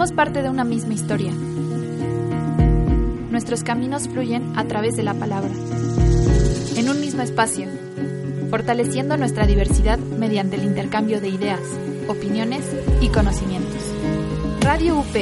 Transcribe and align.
Somos 0.00 0.16
parte 0.16 0.40
de 0.40 0.48
una 0.48 0.64
misma 0.64 0.94
historia. 0.94 1.30
Nuestros 3.30 3.62
caminos 3.62 4.08
fluyen 4.08 4.58
a 4.58 4.64
través 4.66 4.96
de 4.96 5.02
la 5.02 5.12
palabra. 5.12 5.50
En 6.78 6.88
un 6.88 7.02
mismo 7.02 7.20
espacio, 7.20 7.68
fortaleciendo 8.48 9.18
nuestra 9.18 9.46
diversidad 9.46 9.98
mediante 9.98 10.56
el 10.56 10.64
intercambio 10.64 11.20
de 11.20 11.28
ideas, 11.28 11.60
opiniones 12.08 12.64
y 13.02 13.10
conocimientos. 13.10 13.82
Radio 14.62 15.00
UP 15.00 15.14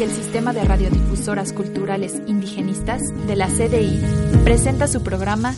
y 0.00 0.02
el 0.02 0.10
Sistema 0.10 0.52
de 0.52 0.64
Radiodifusoras 0.64 1.52
Culturales 1.52 2.20
Indigenistas 2.26 3.02
de 3.28 3.36
la 3.36 3.46
CDI 3.46 4.00
presenta 4.42 4.88
su 4.88 5.04
programa 5.04 5.54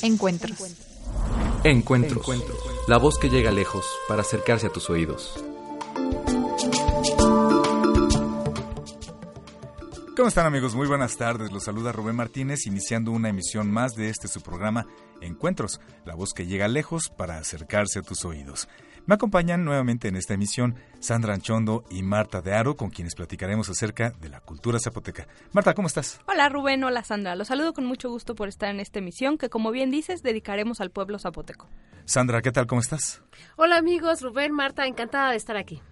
Encuentros. 0.00 0.74
Encuentros. 1.62 2.26
La 2.88 2.96
voz 2.96 3.18
que 3.18 3.28
llega 3.28 3.52
lejos 3.52 3.84
para 4.08 4.22
acercarse 4.22 4.68
a 4.68 4.70
tus 4.70 4.88
oídos. 4.88 5.44
¿Cómo 10.24 10.30
están 10.30 10.46
amigos? 10.46 10.74
Muy 10.74 10.86
buenas 10.86 11.18
tardes. 11.18 11.52
Los 11.52 11.64
saluda 11.64 11.92
Rubén 11.92 12.16
Martínez 12.16 12.64
iniciando 12.64 13.10
una 13.10 13.28
emisión 13.28 13.70
más 13.70 13.92
de 13.92 14.08
este 14.08 14.26
su 14.26 14.40
programa 14.40 14.86
Encuentros, 15.20 15.82
la 16.06 16.14
voz 16.14 16.32
que 16.32 16.46
llega 16.46 16.66
lejos 16.66 17.10
para 17.14 17.36
acercarse 17.36 17.98
a 17.98 18.02
tus 18.02 18.24
oídos. 18.24 18.66
Me 19.04 19.16
acompañan 19.16 19.66
nuevamente 19.66 20.08
en 20.08 20.16
esta 20.16 20.32
emisión 20.32 20.76
Sandra 20.98 21.34
Anchondo 21.34 21.84
y 21.90 22.02
Marta 22.02 22.40
de 22.40 22.54
Aro, 22.54 22.74
con 22.74 22.88
quienes 22.88 23.14
platicaremos 23.14 23.68
acerca 23.68 24.12
de 24.12 24.30
la 24.30 24.40
cultura 24.40 24.78
zapoteca. 24.82 25.28
Marta, 25.52 25.74
¿cómo 25.74 25.88
estás? 25.88 26.18
Hola 26.26 26.48
Rubén, 26.48 26.82
hola 26.84 27.04
Sandra. 27.04 27.36
Los 27.36 27.48
saludo 27.48 27.74
con 27.74 27.84
mucho 27.84 28.08
gusto 28.08 28.34
por 28.34 28.48
estar 28.48 28.70
en 28.70 28.80
esta 28.80 29.00
emisión 29.00 29.36
que, 29.36 29.50
como 29.50 29.72
bien 29.72 29.90
dices, 29.90 30.22
dedicaremos 30.22 30.80
al 30.80 30.90
pueblo 30.90 31.18
zapoteco. 31.18 31.68
Sandra, 32.06 32.40
¿qué 32.40 32.50
tal? 32.50 32.66
¿Cómo 32.66 32.80
estás? 32.80 33.20
Hola 33.56 33.76
amigos, 33.76 34.22
Rubén, 34.22 34.52
Marta, 34.52 34.86
encantada 34.86 35.32
de 35.32 35.36
estar 35.36 35.58
aquí. 35.58 35.82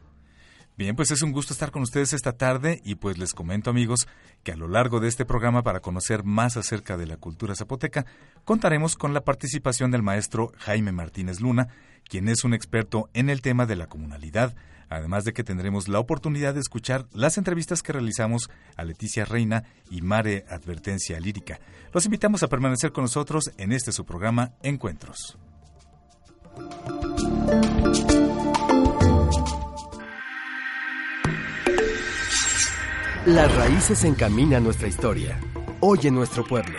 Bien, 0.77 0.97
pues 0.97 1.11
es 1.11 1.21
un 1.21 1.33
gusto 1.33 1.53
estar 1.53 1.71
con 1.71 1.83
ustedes 1.83 2.15
esta 2.15 2.33
tarde 2.33 2.81
y 2.83 2.95
pues 2.95 3.19
les 3.19 3.35
comento 3.35 3.69
amigos 3.69 4.09
que 4.43 4.53
a 4.53 4.57
lo 4.57 4.69
largo 4.69 5.01
de 5.01 5.09
este 5.09 5.27
programa 5.27 5.63
para 5.63 5.81
conocer 5.81 6.25
más 6.25 6.57
acerca 6.57 6.97
de 6.97 7.07
la 7.07 7.19
cultura 7.19 7.55
zapoteca 7.55 8.07
contaremos 8.47 8.97
con 8.97 9.13
la 9.13 9.21
participación 9.21 9.91
del 9.91 10.03
maestro 10.03 10.53
Jaime 10.59 10.91
Martínez 10.91 11.41
Luna, 11.41 11.69
quien 12.09 12.27
es 12.29 12.43
un 12.43 12.55
experto 12.55 13.11
en 13.13 13.29
el 13.29 13.43
tema 13.43 13.67
de 13.67 13.77
la 13.77 13.87
comunalidad, 13.87 14.55
además 14.89 15.25
de 15.25 15.35
que 15.35 15.45
tendremos 15.45 15.89
la 15.89 15.99
oportunidad 15.99 16.55
de 16.55 16.61
escuchar 16.61 17.07
las 17.13 17.37
entrevistas 17.37 17.83
que 17.83 17.93
realizamos 17.93 18.49
a 18.75 18.85
Leticia 18.85 19.27
Reina 19.27 19.65
y 19.91 20.01
Mare 20.01 20.47
Advertencia 20.49 21.21
Lírica. 21.21 21.61
Los 21.93 22.07
invitamos 22.07 22.43
a 22.43 22.49
permanecer 22.49 22.93
con 22.93 23.05
nosotros 23.05 23.53
en 23.59 23.73
este 23.73 23.93
su 23.93 24.07
programa 24.07 24.53
Encuentros. 24.63 25.37
Las 33.27 33.55
raíces 33.55 34.03
encaminan 34.03 34.65
nuestra 34.65 34.89
historia. 34.89 35.39
Hoy 35.79 36.01
en 36.03 36.17
nuestro 36.17 36.45
pueblo. 36.45 36.77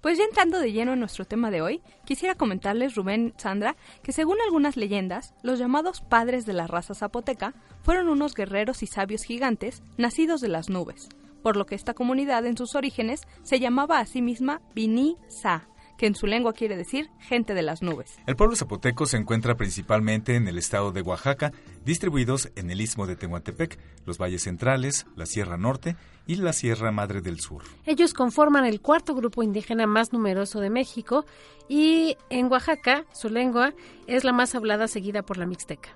Pues 0.00 0.18
ya 0.18 0.24
entrando 0.24 0.58
de 0.58 0.72
lleno 0.72 0.94
en 0.94 0.98
nuestro 0.98 1.24
tema 1.24 1.52
de 1.52 1.62
hoy, 1.62 1.82
quisiera 2.04 2.34
comentarles, 2.34 2.96
Rubén, 2.96 3.32
Sandra, 3.36 3.76
que 4.02 4.10
según 4.10 4.38
algunas 4.44 4.76
leyendas, 4.76 5.34
los 5.44 5.60
llamados 5.60 6.00
padres 6.00 6.44
de 6.44 6.54
la 6.54 6.66
raza 6.66 6.94
zapoteca 6.94 7.54
fueron 7.84 8.08
unos 8.08 8.34
guerreros 8.34 8.82
y 8.82 8.88
sabios 8.88 9.22
gigantes 9.22 9.84
nacidos 9.98 10.40
de 10.40 10.48
las 10.48 10.68
nubes, 10.68 11.10
por 11.44 11.56
lo 11.56 11.64
que 11.64 11.76
esta 11.76 11.94
comunidad 11.94 12.44
en 12.44 12.56
sus 12.56 12.74
orígenes 12.74 13.22
se 13.44 13.60
llamaba 13.60 14.00
a 14.00 14.06
sí 14.06 14.20
misma 14.20 14.62
Bini 14.74 15.16
Sa, 15.28 15.68
que 15.96 16.06
en 16.06 16.14
su 16.14 16.26
lengua 16.26 16.52
quiere 16.52 16.76
decir 16.76 17.10
gente 17.20 17.54
de 17.54 17.62
las 17.62 17.82
nubes. 17.82 18.16
El 18.26 18.36
pueblo 18.36 18.56
zapoteco 18.56 19.06
se 19.06 19.16
encuentra 19.16 19.56
principalmente 19.56 20.36
en 20.36 20.48
el 20.48 20.58
estado 20.58 20.92
de 20.92 21.02
Oaxaca, 21.02 21.52
distribuidos 21.84 22.50
en 22.56 22.70
el 22.70 22.80
istmo 22.80 23.06
de 23.06 23.16
Tehuantepec, 23.16 23.78
los 24.06 24.18
valles 24.18 24.42
centrales, 24.42 25.06
la 25.16 25.26
Sierra 25.26 25.56
Norte 25.56 25.96
y 26.26 26.36
la 26.36 26.52
Sierra 26.52 26.92
Madre 26.92 27.20
del 27.20 27.40
Sur. 27.40 27.62
Ellos 27.86 28.14
conforman 28.14 28.64
el 28.64 28.80
cuarto 28.80 29.14
grupo 29.14 29.42
indígena 29.42 29.86
más 29.86 30.12
numeroso 30.12 30.60
de 30.60 30.70
México 30.70 31.24
y 31.68 32.16
en 32.30 32.50
Oaxaca 32.50 33.04
su 33.12 33.28
lengua 33.28 33.74
es 34.06 34.24
la 34.24 34.32
más 34.32 34.54
hablada 34.54 34.88
seguida 34.88 35.22
por 35.22 35.36
la 35.36 35.46
mixteca. 35.46 35.90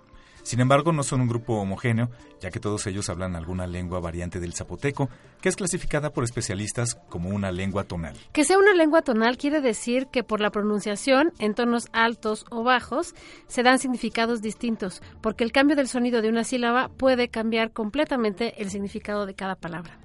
Sin 0.48 0.60
embargo, 0.60 0.92
no 0.92 1.02
son 1.02 1.20
un 1.20 1.28
grupo 1.28 1.60
homogéneo, 1.60 2.08
ya 2.40 2.50
que 2.50 2.58
todos 2.58 2.86
ellos 2.86 3.10
hablan 3.10 3.36
alguna 3.36 3.66
lengua 3.66 4.00
variante 4.00 4.40
del 4.40 4.54
zapoteco, 4.54 5.10
que 5.42 5.50
es 5.50 5.56
clasificada 5.56 6.14
por 6.14 6.24
especialistas 6.24 6.94
como 7.10 7.28
una 7.28 7.52
lengua 7.52 7.84
tonal. 7.84 8.16
Que 8.32 8.44
sea 8.44 8.56
una 8.56 8.72
lengua 8.72 9.02
tonal 9.02 9.36
quiere 9.36 9.60
decir 9.60 10.06
que 10.06 10.24
por 10.24 10.40
la 10.40 10.48
pronunciación, 10.48 11.34
en 11.38 11.52
tonos 11.52 11.88
altos 11.92 12.46
o 12.48 12.62
bajos, 12.62 13.14
se 13.46 13.62
dan 13.62 13.78
significados 13.78 14.40
distintos, 14.40 15.02
porque 15.20 15.44
el 15.44 15.52
cambio 15.52 15.76
del 15.76 15.86
sonido 15.86 16.22
de 16.22 16.30
una 16.30 16.44
sílaba 16.44 16.88
puede 16.88 17.28
cambiar 17.28 17.72
completamente 17.72 18.54
el 18.62 18.70
significado 18.70 19.26
de 19.26 19.34
cada 19.34 19.54
palabra. 19.54 19.98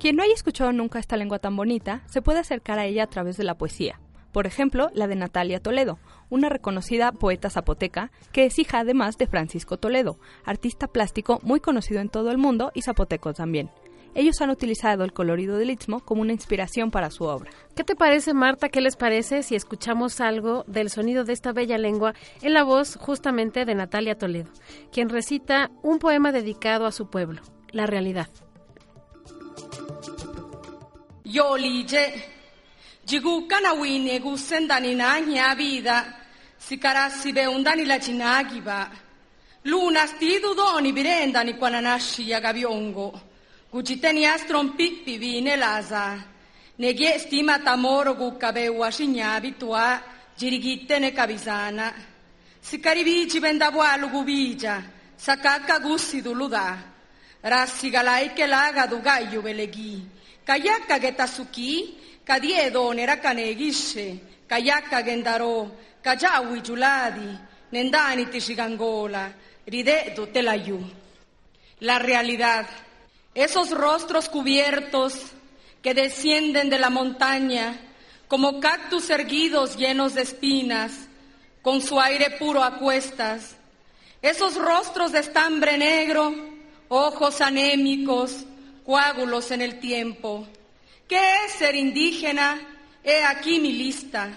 Quien 0.00 0.16
no 0.16 0.24
haya 0.24 0.34
escuchado 0.34 0.72
nunca 0.72 0.98
esta 0.98 1.16
lengua 1.16 1.38
tan 1.38 1.54
bonita, 1.54 2.02
se 2.06 2.20
puede 2.20 2.40
acercar 2.40 2.80
a 2.80 2.86
ella 2.86 3.04
a 3.04 3.10
través 3.10 3.36
de 3.36 3.44
la 3.44 3.56
poesía. 3.56 4.00
Por 4.34 4.48
ejemplo, 4.48 4.90
la 4.94 5.06
de 5.06 5.14
Natalia 5.14 5.60
Toledo, 5.60 6.00
una 6.28 6.48
reconocida 6.48 7.12
poeta 7.12 7.50
zapoteca 7.50 8.10
que 8.32 8.46
es 8.46 8.58
hija 8.58 8.80
además 8.80 9.16
de 9.16 9.28
Francisco 9.28 9.76
Toledo, 9.76 10.18
artista 10.44 10.88
plástico 10.88 11.38
muy 11.44 11.60
conocido 11.60 12.00
en 12.00 12.08
todo 12.08 12.32
el 12.32 12.38
mundo 12.38 12.72
y 12.74 12.82
zapoteco 12.82 13.32
también. 13.32 13.70
Ellos 14.12 14.40
han 14.40 14.50
utilizado 14.50 15.04
el 15.04 15.12
colorido 15.12 15.56
del 15.56 15.70
istmo 15.70 16.00
como 16.00 16.22
una 16.22 16.32
inspiración 16.32 16.90
para 16.90 17.12
su 17.12 17.22
obra. 17.22 17.52
¿Qué 17.76 17.84
te 17.84 17.94
parece, 17.94 18.34
Marta? 18.34 18.70
¿Qué 18.70 18.80
les 18.80 18.96
parece 18.96 19.44
si 19.44 19.54
escuchamos 19.54 20.20
algo 20.20 20.64
del 20.66 20.90
sonido 20.90 21.22
de 21.22 21.32
esta 21.32 21.52
bella 21.52 21.78
lengua 21.78 22.14
en 22.42 22.54
la 22.54 22.64
voz 22.64 22.96
justamente 22.96 23.64
de 23.64 23.76
Natalia 23.76 24.18
Toledo, 24.18 24.50
quien 24.90 25.10
recita 25.10 25.70
un 25.84 26.00
poema 26.00 26.32
dedicado 26.32 26.86
a 26.86 26.92
su 26.92 27.08
pueblo, 27.08 27.40
La 27.70 27.86
Realidad? 27.86 28.26
Jigukana 31.22 32.33
Jigukanawine 33.06 34.18
gusendanina 34.20 35.20
ña 35.20 35.54
vida, 35.54 36.04
sicarasi 36.58 37.32
beundani 37.32 37.84
la 37.84 37.98
cinagiba. 38.00 38.90
Luna 39.64 40.06
stidu 40.06 40.54
doni 40.54 40.92
birendani 40.92 41.54
quananashi 41.58 42.24
yagaviongo. 42.30 43.20
Guciteni 43.70 44.24
astron 44.26 44.74
pippi 44.76 45.18
vine 45.18 45.56
lasa. 45.56 46.16
Negie 46.78 47.18
stima 47.18 47.58
tamoro 47.58 48.14
gucabewa 48.14 48.90
shignabi 48.90 49.52
tua, 49.58 50.00
girigitene 50.36 51.12
cabisana. 51.12 51.92
Sicarivici 52.60 53.38
vendavalu 53.38 54.08
gubigia, 54.08 54.82
sacacca 55.16 55.78
gussi 55.78 56.22
duluda. 56.22 56.92
Rassi 57.42 57.90
galaiche 57.90 58.46
laga 58.46 58.86
dugaio 58.86 59.42
veleghi. 59.42 60.08
Cayacca 60.44 60.98
che 60.98 61.14
tasucchi, 61.14 61.96
kadiedo 62.24 62.92
neracanegisce, 62.94 64.18
kayaka 64.48 65.02
gendaro, 65.02 65.70
kajawi 66.02 66.60
juladi, 66.60 67.38
nendani 67.72 68.26
tishigangola, 68.26 69.32
ridedo 69.66 70.26
telayu. 70.28 70.80
La 71.80 71.98
realidad, 71.98 72.66
esos 73.34 73.70
rostros 73.70 74.28
cubiertos 74.28 75.14
que 75.82 75.92
descienden 75.94 76.70
de 76.70 76.78
la 76.78 76.90
montaña 76.90 77.78
como 78.28 78.58
cactus 78.60 79.10
erguidos 79.10 79.76
llenos 79.76 80.14
de 80.14 80.22
espinas, 80.22 80.92
con 81.62 81.80
su 81.80 82.00
aire 82.00 82.30
puro 82.38 82.62
a 82.62 82.78
cuestas, 82.78 83.56
esos 84.20 84.56
rostros 84.56 85.12
de 85.12 85.20
estambre 85.20 85.76
negro, 85.78 86.34
ojos 86.88 87.40
anémicos, 87.40 88.44
coágulos 88.84 89.50
en 89.50 89.62
el 89.62 89.78
tiempo. 89.80 90.46
¿Qué 91.08 91.44
es 91.44 91.52
ser 91.52 91.74
indígena? 91.74 92.60
He 93.02 93.22
aquí 93.24 93.60
mi 93.60 93.72
lista. 93.72 94.30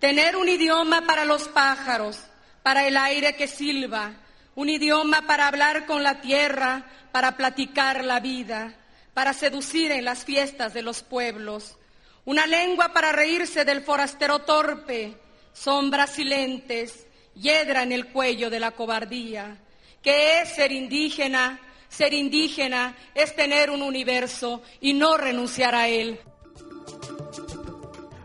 Tener 0.00 0.36
un 0.36 0.48
idioma 0.48 1.06
para 1.06 1.24
los 1.24 1.46
pájaros, 1.48 2.18
para 2.62 2.86
el 2.88 2.96
aire 2.96 3.36
que 3.36 3.46
silba, 3.46 4.12
un 4.56 4.68
idioma 4.68 5.22
para 5.26 5.46
hablar 5.46 5.86
con 5.86 6.02
la 6.02 6.20
tierra, 6.20 6.84
para 7.12 7.36
platicar 7.36 8.04
la 8.04 8.18
vida, 8.18 8.74
para 9.14 9.32
seducir 9.32 9.92
en 9.92 10.04
las 10.04 10.24
fiestas 10.24 10.74
de 10.74 10.82
los 10.82 11.02
pueblos, 11.02 11.78
una 12.24 12.46
lengua 12.46 12.92
para 12.92 13.12
reírse 13.12 13.64
del 13.64 13.82
forastero 13.82 14.40
torpe, 14.40 15.16
sombras 15.52 16.14
silentes, 16.14 17.06
hiedra 17.34 17.82
en 17.82 17.92
el 17.92 18.08
cuello 18.08 18.50
de 18.50 18.60
la 18.60 18.72
cobardía. 18.72 19.56
¿Qué 20.02 20.40
es 20.40 20.54
ser 20.54 20.72
indígena? 20.72 21.60
Ser 21.92 22.14
indígena 22.14 22.96
es 23.14 23.36
tener 23.36 23.68
un 23.68 23.82
universo 23.82 24.62
y 24.80 24.94
no 24.94 25.18
renunciar 25.18 25.74
a 25.74 25.88
él. 25.88 26.18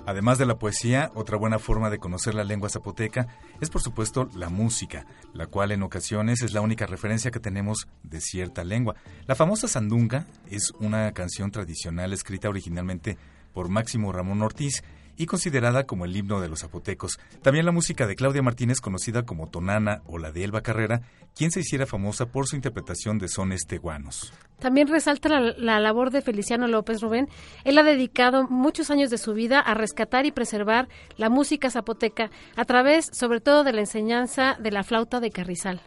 Además 0.05 0.37
de 0.37 0.45
la 0.45 0.57
poesía, 0.57 1.11
otra 1.15 1.35
buena 1.35 1.59
forma 1.59 1.89
de 1.89 1.99
conocer 1.99 2.33
la 2.33 2.45
lengua 2.45 2.69
zapoteca 2.69 3.27
es 3.59 3.69
por 3.69 3.81
supuesto 3.81 4.29
la 4.35 4.47
música, 4.47 5.05
la 5.33 5.47
cual 5.47 5.73
en 5.73 5.83
ocasiones 5.83 6.43
es 6.43 6.53
la 6.53 6.61
única 6.61 6.85
referencia 6.85 7.29
que 7.29 7.41
tenemos 7.41 7.89
de 8.03 8.21
cierta 8.21 8.63
lengua. 8.63 8.95
La 9.25 9.35
famosa 9.35 9.67
sandunga 9.67 10.25
es 10.49 10.71
una 10.79 11.11
canción 11.11 11.51
tradicional 11.51 12.13
escrita 12.13 12.47
originalmente 12.47 13.17
por 13.53 13.67
Máximo 13.67 14.13
Ramón 14.13 14.41
Ortiz 14.43 14.81
y 15.17 15.25
considerada 15.25 15.85
como 15.85 16.05
el 16.05 16.15
himno 16.15 16.39
de 16.39 16.47
los 16.47 16.61
zapotecos. 16.61 17.19
También 17.41 17.65
la 17.65 17.71
música 17.71 18.07
de 18.07 18.15
Claudia 18.15 18.41
Martínez, 18.41 18.79
conocida 18.79 19.23
como 19.23 19.47
Tonana 19.47 20.01
o 20.05 20.17
la 20.17 20.31
de 20.31 20.43
Elba 20.43 20.61
Carrera, 20.61 21.01
quien 21.35 21.51
se 21.51 21.61
hiciera 21.61 21.85
famosa 21.85 22.27
por 22.27 22.47
su 22.47 22.55
interpretación 22.55 23.17
de 23.17 23.27
sones 23.27 23.65
teguanos. 23.67 24.33
También 24.59 24.87
resalta 24.87 25.29
la, 25.29 25.53
la, 25.57 25.79
labor 25.79 26.11
de 26.11 26.21
Feliciano 26.21 26.67
López 26.67 27.01
Rubén. 27.01 27.27
Él 27.63 27.77
ha 27.77 27.83
dedicado 27.83 28.47
muchos 28.47 28.89
años 28.89 29.09
de 29.09 29.17
su 29.17 29.33
vida 29.33 29.59
a 29.59 29.73
rescatar 29.73 30.25
y 30.25 30.31
preservar 30.31 30.87
la 31.17 31.29
música 31.29 31.69
zapoteca 31.69 32.31
a 32.55 32.65
través, 32.65 33.09
sobre 33.11 33.41
todo, 33.41 33.63
de 33.63 33.73
la 33.73 33.81
enseñanza 33.81 34.55
de 34.59 34.71
la 34.71 34.83
flauta 34.83 35.19
de 35.19 35.31
carrizal. 35.31 35.81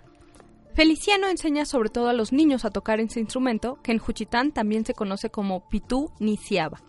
Feliciano 0.74 1.28
enseña 1.28 1.66
sobre 1.66 1.88
todo 1.88 2.08
a 2.08 2.12
los 2.12 2.32
niños 2.32 2.64
a 2.64 2.70
tocar 2.70 3.00
ese 3.00 3.20
instrumento, 3.20 3.78
que 3.82 3.92
en 3.92 3.98
Juchitán 3.98 4.52
también 4.52 4.84
se 4.84 4.94
conoce 4.94 5.30
como 5.30 5.68
pitú 5.68 6.12
niciaba. 6.20 6.80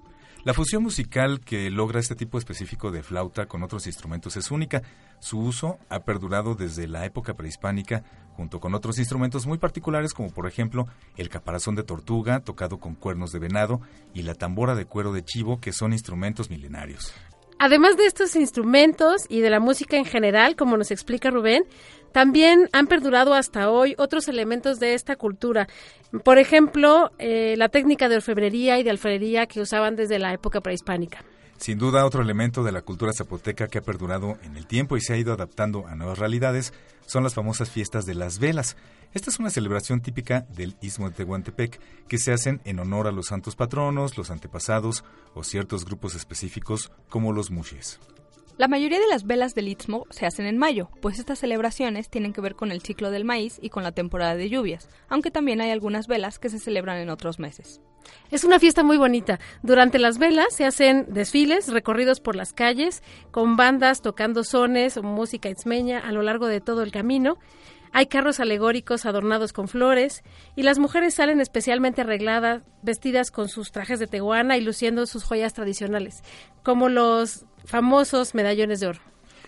La 0.43 0.55
fusión 0.55 0.81
musical 0.81 1.39
que 1.41 1.69
logra 1.69 1.99
este 1.99 2.15
tipo 2.15 2.39
específico 2.39 2.89
de 2.89 3.03
flauta 3.03 3.45
con 3.45 3.61
otros 3.61 3.85
instrumentos 3.85 4.37
es 4.37 4.49
única. 4.49 4.81
Su 5.19 5.37
uso 5.37 5.77
ha 5.87 5.99
perdurado 5.99 6.55
desde 6.55 6.87
la 6.87 7.05
época 7.05 7.35
prehispánica, 7.35 8.03
junto 8.31 8.59
con 8.59 8.73
otros 8.73 8.97
instrumentos 8.97 9.45
muy 9.45 9.59
particulares 9.59 10.15
como 10.15 10.31
por 10.31 10.47
ejemplo 10.47 10.87
el 11.15 11.29
caparazón 11.29 11.75
de 11.75 11.83
tortuga 11.83 12.39
tocado 12.39 12.79
con 12.79 12.95
cuernos 12.95 13.31
de 13.31 13.37
venado 13.37 13.81
y 14.15 14.23
la 14.23 14.33
tambora 14.33 14.73
de 14.73 14.85
cuero 14.85 15.13
de 15.13 15.23
chivo 15.23 15.59
que 15.59 15.73
son 15.73 15.93
instrumentos 15.93 16.49
milenarios. 16.49 17.13
Además 17.63 17.95
de 17.95 18.07
estos 18.07 18.35
instrumentos 18.35 19.27
y 19.29 19.41
de 19.41 19.51
la 19.51 19.59
música 19.59 19.95
en 19.95 20.05
general, 20.05 20.55
como 20.55 20.77
nos 20.77 20.89
explica 20.89 21.29
Rubén, 21.29 21.63
también 22.11 22.67
han 22.73 22.87
perdurado 22.87 23.35
hasta 23.35 23.69
hoy 23.69 23.93
otros 23.99 24.27
elementos 24.27 24.79
de 24.79 24.95
esta 24.95 25.15
cultura. 25.15 25.67
Por 26.23 26.39
ejemplo, 26.39 27.11
eh, 27.19 27.53
la 27.57 27.69
técnica 27.69 28.09
de 28.09 28.15
orfebrería 28.15 28.79
y 28.79 28.83
de 28.83 28.89
alfarería 28.89 29.45
que 29.45 29.61
usaban 29.61 29.95
desde 29.95 30.17
la 30.17 30.33
época 30.33 30.59
prehispánica. 30.59 31.23
Sin 31.61 31.77
duda, 31.77 32.07
otro 32.07 32.23
elemento 32.23 32.63
de 32.63 32.71
la 32.71 32.81
cultura 32.81 33.13
zapoteca 33.13 33.67
que 33.67 33.77
ha 33.77 33.83
perdurado 33.83 34.35
en 34.41 34.57
el 34.57 34.65
tiempo 34.65 34.97
y 34.97 35.01
se 35.01 35.13
ha 35.13 35.17
ido 35.17 35.31
adaptando 35.31 35.85
a 35.85 35.93
nuevas 35.93 36.17
realidades 36.17 36.73
son 37.05 37.23
las 37.23 37.35
famosas 37.35 37.69
fiestas 37.69 38.07
de 38.07 38.15
las 38.15 38.39
velas. 38.39 38.77
Esta 39.13 39.29
es 39.29 39.37
una 39.37 39.51
celebración 39.51 40.01
típica 40.01 40.47
del 40.49 40.75
Istmo 40.81 41.07
de 41.07 41.17
Tehuantepec 41.17 41.79
que 42.07 42.17
se 42.17 42.33
hacen 42.33 42.61
en 42.65 42.79
honor 42.79 43.05
a 43.05 43.11
los 43.11 43.27
santos 43.27 43.55
patronos, 43.55 44.17
los 44.17 44.31
antepasados 44.31 45.03
o 45.35 45.43
ciertos 45.43 45.85
grupos 45.85 46.15
específicos 46.15 46.91
como 47.09 47.31
los 47.31 47.51
muxes. 47.51 47.99
La 48.61 48.67
mayoría 48.67 48.99
de 48.99 49.07
las 49.07 49.25
velas 49.25 49.55
del 49.55 49.69
Istmo 49.69 50.05
se 50.11 50.27
hacen 50.27 50.45
en 50.45 50.59
mayo, 50.59 50.91
pues 51.01 51.17
estas 51.17 51.39
celebraciones 51.39 52.11
tienen 52.11 52.31
que 52.31 52.41
ver 52.41 52.53
con 52.53 52.71
el 52.71 52.83
ciclo 52.83 53.09
del 53.09 53.25
maíz 53.25 53.57
y 53.59 53.71
con 53.71 53.81
la 53.81 53.91
temporada 53.91 54.35
de 54.35 54.49
lluvias, 54.49 54.87
aunque 55.09 55.31
también 55.31 55.61
hay 55.61 55.71
algunas 55.71 56.05
velas 56.05 56.37
que 56.37 56.49
se 56.49 56.59
celebran 56.59 56.97
en 56.97 57.09
otros 57.09 57.39
meses. 57.39 57.81
Es 58.29 58.43
una 58.43 58.59
fiesta 58.59 58.83
muy 58.83 58.97
bonita. 58.97 59.39
Durante 59.63 59.97
las 59.97 60.19
velas 60.19 60.53
se 60.53 60.65
hacen 60.65 61.07
desfiles, 61.09 61.69
recorridos 61.69 62.19
por 62.19 62.35
las 62.35 62.53
calles, 62.53 63.01
con 63.31 63.57
bandas 63.57 64.03
tocando 64.03 64.43
sones 64.43 64.95
o 64.95 65.01
música 65.01 65.49
ismeña 65.49 65.97
a 65.97 66.11
lo 66.11 66.21
largo 66.21 66.45
de 66.45 66.61
todo 66.61 66.83
el 66.83 66.91
camino. 66.91 67.39
Hay 67.93 68.05
carros 68.05 68.39
alegóricos 68.39 69.05
adornados 69.05 69.53
con 69.53 69.67
flores 69.67 70.23
y 70.55 70.61
las 70.61 70.77
mujeres 70.77 71.15
salen 71.15 71.41
especialmente 71.41 72.01
arregladas, 72.01 72.61
vestidas 72.83 73.31
con 73.31 73.49
sus 73.49 73.71
trajes 73.71 73.99
de 73.99 74.07
tehuana 74.07 74.55
y 74.55 74.61
luciendo 74.61 75.07
sus 75.07 75.23
joyas 75.23 75.53
tradicionales, 75.53 76.23
como 76.63 76.87
los 76.87 77.45
famosos 77.65 78.35
medallones 78.35 78.79
de 78.79 78.87
oro. 78.87 78.99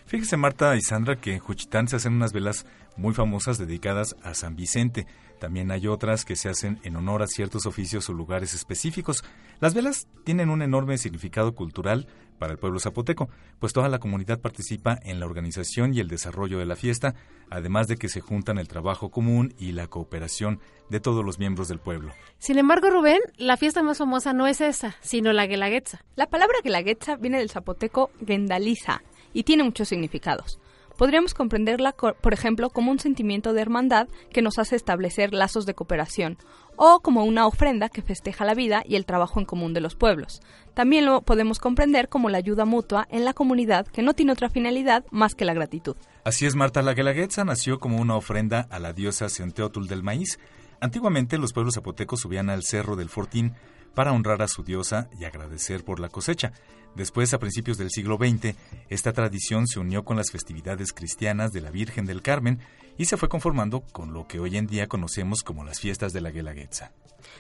Fíjese 0.06 0.38
Marta 0.38 0.75
y 0.75 0.81
Sandra 0.81 1.15
que 1.15 1.33
en 1.33 1.39
Juchitán 1.39 1.88
se 1.88 1.95
hacen 1.95 2.13
unas 2.13 2.33
velas 2.33 2.65
muy 2.98 3.13
famosas 3.13 3.57
dedicadas 3.57 4.15
a 4.21 4.33
San 4.33 4.56
Vicente. 4.56 5.07
También 5.39 5.71
hay 5.71 5.88
otras 5.88 6.25
que 6.25 6.36
se 6.36 6.50
hacen 6.50 6.80
en 6.83 6.95
honor 6.95 7.21
a 7.21 7.27
ciertos 7.27 7.65
oficios 7.65 8.10
o 8.10 8.13
lugares 8.13 8.54
específicos. 8.54 9.24
Las 9.60 9.74
velas 9.74 10.07
tienen 10.24 10.50
un 10.50 10.62
enorme 10.62 10.98
significado 10.98 11.56
cultural 11.56 12.07
para 12.38 12.51
el 12.51 12.59
pueblo 12.59 12.80
zapoteco, 12.80 13.30
pues 13.59 13.74
toda 13.74 13.89
la 13.89 14.00
comunidad 14.00 14.39
participa 14.39 15.00
en 15.03 15.19
la 15.19 15.25
organización 15.25 15.94
y 15.94 16.00
el 16.00 16.07
desarrollo 16.07 16.59
de 16.59 16.65
la 16.65 16.75
fiesta, 16.75 17.15
además 17.50 17.88
de 17.88 17.97
que 17.97 18.09
se 18.09 18.21
juntan 18.21 18.57
el 18.57 18.68
trabajo 18.68 19.09
común 19.09 19.53
y 19.57 19.71
la 19.71 19.88
cooperación 19.88 20.59
de 20.89 21.00
todos 21.00 21.24
los 21.24 21.39
miembros 21.39 21.68
del 21.68 21.80
pueblo. 21.80 22.13
Sin 22.39 22.57
embargo, 22.57 22.89
Rubén, 22.89 23.19
la 23.38 23.57
fiesta 23.57 23.83
más 23.83 23.97
famosa 23.97 24.33
no 24.33 24.47
es 24.47 24.62
esa, 24.62 24.95
sino 25.01 25.33
la 25.33 25.47
guelaguetza. 25.47 26.03
La 26.15 26.27
palabra 26.27 26.57
guelaguetza 26.63 27.15
viene 27.15 27.39
del 27.39 27.50
zapoteco 27.50 28.12
gendaliza 28.25 29.01
y 29.33 29.44
tiene 29.44 29.63
muchos 29.63 29.89
significados 29.89 30.59
podríamos 30.97 31.33
comprenderla, 31.33 31.93
por 31.93 32.33
ejemplo, 32.33 32.69
como 32.69 32.91
un 32.91 32.99
sentimiento 32.99 33.53
de 33.53 33.61
hermandad 33.61 34.07
que 34.31 34.41
nos 34.41 34.59
hace 34.59 34.75
establecer 34.75 35.33
lazos 35.33 35.65
de 35.65 35.73
cooperación, 35.73 36.37
o 36.75 36.99
como 37.01 37.23
una 37.23 37.45
ofrenda 37.45 37.89
que 37.89 38.01
festeja 38.01 38.45
la 38.45 38.55
vida 38.55 38.83
y 38.85 38.95
el 38.95 39.05
trabajo 39.05 39.39
en 39.39 39.45
común 39.45 39.73
de 39.73 39.81
los 39.81 39.95
pueblos. 39.95 40.41
También 40.73 41.05
lo 41.05 41.21
podemos 41.21 41.59
comprender 41.59 42.09
como 42.09 42.29
la 42.29 42.39
ayuda 42.39 42.65
mutua 42.65 43.07
en 43.09 43.25
la 43.25 43.33
comunidad 43.33 43.85
que 43.87 44.01
no 44.01 44.13
tiene 44.13 44.31
otra 44.31 44.49
finalidad 44.49 45.05
más 45.11 45.35
que 45.35 45.45
la 45.45 45.53
gratitud. 45.53 45.95
Así 46.23 46.45
es, 46.45 46.55
Marta, 46.55 46.81
la 46.81 46.93
Guelaguetza 46.93 47.43
nació 47.43 47.79
como 47.79 47.97
una 47.97 48.15
ofrenda 48.15 48.67
a 48.71 48.79
la 48.79 48.93
diosa 48.93 49.29
Centeotul 49.29 49.87
del 49.87 50.03
maíz. 50.03 50.39
Antiguamente 50.79 51.37
los 51.37 51.53
pueblos 51.53 51.75
zapotecos 51.75 52.21
subían 52.21 52.49
al 52.49 52.63
cerro 52.63 52.95
del 52.95 53.09
Fortín 53.09 53.53
para 53.93 54.11
honrar 54.11 54.41
a 54.41 54.47
su 54.47 54.63
diosa 54.63 55.09
y 55.19 55.25
agradecer 55.25 55.83
por 55.83 55.99
la 55.99 56.09
cosecha. 56.09 56.53
Después, 56.95 57.33
a 57.33 57.39
principios 57.39 57.77
del 57.77 57.89
siglo 57.89 58.17
XX, 58.17 58.55
esta 58.89 59.13
tradición 59.13 59.67
se 59.67 59.79
unió 59.79 60.03
con 60.03 60.17
las 60.17 60.31
festividades 60.31 60.93
cristianas 60.93 61.51
de 61.51 61.61
la 61.61 61.71
Virgen 61.71 62.05
del 62.05 62.21
Carmen 62.21 62.59
y 62.97 63.05
se 63.05 63.17
fue 63.17 63.29
conformando 63.29 63.81
con 63.81 64.13
lo 64.13 64.27
que 64.27 64.39
hoy 64.39 64.57
en 64.57 64.67
día 64.67 64.87
conocemos 64.87 65.43
como 65.43 65.63
las 65.63 65.79
fiestas 65.79 66.13
de 66.13 66.21
la 66.21 66.31
Guelaguetza. 66.31 66.91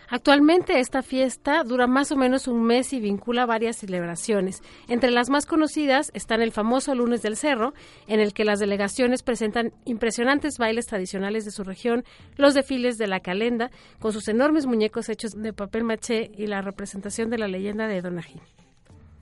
Actualmente 0.09 0.79
esta 0.79 1.01
fiesta 1.01 1.63
dura 1.63 1.87
más 1.87 2.11
o 2.11 2.15
menos 2.15 2.47
un 2.47 2.63
mes 2.63 2.93
y 2.93 2.99
vincula 2.99 3.45
varias 3.45 3.77
celebraciones. 3.77 4.61
Entre 4.87 5.11
las 5.11 5.29
más 5.29 5.45
conocidas 5.45 6.11
están 6.13 6.41
el 6.41 6.51
famoso 6.51 6.93
Lunes 6.95 7.21
del 7.21 7.37
Cerro, 7.37 7.73
en 8.07 8.19
el 8.19 8.33
que 8.33 8.45
las 8.45 8.59
delegaciones 8.59 9.23
presentan 9.23 9.73
impresionantes 9.85 10.57
bailes 10.57 10.85
tradicionales 10.85 11.45
de 11.45 11.51
su 11.51 11.63
región, 11.63 12.03
los 12.37 12.53
desfiles 12.53 12.97
de 12.97 13.07
la 13.07 13.19
calenda, 13.19 13.71
con 13.99 14.13
sus 14.13 14.27
enormes 14.27 14.65
muñecos 14.65 15.09
hechos 15.09 15.31
de 15.31 15.53
papel 15.53 15.83
maché 15.83 16.31
y 16.37 16.47
la 16.47 16.61
representación 16.61 17.29
de 17.29 17.37
la 17.37 17.47
leyenda 17.47 17.87
de 17.87 18.01
Donají. 18.01 18.39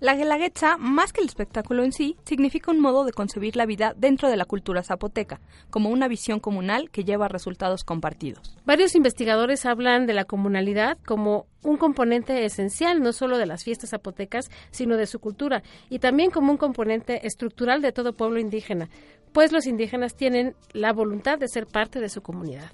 La 0.02 0.16
guelaguetza, 0.16 0.78
más 0.78 1.14
que 1.14 1.22
el 1.22 1.28
espectáculo 1.28 1.84
en 1.84 1.92
sí, 1.92 2.18
significa 2.26 2.72
un 2.72 2.80
modo 2.80 3.06
de 3.06 3.12
concebir 3.12 3.56
la 3.56 3.68
vida 3.68 3.94
dentro 3.96 4.30
de 4.30 4.36
la 4.36 4.46
cultura 4.46 4.82
zapoteca, 4.82 5.40
como 5.70 5.92
una 5.92 6.08
visión 6.08 6.40
comunal 6.40 6.90
que 6.90 7.04
lleva 7.04 7.28
resultados 7.28 7.84
compartidos. 7.84 8.58
Varios 8.66 8.96
investigadores 8.96 9.64
hablan 9.68 10.08
de 10.08 10.16
la 10.16 10.26
comunalidad 10.26 10.98
como 11.06 11.46
un 11.62 11.78
componente 11.78 12.46
esencial 12.46 13.04
no 13.04 13.14
solo 13.14 13.38
de 13.38 13.46
las 13.46 13.64
fiestas 13.64 13.92
zapotecas, 13.92 14.50
sino 14.72 14.98
de 14.98 15.06
su 15.06 15.20
cultura, 15.20 15.62
y 15.88 16.00
también 16.00 16.32
como 16.32 16.52
un 16.52 16.58
componente 16.58 17.28
estructural 17.28 17.84
de 17.84 17.92
todo 17.92 18.14
pueblo 18.14 18.40
indígena, 18.40 18.90
pues 19.34 19.52
los 19.52 19.68
indígenas 19.68 20.16
tienen 20.16 20.56
la 20.74 20.94
voluntad 20.94 21.38
de 21.38 21.48
ser 21.48 21.68
parte 21.68 22.00
de 22.00 22.10
su 22.10 22.24
comunidad. 22.24 22.72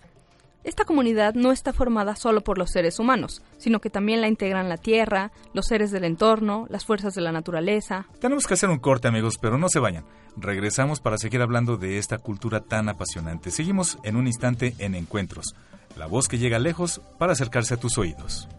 Esta 0.68 0.84
comunidad 0.84 1.34
no 1.34 1.54
está 1.54 1.72
formada 1.72 2.18
solo 2.18 2.42
por 2.42 2.58
los 2.58 2.72
seres 2.72 3.00
humanos, 3.00 3.42
sino 3.58 3.80
que 3.80 3.90
también 3.90 4.20
la 4.20 4.28
integran 4.28 4.68
la 4.68 4.76
tierra, 4.76 5.32
los 5.54 5.68
seres 5.68 5.92
del 5.92 6.04
entorno, 6.04 6.66
las 6.70 6.84
fuerzas 6.84 7.16
de 7.16 7.22
la 7.22 7.32
naturaleza. 7.32 8.06
Tenemos 8.20 8.46
que 8.46 8.56
hacer 8.56 8.70
un 8.70 8.80
corte, 8.80 9.08
amigos, 9.08 9.38
pero 9.42 9.58
no 9.58 9.70
se 9.70 9.80
vayan. 9.80 10.04
Regresamos 10.36 11.00
para 11.00 11.18
seguir 11.18 11.42
hablando 11.42 11.78
de 11.78 11.98
esta 11.98 12.18
cultura 12.18 12.60
tan 12.60 12.90
apasionante. 12.90 13.50
Seguimos 13.50 13.98
en 14.04 14.18
un 14.18 14.28
instante 14.28 14.76
en 14.80 14.96
Encuentros, 14.96 15.56
la 15.96 16.06
voz 16.06 16.28
que 16.28 16.38
llega 16.38 16.60
lejos 16.60 17.00
para 17.18 17.32
acercarse 17.32 17.76
a 17.76 17.78
tus 17.78 17.98
oídos. 17.98 18.50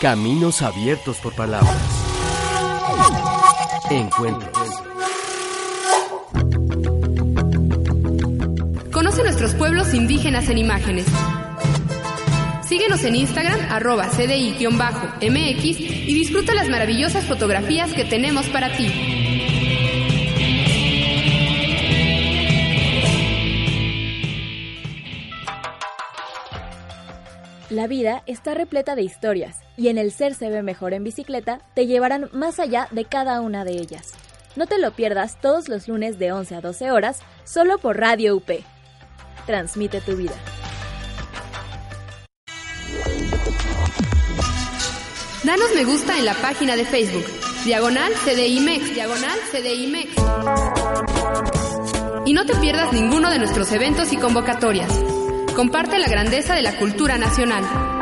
Caminos 0.00 0.60
abiertos 0.60 1.18
por 1.18 1.36
palabras. 1.36 1.78
Encuentros. 3.90 4.63
Conoce 9.14 9.30
nuestros 9.30 9.54
pueblos 9.54 9.94
indígenas 9.94 10.48
en 10.48 10.58
imágenes. 10.58 11.06
Síguenos 12.68 13.04
en 13.04 13.14
Instagram, 13.14 13.60
arroba 13.70 14.10
CDI-MX 14.10 15.64
y 15.78 16.14
disfruta 16.14 16.52
las 16.52 16.68
maravillosas 16.68 17.24
fotografías 17.24 17.92
que 17.92 18.04
tenemos 18.04 18.48
para 18.48 18.76
ti. 18.76 18.90
La 27.70 27.86
vida 27.86 28.24
está 28.26 28.54
repleta 28.54 28.96
de 28.96 29.02
historias 29.02 29.60
y 29.76 29.90
en 29.90 29.98
el 29.98 30.10
Ser 30.10 30.34
se 30.34 30.50
ve 30.50 30.64
mejor 30.64 30.92
en 30.92 31.04
bicicleta 31.04 31.60
te 31.74 31.86
llevarán 31.86 32.30
más 32.32 32.58
allá 32.58 32.88
de 32.90 33.04
cada 33.04 33.40
una 33.40 33.64
de 33.64 33.74
ellas. 33.74 34.14
No 34.56 34.66
te 34.66 34.80
lo 34.80 34.90
pierdas 34.90 35.40
todos 35.40 35.68
los 35.68 35.86
lunes 35.86 36.18
de 36.18 36.32
11 36.32 36.56
a 36.56 36.60
12 36.60 36.90
horas 36.90 37.20
solo 37.44 37.78
por 37.78 37.96
Radio 37.96 38.34
UP 38.34 38.50
transmite 39.46 40.00
tu 40.00 40.16
vida. 40.16 40.34
Danos 45.44 45.74
me 45.74 45.84
gusta 45.84 46.18
en 46.18 46.24
la 46.24 46.34
página 46.34 46.74
de 46.74 46.86
Facebook, 46.86 47.26
Diagonal 47.64 48.12
CDIMEX, 48.24 48.94
Diagonal 48.94 49.38
CDIMEX. 49.52 50.10
Y 52.24 52.32
no 52.32 52.46
te 52.46 52.54
pierdas 52.56 52.92
ninguno 52.94 53.30
de 53.30 53.38
nuestros 53.38 53.70
eventos 53.72 54.12
y 54.12 54.16
convocatorias. 54.16 54.90
Comparte 55.54 55.98
la 55.98 56.08
grandeza 56.08 56.54
de 56.54 56.62
la 56.62 56.76
cultura 56.76 57.18
nacional. 57.18 57.93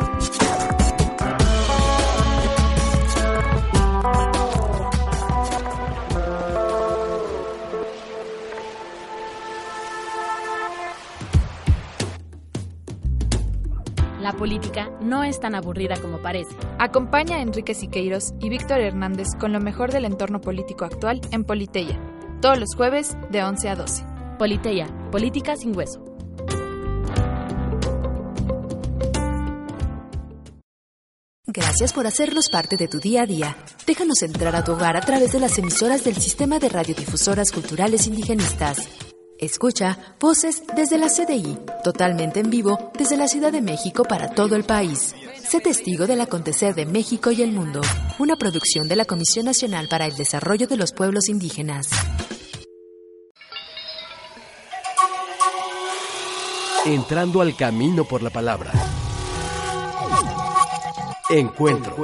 Política 14.36 14.90
no 15.00 15.24
es 15.24 15.40
tan 15.40 15.54
aburrida 15.54 15.96
como 16.00 16.18
parece. 16.22 16.54
Acompaña 16.78 17.36
a 17.36 17.42
Enrique 17.42 17.74
Siqueiros 17.74 18.34
y 18.40 18.48
Víctor 18.48 18.80
Hernández 18.80 19.28
con 19.38 19.52
lo 19.52 19.60
mejor 19.60 19.92
del 19.92 20.04
entorno 20.04 20.40
político 20.40 20.84
actual 20.84 21.20
en 21.30 21.44
Politeya, 21.44 22.00
todos 22.40 22.58
los 22.58 22.74
jueves 22.74 23.16
de 23.30 23.42
11 23.42 23.68
a 23.68 23.76
12. 23.76 24.04
Politeya, 24.38 24.86
política 25.10 25.56
sin 25.56 25.76
hueso. 25.76 26.04
Gracias 31.54 31.92
por 31.92 32.06
hacernos 32.06 32.48
parte 32.48 32.78
de 32.78 32.88
tu 32.88 32.98
día 32.98 33.22
a 33.22 33.26
día. 33.26 33.56
Déjanos 33.86 34.22
entrar 34.22 34.56
a 34.56 34.64
tu 34.64 34.72
hogar 34.72 34.96
a 34.96 35.02
través 35.02 35.32
de 35.32 35.40
las 35.40 35.58
emisoras 35.58 36.02
del 36.02 36.16
Sistema 36.16 36.58
de 36.58 36.70
Radiodifusoras 36.70 37.52
Culturales 37.52 38.06
Indigenistas. 38.06 39.11
Escucha 39.42 39.98
Voces 40.20 40.62
desde 40.76 40.98
la 40.98 41.08
CDI, 41.08 41.58
totalmente 41.82 42.38
en 42.38 42.48
vivo 42.48 42.92
desde 42.96 43.16
la 43.16 43.26
Ciudad 43.26 43.50
de 43.50 43.60
México 43.60 44.04
para 44.04 44.28
todo 44.28 44.54
el 44.54 44.62
país. 44.62 45.16
Sé 45.36 45.58
testigo 45.58 46.06
del 46.06 46.20
acontecer 46.20 46.76
de 46.76 46.86
México 46.86 47.32
y 47.32 47.42
el 47.42 47.50
mundo, 47.50 47.80
una 48.20 48.36
producción 48.36 48.86
de 48.86 48.94
la 48.94 49.04
Comisión 49.04 49.46
Nacional 49.46 49.88
para 49.88 50.06
el 50.06 50.14
Desarrollo 50.14 50.68
de 50.68 50.76
los 50.76 50.92
Pueblos 50.92 51.28
Indígenas. 51.28 51.88
Entrando 56.86 57.40
al 57.40 57.56
camino 57.56 58.04
por 58.04 58.22
la 58.22 58.30
palabra. 58.30 58.70
Encuentro. 61.30 61.96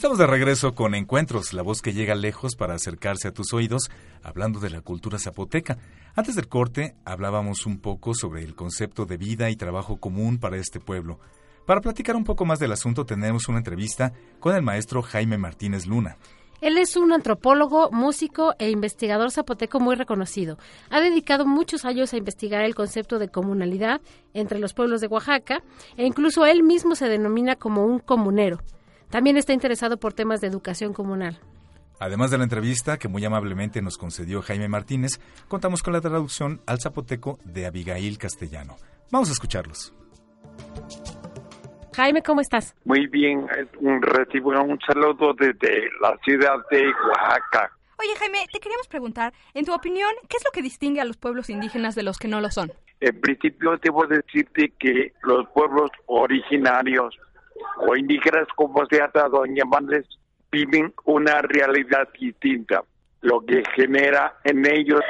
Estamos 0.00 0.16
de 0.16 0.26
regreso 0.26 0.74
con 0.74 0.94
Encuentros, 0.94 1.52
la 1.52 1.60
voz 1.60 1.82
que 1.82 1.92
llega 1.92 2.14
lejos 2.14 2.56
para 2.56 2.72
acercarse 2.72 3.28
a 3.28 3.34
tus 3.34 3.52
oídos, 3.52 3.90
hablando 4.22 4.58
de 4.58 4.70
la 4.70 4.80
cultura 4.80 5.18
zapoteca. 5.18 5.76
Antes 6.16 6.36
del 6.36 6.48
corte 6.48 6.94
hablábamos 7.04 7.66
un 7.66 7.80
poco 7.80 8.14
sobre 8.14 8.42
el 8.42 8.54
concepto 8.54 9.04
de 9.04 9.18
vida 9.18 9.50
y 9.50 9.56
trabajo 9.56 9.98
común 9.98 10.38
para 10.38 10.56
este 10.56 10.80
pueblo. 10.80 11.20
Para 11.66 11.82
platicar 11.82 12.16
un 12.16 12.24
poco 12.24 12.46
más 12.46 12.58
del 12.58 12.72
asunto 12.72 13.04
tenemos 13.04 13.46
una 13.48 13.58
entrevista 13.58 14.14
con 14.38 14.56
el 14.56 14.62
maestro 14.62 15.02
Jaime 15.02 15.36
Martínez 15.36 15.86
Luna. 15.86 16.16
Él 16.62 16.78
es 16.78 16.96
un 16.96 17.12
antropólogo, 17.12 17.90
músico 17.90 18.54
e 18.58 18.70
investigador 18.70 19.30
zapoteco 19.30 19.80
muy 19.80 19.96
reconocido. 19.96 20.56
Ha 20.88 21.02
dedicado 21.02 21.44
muchos 21.44 21.84
años 21.84 22.14
a 22.14 22.16
investigar 22.16 22.62
el 22.62 22.74
concepto 22.74 23.18
de 23.18 23.28
comunalidad 23.28 24.00
entre 24.32 24.60
los 24.60 24.72
pueblos 24.72 25.02
de 25.02 25.08
Oaxaca 25.08 25.62
e 25.98 26.06
incluso 26.06 26.46
él 26.46 26.62
mismo 26.62 26.94
se 26.94 27.06
denomina 27.06 27.56
como 27.56 27.84
un 27.84 27.98
comunero. 27.98 28.60
También 29.10 29.36
está 29.36 29.52
interesado 29.52 29.98
por 29.98 30.12
temas 30.12 30.40
de 30.40 30.46
educación 30.46 30.92
comunal. 30.92 31.38
Además 31.98 32.30
de 32.30 32.38
la 32.38 32.44
entrevista 32.44 32.96
que 32.96 33.08
muy 33.08 33.24
amablemente 33.24 33.82
nos 33.82 33.98
concedió 33.98 34.40
Jaime 34.40 34.68
Martínez, 34.68 35.20
contamos 35.48 35.82
con 35.82 35.92
la 35.92 36.00
traducción 36.00 36.60
al 36.66 36.80
zapoteco 36.80 37.38
de 37.44 37.66
Abigail 37.66 38.16
Castellano. 38.16 38.76
Vamos 39.10 39.28
a 39.28 39.32
escucharlos. 39.32 39.92
Jaime, 41.94 42.22
¿cómo 42.22 42.40
estás? 42.40 42.74
Muy 42.84 43.06
bien, 43.08 43.46
un 43.80 44.00
recibo 44.00 44.50
un 44.50 44.78
saludo 44.86 45.34
desde 45.34 45.90
la 46.00 46.16
ciudad 46.24 46.56
de 46.70 46.86
Oaxaca. 46.86 47.70
Oye, 47.98 48.16
Jaime, 48.18 48.38
te 48.50 48.60
queríamos 48.60 48.88
preguntar, 48.88 49.34
en 49.52 49.66
tu 49.66 49.74
opinión, 49.74 50.10
¿qué 50.28 50.38
es 50.38 50.44
lo 50.44 50.52
que 50.52 50.62
distingue 50.62 51.02
a 51.02 51.04
los 51.04 51.18
pueblos 51.18 51.50
indígenas 51.50 51.94
de 51.94 52.02
los 52.02 52.16
que 52.16 52.28
no 52.28 52.40
lo 52.40 52.50
son? 52.50 52.72
En 53.00 53.20
principio, 53.20 53.76
debo 53.82 54.06
decirte 54.06 54.72
que 54.78 55.12
los 55.22 55.46
pueblos 55.50 55.90
originarios 56.06 57.18
o 57.78 57.96
indígenas, 57.96 58.46
como 58.56 58.84
se 58.86 59.00
ha 59.00 59.08
dado 59.08 59.44
en 59.44 59.56
viven 60.50 60.92
una 61.04 61.42
realidad 61.42 62.08
distinta, 62.18 62.82
lo 63.22 63.40
que 63.40 63.62
genera 63.74 64.34
en 64.44 64.66
ellos 64.66 65.00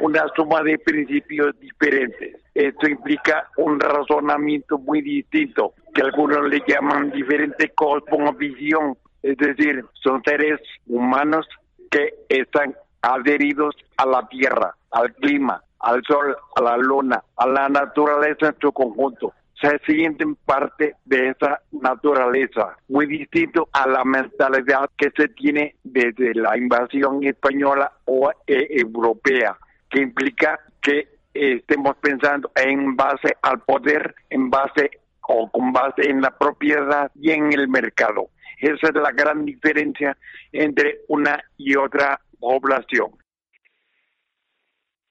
una 0.00 0.24
suma 0.34 0.62
de 0.62 0.78
principios 0.78 1.58
diferentes. 1.60 2.36
Esto 2.54 2.88
implica 2.88 3.48
un 3.56 3.78
razonamiento 3.78 4.78
muy 4.78 5.02
distinto, 5.02 5.74
que 5.94 6.02
algunos 6.02 6.48
le 6.48 6.62
llaman 6.66 7.10
diferente 7.10 7.70
cosmovisión, 7.70 8.96
es 9.22 9.36
decir, 9.36 9.84
son 10.02 10.22
seres 10.24 10.60
humanos 10.86 11.46
que 11.90 12.14
están 12.28 12.74
adheridos 13.02 13.76
a 13.96 14.06
la 14.06 14.26
tierra, 14.28 14.74
al 14.90 15.14
clima, 15.14 15.62
al 15.80 16.02
sol, 16.04 16.36
a 16.56 16.62
la 16.62 16.76
luna, 16.76 17.22
a 17.36 17.46
la 17.46 17.68
naturaleza 17.68 18.48
en 18.48 18.56
su 18.60 18.72
conjunto 18.72 19.32
se 19.60 19.78
sienten 19.86 20.36
parte 20.36 20.94
de 21.04 21.30
esa 21.30 21.60
naturaleza, 21.72 22.76
muy 22.88 23.06
distinto 23.06 23.68
a 23.72 23.88
la 23.88 24.04
mentalidad 24.04 24.88
que 24.96 25.10
se 25.16 25.28
tiene 25.28 25.74
desde 25.82 26.34
la 26.34 26.56
invasión 26.56 27.24
española 27.24 27.92
o 28.04 28.30
eh, 28.46 28.66
europea, 28.70 29.56
que 29.90 30.00
implica 30.00 30.60
que 30.80 31.08
estemos 31.34 31.96
pensando 31.96 32.50
en 32.54 32.96
base 32.96 33.36
al 33.42 33.60
poder, 33.60 34.14
en 34.30 34.48
base 34.50 34.90
o 35.22 35.50
con 35.50 35.72
base 35.72 36.08
en 36.08 36.20
la 36.20 36.30
propiedad 36.30 37.10
y 37.14 37.32
en 37.32 37.52
el 37.52 37.68
mercado. 37.68 38.30
Esa 38.60 38.88
es 38.88 38.94
la 38.94 39.12
gran 39.12 39.44
diferencia 39.44 40.16
entre 40.52 41.00
una 41.08 41.42
y 41.56 41.76
otra 41.76 42.20
población. 42.40 43.10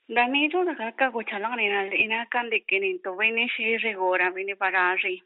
Dani 0.10 0.50
jo 0.50 0.64
daga 0.64 0.96
ka 0.96 1.10
go 1.12 1.20
chalang 1.20 1.58
ni 1.58 1.68
na 1.68 1.84
ina 1.92 2.26
kan 2.32 2.50
de 2.50 2.60
kenin 2.64 3.04
to 3.04 3.12
veni 3.20 3.50
shi 3.50 3.76
regora 3.84 4.32
veni 4.34 4.56
parari. 4.56 5.22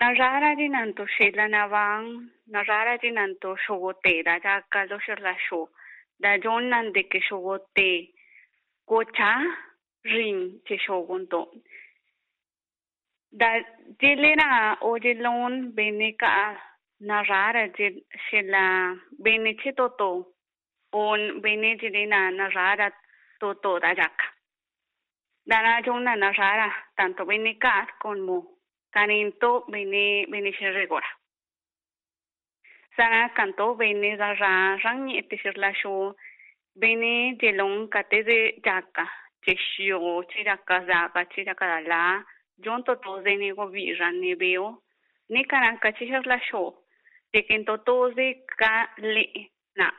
Na 0.00 0.10
rara 0.12 0.54
di 0.54 0.68
nan 0.68 0.94
to 0.94 1.04
shela 1.18 1.50
na 1.50 1.66
wang, 1.66 2.30
na 2.46 2.62
rara 2.68 2.96
di 3.02 3.10
nan 3.10 3.34
to 3.42 3.56
shogote 3.66 4.22
da 4.24 4.38
ja 4.38 4.60
ka 4.70 4.86
lo 4.88 4.98
shir 5.04 5.18
la 5.20 5.34
sho. 5.48 5.68
Da 6.22 6.38
jon 6.38 6.70
nan 6.70 6.92
de 6.92 7.02
ke 7.02 7.18
shogote 7.28 8.10
go 8.88 9.02
cha 9.16 9.34
ring 10.04 10.60
che 10.64 10.78
shogun 10.78 11.26
to. 11.26 11.42
Da 13.32 13.50
jelena 14.00 14.76
o 14.80 14.96
jelon 14.96 15.74
bene 15.74 16.14
ka 16.20 16.54
na 17.00 17.22
rara 17.22 17.66
jel 17.76 17.98
shela 18.30 18.94
bene 19.18 19.56
che 19.56 19.72
to 19.72 19.88
to. 19.98 20.26
On 20.92 21.40
bene 21.42 21.76
jelena 21.82 22.30
na 22.30 22.46
rara 22.54 22.92
to 23.42 23.54
to 23.54 23.78
da 23.80 23.90
jaka. 23.94 24.26
Dana 25.44 25.82
jona 25.84 26.14
na 26.16 26.30
rara, 26.30 26.70
tanto 26.96 27.26
kat 27.60 27.88
como 28.00 28.36
caninto 28.94 29.64
bene 29.68 30.26
bene 30.30 30.52
regora. 30.78 31.10
Sana 32.96 33.30
canto 33.34 33.74
bene 33.74 34.16
da 34.16 34.32
ra 34.34 34.78
rang 34.84 35.06
ni 35.06 35.20
te 35.22 35.36
la 35.56 35.72
sho 35.72 36.14
bene 36.76 37.36
jelong 37.40 37.90
kate 37.90 38.22
de 38.22 38.60
jaka. 38.64 39.04
Che 39.44 39.56
shio, 39.56 40.22
che 40.28 40.44
jaka 40.44 40.84
zaka, 40.86 41.26
che 41.26 41.42
jaka 41.42 41.66
da 41.66 41.80
la. 41.80 42.24
Jon 42.62 42.84
to 42.84 42.94
to 42.94 43.22
zene 43.24 43.52
go 43.56 43.66
vi 43.66 43.92
ran 43.98 44.20
ne 44.20 44.36
veo. 44.36 44.82
Ni 45.30 45.44
sho. 46.48 46.74
De 47.32 47.42
que 47.42 47.64
to 47.64 47.76
to 47.78 48.12
ze 48.14 48.44
ka 48.46 48.88
le 48.98 49.50
na. 49.74 49.90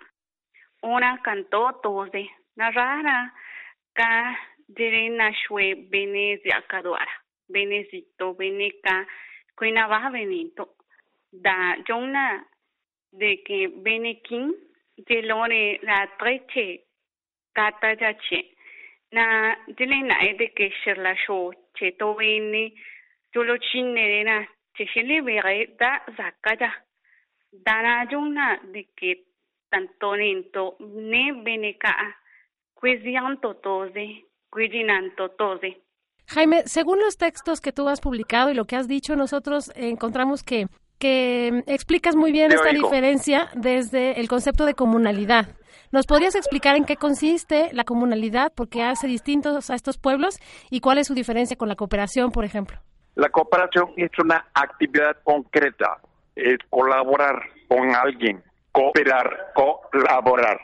Una 0.84 1.20
canto 1.22 1.80
to 1.84 2.08
ze 2.10 2.30
na 2.58 2.70
rara 2.70 3.32
ka 3.98 4.10
dire 4.68 5.10
na 5.10 5.32
shwe 5.34 5.76
bene 5.92 6.38
ziakadoara 6.44 7.16
bene 7.50 7.84
zito 7.90 8.36
ka 8.84 9.06
kuina 9.58 9.88
va 9.88 10.10
benito 10.12 10.76
da 11.32 11.76
jona 11.88 12.46
de 13.12 13.42
que 13.46 13.68
bene 13.68 14.22
kin 14.24 14.54
de 15.08 15.22
lore 15.22 15.80
la 15.84 16.08
treche 16.20 16.84
kata 17.54 17.96
na 19.12 19.56
dile 19.78 20.02
na 20.04 20.16
e 20.22 20.34
de 20.34 20.48
que 20.54 20.70
shirla 20.82 21.16
sho 21.16 21.52
che 21.76 21.96
to 21.98 22.14
bene 22.14 22.72
jolo 23.34 23.58
chinne 23.58 24.24
na 24.24 24.46
che 24.76 24.86
shile 24.86 25.22
bere 25.22 25.76
da 25.78 26.04
zakaya 26.18 26.72
dana 27.52 28.06
jona 28.10 28.60
de 28.74 28.88
que 28.96 29.26
tanto 29.70 30.16
nento 30.16 30.78
ne 30.80 31.34
bene 31.44 31.78
ka 31.78 31.94
Jaime, 36.28 36.64
según 36.66 37.00
los 37.00 37.18
textos 37.18 37.62
que 37.62 37.72
tú 37.72 37.88
has 37.88 38.02
publicado 38.02 38.52
y 38.52 38.54
lo 38.54 38.66
que 38.66 38.76
has 38.76 38.90
dicho, 38.90 39.16
nosotros 39.16 39.72
encontramos 39.76 40.44
que, 40.44 40.68
que 41.00 41.64
explicas 41.66 42.18
muy 42.18 42.34
bien 42.34 42.52
esta 42.52 42.72
diferencia 42.72 43.48
desde 43.56 44.20
el 44.20 44.28
concepto 44.28 44.66
de 44.66 44.74
comunalidad. 44.74 45.48
¿Nos 45.94 46.06
podrías 46.06 46.36
explicar 46.36 46.76
en 46.76 46.84
qué 46.84 46.98
consiste 46.98 47.70
la 47.72 47.86
comunalidad, 47.86 48.52
por 48.54 48.68
qué 48.68 48.84
hace 48.84 49.08
distintos 49.08 49.70
a 49.70 49.76
estos 49.76 49.98
pueblos 49.98 50.38
y 50.70 50.82
cuál 50.82 50.98
es 50.98 51.08
su 51.08 51.14
diferencia 51.14 51.56
con 51.56 51.70
la 51.70 51.76
cooperación, 51.76 52.32
por 52.32 52.44
ejemplo? 52.44 52.78
La 53.16 53.30
cooperación 53.30 53.94
es 53.96 54.12
una 54.22 54.46
actividad 54.56 55.16
concreta, 55.24 56.02
es 56.36 56.58
colaborar 56.70 57.44
con 57.70 57.96
alguien, 57.96 58.44
cooperar, 58.74 59.54
colaborar, 59.54 60.60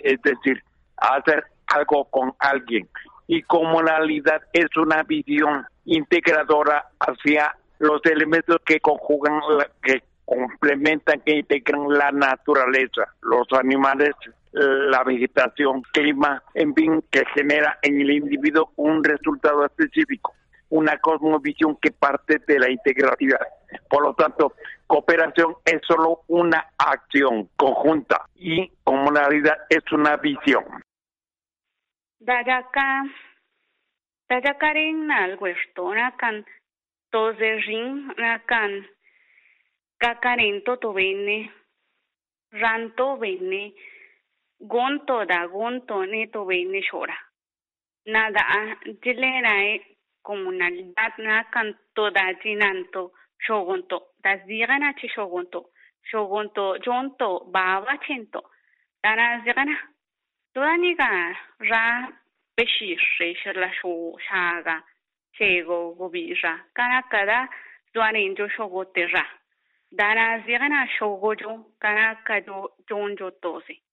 es 0.00 0.20
decir, 0.22 0.62
hacer 0.96 1.53
algo 1.66 2.04
con 2.06 2.34
alguien. 2.38 2.88
Y 3.26 3.42
comunalidad 3.42 4.42
es 4.52 4.76
una 4.76 5.02
visión 5.02 5.66
integradora 5.84 6.86
hacia 7.00 7.56
los 7.78 8.00
elementos 8.04 8.58
que 8.64 8.80
conjugan, 8.80 9.40
que 9.82 10.02
complementan, 10.24 11.20
que 11.20 11.38
integran 11.38 11.88
la 11.88 12.10
naturaleza, 12.12 13.08
los 13.22 13.46
animales, 13.52 14.12
la 14.52 15.02
vegetación, 15.04 15.82
clima, 15.92 16.42
en 16.54 16.74
fin, 16.74 17.04
que 17.10 17.24
genera 17.34 17.78
en 17.82 18.00
el 18.00 18.10
individuo 18.10 18.72
un 18.76 19.02
resultado 19.02 19.64
específico, 19.64 20.32
una 20.70 20.98
cosmovisión 20.98 21.76
que 21.76 21.90
parte 21.90 22.40
de 22.46 22.58
la 22.58 22.70
integralidad. 22.70 23.40
Por 23.88 24.02
lo 24.02 24.14
tanto, 24.14 24.54
cooperación 24.86 25.56
es 25.64 25.80
solo 25.86 26.20
una 26.28 26.66
acción 26.78 27.48
conjunta 27.56 28.22
y 28.36 28.70
comunalidad 28.84 29.56
es 29.68 29.82
una 29.92 30.16
visión. 30.16 30.64
Dayaka, 32.24 33.04
dayakarin 34.32 35.04
nalguesto, 35.04 35.92
nakan, 35.92 36.40
tozerin, 37.12 38.08
nakan, 38.16 38.88
kakarin 40.00 40.64
toto 40.64 40.96
bene, 40.96 41.52
ranto 42.48 43.20
bene, 43.20 43.76
gonto 44.56 45.28
da 45.28 45.44
gonto 45.52 46.00
neto 46.08 46.48
bene 46.48 46.80
shora. 46.80 47.16
Nada, 48.06 48.72
jilerae 49.04 49.84
comunalidad 50.24 51.20
nakan 51.20 51.76
toda 51.92 52.32
jinanto, 52.40 53.12
shogonto, 53.36 54.16
dazigana 54.24 54.94
chi 54.96 55.08
shogonto, 55.12 55.76
shogonto 56.08 56.78
jonto 56.80 57.44
baba 57.52 57.98
chento, 58.00 58.48
dana 59.02 59.44
zigana, 60.54 60.60
toda 60.60 60.76
niga 60.76 61.36
ra 61.70 62.08
beshishe 62.56 63.34
shirla 63.42 63.70
sho 63.80 64.16
shaga, 64.28 64.82
chego 65.36 65.94
gobija, 65.98 66.60
kana 66.74 67.02
kada 67.10 67.48
duaninjo 67.94 68.48
shogote 68.48 69.12
ra, 69.12 69.24
dana 69.92 70.42
zigana 70.46 70.86
shogojo, 70.98 71.64
kana 71.80 72.16
kado 72.26 72.70
jonjo 72.88 73.30
tose. 73.42 73.83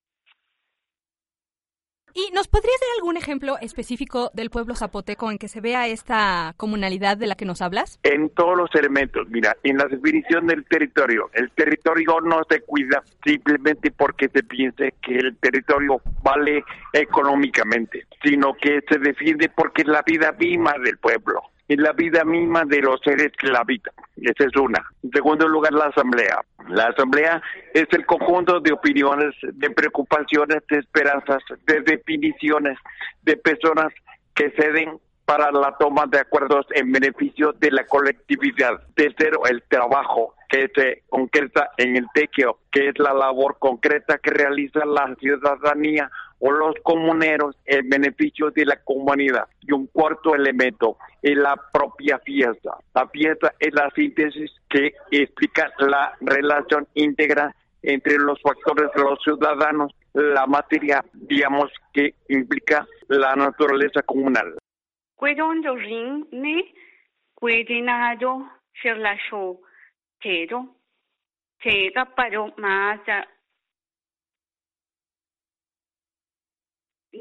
¿Y 2.13 2.31
nos 2.33 2.47
podrías 2.47 2.79
dar 2.81 2.89
algún 2.97 3.15
ejemplo 3.15 3.57
específico 3.61 4.31
del 4.33 4.49
pueblo 4.49 4.75
zapoteco 4.75 5.31
en 5.31 5.37
que 5.37 5.47
se 5.47 5.61
vea 5.61 5.87
esta 5.87 6.53
comunalidad 6.57 7.17
de 7.17 7.27
la 7.27 7.35
que 7.35 7.45
nos 7.45 7.61
hablas? 7.61 7.99
En 8.03 8.29
todos 8.31 8.57
los 8.57 8.69
elementos, 8.75 9.29
mira, 9.29 9.55
en 9.63 9.77
la 9.77 9.85
definición 9.85 10.47
del 10.47 10.65
territorio, 10.65 11.29
el 11.33 11.51
territorio 11.51 12.19
no 12.21 12.41
se 12.49 12.61
cuida 12.61 13.01
simplemente 13.23 13.91
porque 13.91 14.27
se 14.27 14.43
piense 14.43 14.93
que 15.01 15.15
el 15.15 15.37
territorio 15.37 16.01
vale 16.21 16.63
económicamente, 16.91 18.05
sino 18.23 18.53
que 18.55 18.81
se 18.89 18.99
defiende 18.99 19.49
porque 19.49 19.83
es 19.83 19.87
la 19.87 20.01
vida 20.01 20.33
misma 20.33 20.73
del 20.83 20.97
pueblo 20.97 21.41
es 21.73 21.79
la 21.79 21.93
vida 21.93 22.23
misma 22.25 22.65
de 22.65 22.81
los 22.81 22.99
seres 23.01 23.31
que 23.37 23.47
la 23.47 23.59
habitan. 23.59 23.93
Esa 24.17 24.43
es 24.45 24.55
una. 24.57 24.83
En 25.03 25.11
segundo 25.11 25.47
lugar, 25.47 25.71
la 25.73 25.85
asamblea. 25.85 26.41
La 26.67 26.87
asamblea 26.87 27.41
es 27.73 27.87
el 27.91 28.05
conjunto 28.05 28.59
de 28.59 28.73
opiniones, 28.73 29.33
de 29.41 29.69
preocupaciones, 29.69 30.59
de 30.69 30.79
esperanzas, 30.79 31.41
de 31.65 31.81
definiciones 31.81 32.77
de 33.23 33.37
personas 33.37 33.93
que 34.35 34.51
ceden 34.51 34.99
para 35.25 35.51
la 35.51 35.77
toma 35.77 36.07
de 36.07 36.19
acuerdos 36.19 36.65
en 36.71 36.91
beneficio 36.91 37.53
de 37.53 37.71
la 37.71 37.85
colectividad. 37.85 38.81
Tercero, 38.95 39.45
el 39.45 39.63
trabajo 39.63 40.35
que 40.49 40.69
se 40.75 41.03
concreta 41.07 41.69
en 41.77 41.95
el 41.95 42.05
tequio, 42.13 42.59
que 42.69 42.89
es 42.89 42.99
la 42.99 43.13
labor 43.13 43.57
concreta 43.59 44.17
que 44.17 44.31
realiza 44.31 44.83
la 44.85 45.15
ciudadanía 45.15 46.11
o 46.41 46.51
los 46.51 46.75
comuneros 46.83 47.55
en 47.65 47.87
beneficio 47.87 48.49
de 48.51 48.65
la 48.65 48.75
comunidad. 48.83 49.47
Y 49.61 49.71
un 49.71 49.87
cuarto 49.87 50.35
elemento 50.35 50.97
es 51.21 51.37
la 51.37 51.55
propia 51.71 52.19
fiesta. 52.19 52.77
La 52.93 53.07
fiesta 53.07 53.53
es 53.59 53.73
la 53.73 53.89
síntesis 53.91 54.51
que 54.69 54.93
explica 55.11 55.71
la 55.79 56.17
relación 56.19 56.87
íntegra 56.95 57.55
entre 57.83 58.17
los 58.17 58.41
factores 58.41 58.89
de 58.95 59.01
los 59.01 59.19
ciudadanos, 59.23 59.93
la 60.13 60.45
materia, 60.47 61.03
digamos, 61.13 61.71
que 61.93 62.15
implica 62.29 62.87
la 63.07 63.35
naturaleza 63.35 64.01
comunal. 64.01 64.57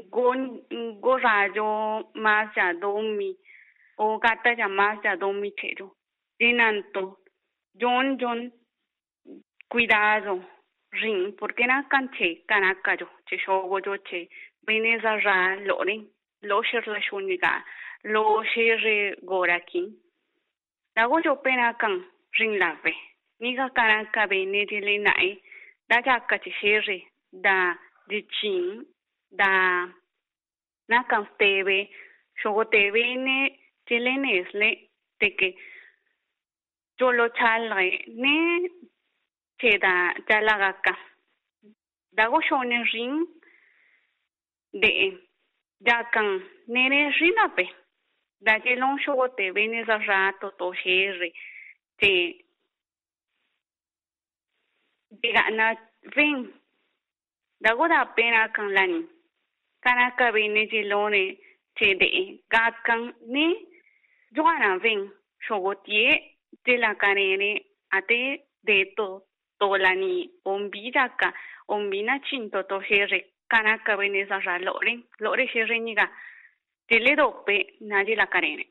Gon 0.09 0.61
go 1.01 1.17
rayo 1.17 2.09
más 2.15 2.55
ya 2.55 2.73
domi 2.73 3.35
o 3.97 4.19
gata 4.19 4.53
ya 4.53 4.67
más 4.67 5.03
ya 5.03 5.15
domi 5.15 5.51
pero 5.51 5.95
dinanto 6.39 7.19
jon 7.73 8.17
jon 8.17 8.51
cuidado 9.67 10.43
ring 10.91 11.35
porque 11.37 11.65
na 11.67 11.87
canche 11.89 12.43
canacaro 12.47 13.07
che 13.25 13.37
shogo 13.37 13.79
yo 13.79 14.01
che 14.03 14.29
veneza 14.65 15.17
ra 15.17 15.55
loren 15.55 16.07
lo 16.41 16.61
sher 16.63 16.87
la 16.87 16.99
shuniga 16.99 17.63
lo 18.03 18.43
sher 18.43 19.15
goraki 19.23 19.83
dago 20.95 21.19
yo 21.19 21.35
pena 21.41 21.73
kan 21.77 22.03
ring 22.39 22.57
lave 22.57 22.93
niga 23.39 23.69
kanaka 23.69 24.27
bene 24.27 24.65
dile 24.65 24.97
nai 24.99 25.41
da 25.89 26.01
shere 26.59 27.07
da 27.31 27.75
chin 28.39 28.85
da 29.31 29.87
na 30.89 31.03
kan 31.09 31.25
tebe 31.39 31.89
shogo 32.41 32.63
tebe 32.73 33.01
ne 33.25 33.37
chilenesle 33.87 34.69
de 35.19 35.29
que 35.37 35.49
yo 36.99 37.11
lo 37.11 37.27
chalre 37.37 37.87
ne 38.07 38.35
che 39.59 39.77
da 39.77 39.93
chalagaka 40.27 40.93
dago 42.17 42.41
shone 42.47 42.83
ring 42.93 43.15
de 44.81 44.91
da 45.79 46.03
kan 46.13 46.27
nere 46.67 46.99
rinape 47.19 47.65
da 48.45 48.59
que 48.59 48.75
long 48.75 48.97
shogo 49.03 49.27
tebe 49.37 49.67
ne 49.67 49.83
za 49.85 49.97
rato 50.07 50.47
to 50.59 50.73
shere 50.81 51.29
te 51.99 52.11
diga 55.21 55.43
na 55.57 55.67
ring 56.15 56.47
dago 57.63 57.87
da 57.87 58.05
pena 58.15 58.49
kan 58.55 58.69
lani 58.75 59.01
kana 59.83 60.11
ka 60.17 60.31
bene 60.31 60.67
ji 60.67 60.83
lone 60.83 61.37
che 61.75 61.95
de 61.95 62.43
ga 62.49 62.71
ni 63.27 63.47
shogo 65.47 65.73
tie 65.83 66.37
de 66.65 66.77
la 66.77 66.95
kanene 66.95 67.61
ate 67.89 68.45
de 68.63 68.93
to 68.95 69.23
to 69.59 69.75
la 69.75 69.93
ni 69.93 70.29
ombi 70.45 70.91
da 70.91 71.09
ka 71.09 71.33
ombi 71.67 72.03
na 72.03 72.19
chinto 72.19 72.63
to 72.63 72.79
here 72.79 73.25
kana 73.49 73.77
ka 73.85 73.97
bene 73.97 74.25
sa 74.27 74.37
ra 74.39 74.57
lore 74.59 74.93
lore 75.19 75.45
here 75.53 75.79
ni 75.79 75.95
ga 75.95 76.07
te 76.87 76.99
le 76.99 77.15
dope 77.15 77.57
na 77.81 78.03
la 78.03 78.27
kanene 78.27 78.65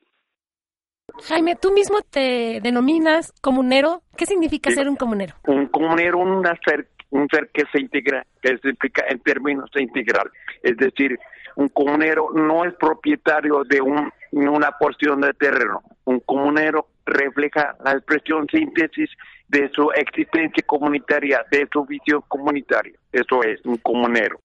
Jaime, 1.28 1.56
tú 1.56 1.72
mismo 1.72 2.02
te 2.02 2.60
denominas 2.62 3.32
comunero. 3.42 4.02
¿Qué 4.16 4.26
significa 4.26 4.70
ser 4.70 4.88
un 4.88 4.96
comunero? 4.96 5.34
Un 5.46 5.66
comunero, 5.66 6.18
un 6.18 6.42
ser, 6.64 6.88
un 7.10 7.28
ser 7.28 7.50
que 7.52 7.64
se 7.72 7.80
integra, 7.80 8.24
que 8.40 8.58
se 8.58 8.70
explica 8.70 9.04
en 9.08 9.20
términos 9.20 9.70
integral. 9.76 10.30
Es 10.62 10.76
decir, 10.76 11.18
un 11.56 11.68
comunero 11.68 12.30
no 12.32 12.64
es 12.64 12.74
propietario 12.74 13.64
de 13.64 13.80
un, 13.80 14.10
una 14.32 14.72
porción 14.72 15.20
de 15.20 15.32
terreno. 15.34 15.82
Un 16.04 16.20
comunero 16.20 16.86
refleja 17.06 17.76
la 17.84 17.92
expresión 17.92 18.46
síntesis 18.48 19.10
de 19.48 19.68
su 19.70 19.90
existencia 19.92 20.62
comunitaria, 20.66 21.44
de 21.50 21.66
su 21.72 21.84
visión 21.84 22.22
comunitaria. 22.28 22.94
Eso 23.12 23.42
es 23.42 23.64
un 23.64 23.76
comunero. 23.78 24.40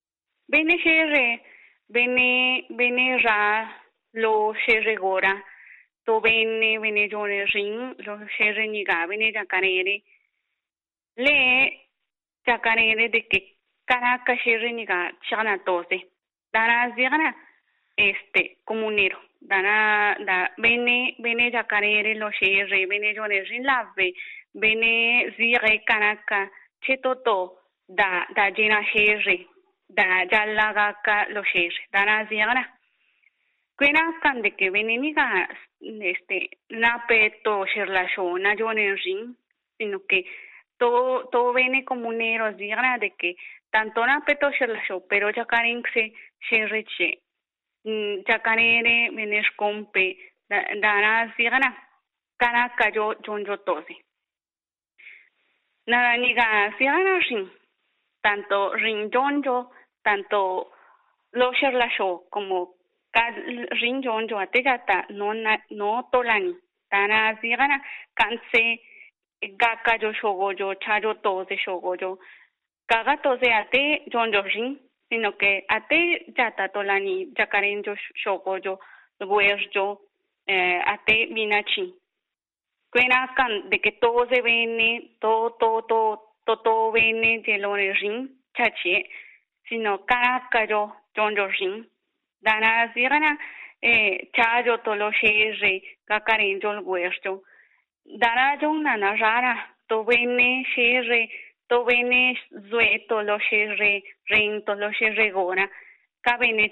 Shere, 0.48 1.42
bene, 1.88 2.66
bene 2.70 3.18
ra, 3.22 3.82
lo 4.12 4.52
shere 4.66 4.96
gora, 4.96 5.42
to 6.04 6.20
bene, 6.20 6.78
bene 6.78 7.08
ring, 7.52 7.94
lo 7.98 8.18
shere 8.36 8.68
niga, 8.68 9.06
bene 9.06 9.32
jacarere. 9.32 10.02
Le 11.16 11.85
jacarere 12.46 13.08
de 13.08 13.26
que 13.28 13.56
caraka 13.84 14.36
shere 14.38 14.72
niga, 14.72 15.12
chana 15.28 15.58
tose. 15.64 16.08
Dana 16.52 16.94
zigana, 16.94 17.36
este, 17.96 18.58
comunero. 18.64 19.18
Dana, 19.40 20.16
da, 20.20 20.52
bene, 20.56 21.14
bene 21.18 21.50
jacarere 21.50 22.14
lo 22.14 22.30
shere, 22.30 22.86
bene 22.86 23.14
jone 23.14 23.42
ring 23.42 23.64
lave, 23.64 24.14
bene 24.52 25.34
zire 25.36 25.82
kanaka, 25.84 26.50
chetoto, 26.80 27.60
da, 27.86 28.26
da 28.34 28.50
jena 28.50 28.82
shere, 28.92 29.46
da 29.88 30.26
jallagaka 30.26 31.28
lo 31.30 31.42
shere. 31.44 31.88
Dana 31.92 32.26
zigana. 32.28 32.72
Kwena 33.76 34.18
kan 34.22 34.40
de 34.40 34.52
que 34.56 34.70
veneniga 34.70 35.48
este 35.80 36.48
na 36.70 37.04
peto 37.06 37.66
sherlasho 37.66 38.38
na 38.38 38.56
jonen 38.56 38.96
ring 39.04 39.36
sino 39.76 40.00
que 40.08 40.24
todo 40.78 41.28
todo 41.28 41.52
viene 41.52 41.84
comunero 41.84 42.52
digra 42.52 42.98
de 42.98 43.10
que 43.10 43.36
tanto 43.70 44.04
na 44.06 44.24
peto 44.24 44.50
sherlasho 44.50 45.06
pero 45.08 45.30
ya 45.30 45.44
karin 45.44 45.82
se 45.92 46.12
sherreche 46.48 47.22
ya 47.84 48.38
kanere 48.40 49.10
venes 49.10 49.48
compe 49.56 50.16
da 50.48 51.00
na 51.00 51.34
sigana 51.36 51.76
kana 52.38 52.74
kayo 52.76 53.14
jonjo 53.22 53.56
tose 53.58 53.96
na 55.86 56.16
niga 56.16 56.74
sigana 56.78 57.18
ring 57.28 57.48
tanto 58.22 58.74
ring 58.74 59.10
jonjo 59.12 59.70
tanto 60.02 60.72
lo 61.32 61.50
la 61.72 61.88
show 61.90 62.24
como 62.30 62.76
rin 63.80 64.02
jon 64.02 64.28
jo 64.28 64.38
ate 64.38 64.62
jata 64.62 65.06
no 65.10 65.32
na 65.32 65.56
no 65.70 66.08
tolani. 66.12 66.54
Tana 66.90 67.34
zigana 67.40 67.80
kanse 68.14 68.80
gaka 69.42 69.98
jo 69.98 70.12
shogo 70.12 70.52
jo 70.58 70.74
chajo 70.74 71.14
to 71.22 71.44
de 71.44 71.56
shogo 71.56 71.96
jo 72.00 72.18
kaga 72.88 73.16
to 73.22 73.36
se 73.38 73.52
ate 73.52 74.10
jon 74.12 74.32
jo 74.32 74.42
rin 74.42 74.78
sino 75.08 75.32
que 75.32 75.64
ate 75.68 76.32
jata 76.36 76.68
tolani 76.68 77.32
jakaren 77.36 77.82
jo 77.84 77.94
shogo 78.14 78.58
jo 78.64 78.78
guer 79.20 79.60
jo 79.74 80.00
eh, 80.46 80.80
ate 80.86 81.26
minachi 81.34 81.94
cuena 82.90 83.34
kan 83.36 83.68
de 83.70 83.78
que 83.78 83.92
todo 83.92 84.26
se 84.28 84.40
vene 84.42 85.16
todo 85.20 85.50
todo 85.60 85.82
todo 85.82 86.56
todo 86.62 86.92
vene 86.92 87.42
de 87.46 87.58
lo 87.58 87.74
rin 87.74 88.30
chachi 88.56 89.04
sino 89.68 90.04
cara 90.06 90.48
kayo 90.50 90.92
jon 91.14 91.36
jo 91.36 91.46
rin 91.46 91.86
dana 92.40 92.92
zigana 92.94 93.38
eh, 93.82 94.30
chayo 94.32 94.78
tolo 94.78 95.10
shere 95.12 95.82
kakarin 96.08 96.60
jol 96.60 96.82
guercho 96.82 97.42
dana 98.18 98.56
jong 98.60 98.82
nana 98.82 99.16
rara 99.16 99.54
to 99.88 100.04
vene 100.04 100.64
shere 100.74 101.28
to 101.68 101.84
vene 101.84 102.38
zue 102.70 103.06
tolo 103.08 103.38
shere 103.38 104.02
ring 104.30 104.64
tolo 104.64 104.90
shere 104.92 105.30
gora. 105.30 105.68
Ka 106.22 106.36
vene 106.38 106.70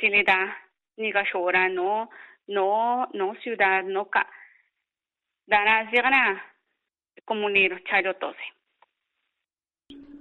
ni 0.97 1.13
ga 1.13 1.25
shora 1.25 1.69
no 1.69 2.09
no 2.49 3.07
no 3.13 3.35
ciudad 3.43 3.83
no 3.85 4.05
ka 4.05 4.27
dana 5.47 5.91
zigana 5.91 6.41
comunero 7.25 7.79
chayo 7.85 8.15
tose. 8.15 8.43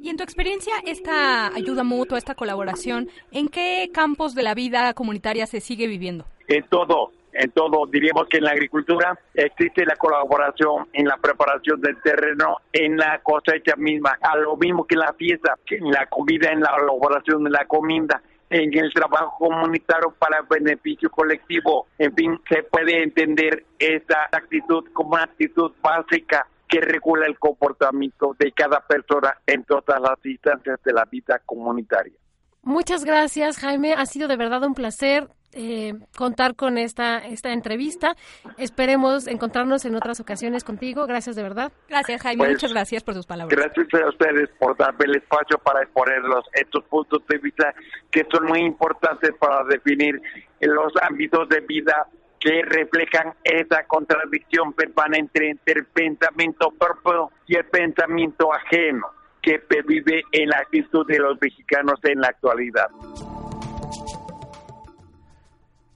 Y 0.03 0.09
en 0.09 0.17
tu 0.17 0.23
experiencia, 0.23 0.73
esta 0.85 1.47
ayuda 1.47 1.85
mutua, 1.85 2.17
esta 2.17 2.35
colaboración, 2.35 3.07
¿en 3.31 3.47
qué 3.47 3.89
campos 3.93 4.35
de 4.35 4.43
la 4.43 4.53
vida 4.53 4.93
comunitaria 4.93 5.45
se 5.45 5.61
sigue 5.61 5.87
viviendo? 5.87 6.25
En 6.49 6.67
todo, 6.67 7.13
en 7.33 7.51
todo. 7.51 7.85
Diríamos 7.87 8.27
que 8.29 8.37
en 8.37 8.45
la 8.45 8.51
agricultura 8.51 9.17
existe 9.33 9.85
la 9.85 9.95
colaboración 9.95 10.87
en 10.93 11.05
la 11.05 11.17
preparación 11.17 11.81
del 11.81 12.01
terreno, 12.01 12.57
en 12.71 12.97
la 12.97 13.19
cosecha 13.23 13.75
misma, 13.75 14.17
a 14.21 14.37
lo 14.37 14.55
mismo 14.57 14.85
que 14.85 14.95
en 14.95 14.99
la 14.99 15.13
fiesta, 15.13 15.57
en 15.67 15.91
la 15.91 16.05
comida, 16.07 16.51
en 16.51 16.61
la 16.61 16.75
elaboración 16.79 17.43
de 17.43 17.49
la 17.49 17.65
comida 17.65 18.21
en 18.49 18.77
el 18.77 18.93
trabajo 18.93 19.35
comunitario 19.39 20.13
para 20.19 20.43
beneficio 20.43 21.09
colectivo. 21.09 21.87
En 21.97 22.13
fin, 22.13 22.39
se 22.47 22.61
puede 22.63 23.01
entender 23.01 23.65
esta 23.79 24.29
actitud 24.31 24.85
como 24.93 25.15
una 25.15 25.23
actitud 25.23 25.71
básica 25.81 26.45
que 26.67 26.79
regula 26.79 27.25
el 27.25 27.37
comportamiento 27.39 28.35
de 28.37 28.51
cada 28.51 28.79
persona 28.81 29.35
en 29.45 29.63
todas 29.63 29.99
las 29.99 30.23
instancias 30.23 30.79
de 30.83 30.93
la 30.93 31.05
vida 31.05 31.41
comunitaria. 31.45 32.13
Muchas 32.61 33.03
gracias, 33.03 33.57
Jaime. 33.57 33.93
Ha 33.93 34.05
sido 34.05 34.27
de 34.27 34.37
verdad 34.37 34.63
un 34.63 34.73
placer 34.73 35.27
eh, 35.55 35.93
contar 36.15 36.55
con 36.55 36.77
esta, 36.77 37.19
esta 37.19 37.53
entrevista. 37.53 38.15
Esperemos 38.57 39.27
encontrarnos 39.27 39.85
en 39.85 39.95
otras 39.95 40.19
ocasiones 40.19 40.63
contigo. 40.63 41.05
Gracias 41.05 41.35
de 41.35 41.43
verdad. 41.43 41.71
Gracias, 41.89 42.21
Jaime. 42.21 42.39
Pues, 42.39 42.51
Muchas 42.51 42.73
gracias 42.73 43.03
por 43.03 43.13
sus 43.13 43.25
palabras. 43.25 43.57
Gracias 43.57 43.87
a 44.01 44.09
ustedes 44.09 44.49
por 44.59 44.77
darme 44.77 45.05
el 45.05 45.15
espacio 45.15 45.57
para 45.59 45.83
exponer 45.83 46.21
estos 46.53 46.83
puntos 46.85 47.21
de 47.27 47.37
vista 47.37 47.73
que 48.11 48.25
son 48.31 48.45
muy 48.45 48.59
importantes 48.59 49.31
para 49.39 49.63
definir 49.65 50.21
los 50.61 50.93
ámbitos 51.01 51.49
de 51.49 51.59
vida 51.61 52.07
que 52.39 52.61
reflejan 52.63 53.33
esa 53.43 53.85
contradicción 53.85 54.73
permanente 54.73 55.49
entre 55.49 55.79
el 55.79 55.85
pensamiento 55.85 56.71
propio 56.71 57.31
y 57.47 57.55
el 57.55 57.65
pensamiento 57.65 58.53
ajeno 58.53 59.07
que 59.41 59.61
vive 59.85 60.23
en 60.31 60.49
la 60.49 60.57
actitud 60.57 61.05
de 61.07 61.19
los 61.19 61.37
mexicanos 61.41 61.99
en 62.03 62.21
la 62.21 62.27
actualidad. 62.27 62.87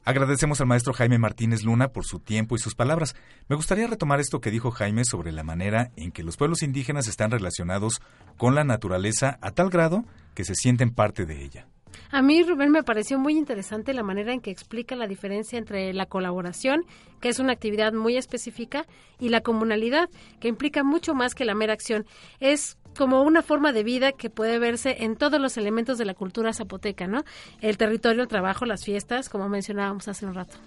Agradecemos 0.07 0.61
al 0.61 0.67
maestro 0.67 0.93
Jaime 0.93 1.17
Martínez 1.17 1.63
Luna 1.63 1.89
por 1.89 2.05
su 2.05 2.21
tiempo 2.21 2.55
y 2.55 2.59
sus 2.59 2.75
palabras. 2.75 3.13
Me 3.49 3.57
gustaría 3.57 3.87
retomar 3.87 4.21
esto 4.21 4.39
que 4.39 4.51
dijo 4.51 4.71
Jaime 4.71 5.03
sobre 5.03 5.33
la 5.33 5.43
manera 5.43 5.91
en 5.97 6.13
que 6.13 6.23
los 6.23 6.37
pueblos 6.37 6.63
indígenas 6.63 7.09
están 7.09 7.29
relacionados 7.29 7.99
con 8.37 8.55
la 8.55 8.63
naturaleza 8.63 9.37
a 9.41 9.51
tal 9.51 9.69
grado 9.69 10.05
que 10.33 10.45
se 10.45 10.55
sienten 10.55 10.91
parte 10.91 11.25
de 11.25 11.43
ella. 11.43 11.67
A 12.11 12.21
mí, 12.21 12.43
Rubén, 12.43 12.71
me 12.71 12.83
pareció 12.83 13.19
muy 13.19 13.37
interesante 13.37 13.93
la 13.93 14.03
manera 14.03 14.33
en 14.33 14.41
que 14.41 14.51
explica 14.51 14.95
la 14.95 15.07
diferencia 15.07 15.59
entre 15.59 15.93
la 15.93 16.05
colaboración, 16.05 16.85
que 17.19 17.29
es 17.29 17.39
una 17.39 17.53
actividad 17.53 17.93
muy 17.93 18.17
específica, 18.17 18.85
y 19.19 19.29
la 19.29 19.41
comunalidad, 19.41 20.09
que 20.39 20.47
implica 20.47 20.83
mucho 20.83 21.13
más 21.13 21.35
que 21.35 21.45
la 21.45 21.55
mera 21.55 21.73
acción. 21.73 22.05
Es 22.39 22.77
como 22.97 23.21
una 23.21 23.41
forma 23.41 23.71
de 23.71 23.83
vida 23.83 24.11
que 24.11 24.29
puede 24.29 24.59
verse 24.59 25.03
en 25.03 25.15
todos 25.15 25.39
los 25.39 25.57
elementos 25.57 25.97
de 25.97 26.05
la 26.05 26.13
cultura 26.13 26.53
zapoteca, 26.53 27.07
¿no? 27.07 27.23
El 27.61 27.77
territorio, 27.77 28.23
el 28.23 28.27
trabajo, 28.27 28.65
las 28.65 28.83
fiestas, 28.83 29.29
como 29.29 29.49
mencionábamos 29.49 30.07
hace 30.07 30.25
un 30.25 30.33
rato. 30.33 30.57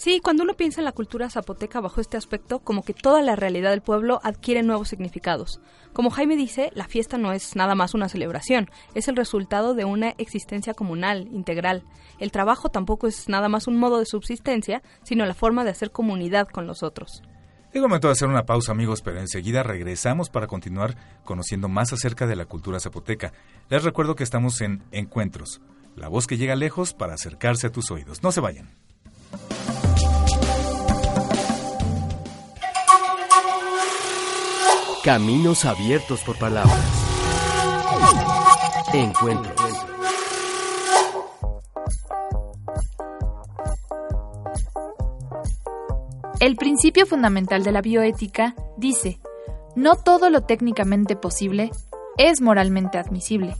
Sí, 0.00 0.18
cuando 0.24 0.44
uno 0.44 0.54
piensa 0.54 0.80
en 0.80 0.86
la 0.86 0.92
cultura 0.92 1.28
zapoteca 1.28 1.78
bajo 1.78 2.00
este 2.00 2.16
aspecto, 2.16 2.60
como 2.60 2.82
que 2.82 2.94
toda 2.94 3.20
la 3.20 3.36
realidad 3.36 3.68
del 3.68 3.82
pueblo 3.82 4.18
adquiere 4.22 4.62
nuevos 4.62 4.88
significados. 4.88 5.60
Como 5.92 6.08
Jaime 6.08 6.36
dice, 6.36 6.70
la 6.74 6.88
fiesta 6.88 7.18
no 7.18 7.32
es 7.32 7.54
nada 7.54 7.74
más 7.74 7.92
una 7.92 8.08
celebración, 8.08 8.70
es 8.94 9.08
el 9.08 9.16
resultado 9.16 9.74
de 9.74 9.84
una 9.84 10.14
existencia 10.16 10.72
comunal, 10.72 11.28
integral. 11.34 11.84
El 12.18 12.32
trabajo 12.32 12.70
tampoco 12.70 13.08
es 13.08 13.28
nada 13.28 13.50
más 13.50 13.66
un 13.66 13.76
modo 13.76 13.98
de 13.98 14.06
subsistencia, 14.06 14.82
sino 15.02 15.26
la 15.26 15.34
forma 15.34 15.64
de 15.64 15.72
hacer 15.72 15.90
comunidad 15.90 16.48
con 16.48 16.66
los 16.66 16.82
otros. 16.82 17.20
Es 17.70 17.82
momento 17.82 18.08
de 18.08 18.12
hacer 18.12 18.28
una 18.28 18.46
pausa, 18.46 18.72
amigos, 18.72 19.02
pero 19.02 19.20
enseguida 19.20 19.62
regresamos 19.62 20.30
para 20.30 20.46
continuar 20.46 20.96
conociendo 21.24 21.68
más 21.68 21.92
acerca 21.92 22.26
de 22.26 22.36
la 22.36 22.46
cultura 22.46 22.80
zapoteca. 22.80 23.34
Les 23.68 23.84
recuerdo 23.84 24.14
que 24.14 24.24
estamos 24.24 24.62
en 24.62 24.82
Encuentros, 24.92 25.60
la 25.94 26.08
voz 26.08 26.26
que 26.26 26.38
llega 26.38 26.56
lejos 26.56 26.94
para 26.94 27.12
acercarse 27.12 27.66
a 27.66 27.70
tus 27.70 27.90
oídos. 27.90 28.22
No 28.22 28.32
se 28.32 28.40
vayan. 28.40 28.70
Caminos 35.02 35.64
abiertos 35.64 36.20
por 36.20 36.36
palabras. 36.36 36.78
Encuentro. 38.92 39.54
El 46.38 46.56
principio 46.56 47.06
fundamental 47.06 47.64
de 47.64 47.72
la 47.72 47.80
bioética 47.80 48.54
dice, 48.76 49.20
no 49.74 49.96
todo 49.96 50.28
lo 50.28 50.42
técnicamente 50.42 51.16
posible 51.16 51.70
es 52.18 52.42
moralmente 52.42 52.98
admisible. 52.98 53.56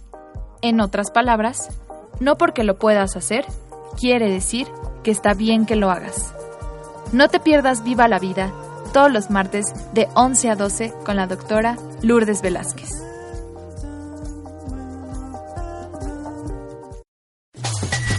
En 0.60 0.82
otras 0.82 1.10
palabras, 1.10 1.70
no 2.20 2.36
porque 2.36 2.64
lo 2.64 2.78
puedas 2.78 3.16
hacer, 3.16 3.46
quiere 3.98 4.30
decir 4.30 4.68
que 5.02 5.10
está 5.10 5.32
bien 5.32 5.64
que 5.64 5.76
lo 5.76 5.90
hagas. 5.90 6.34
No 7.14 7.28
te 7.28 7.40
pierdas 7.40 7.82
viva 7.82 8.08
la 8.08 8.18
vida 8.18 8.52
todos 8.92 9.10
los 9.10 9.30
martes 9.30 9.66
de 9.94 10.08
11 10.14 10.50
a 10.50 10.56
12 10.56 10.92
con 11.04 11.16
la 11.16 11.26
doctora 11.26 11.76
Lourdes 12.02 12.42
Velázquez. 12.42 12.90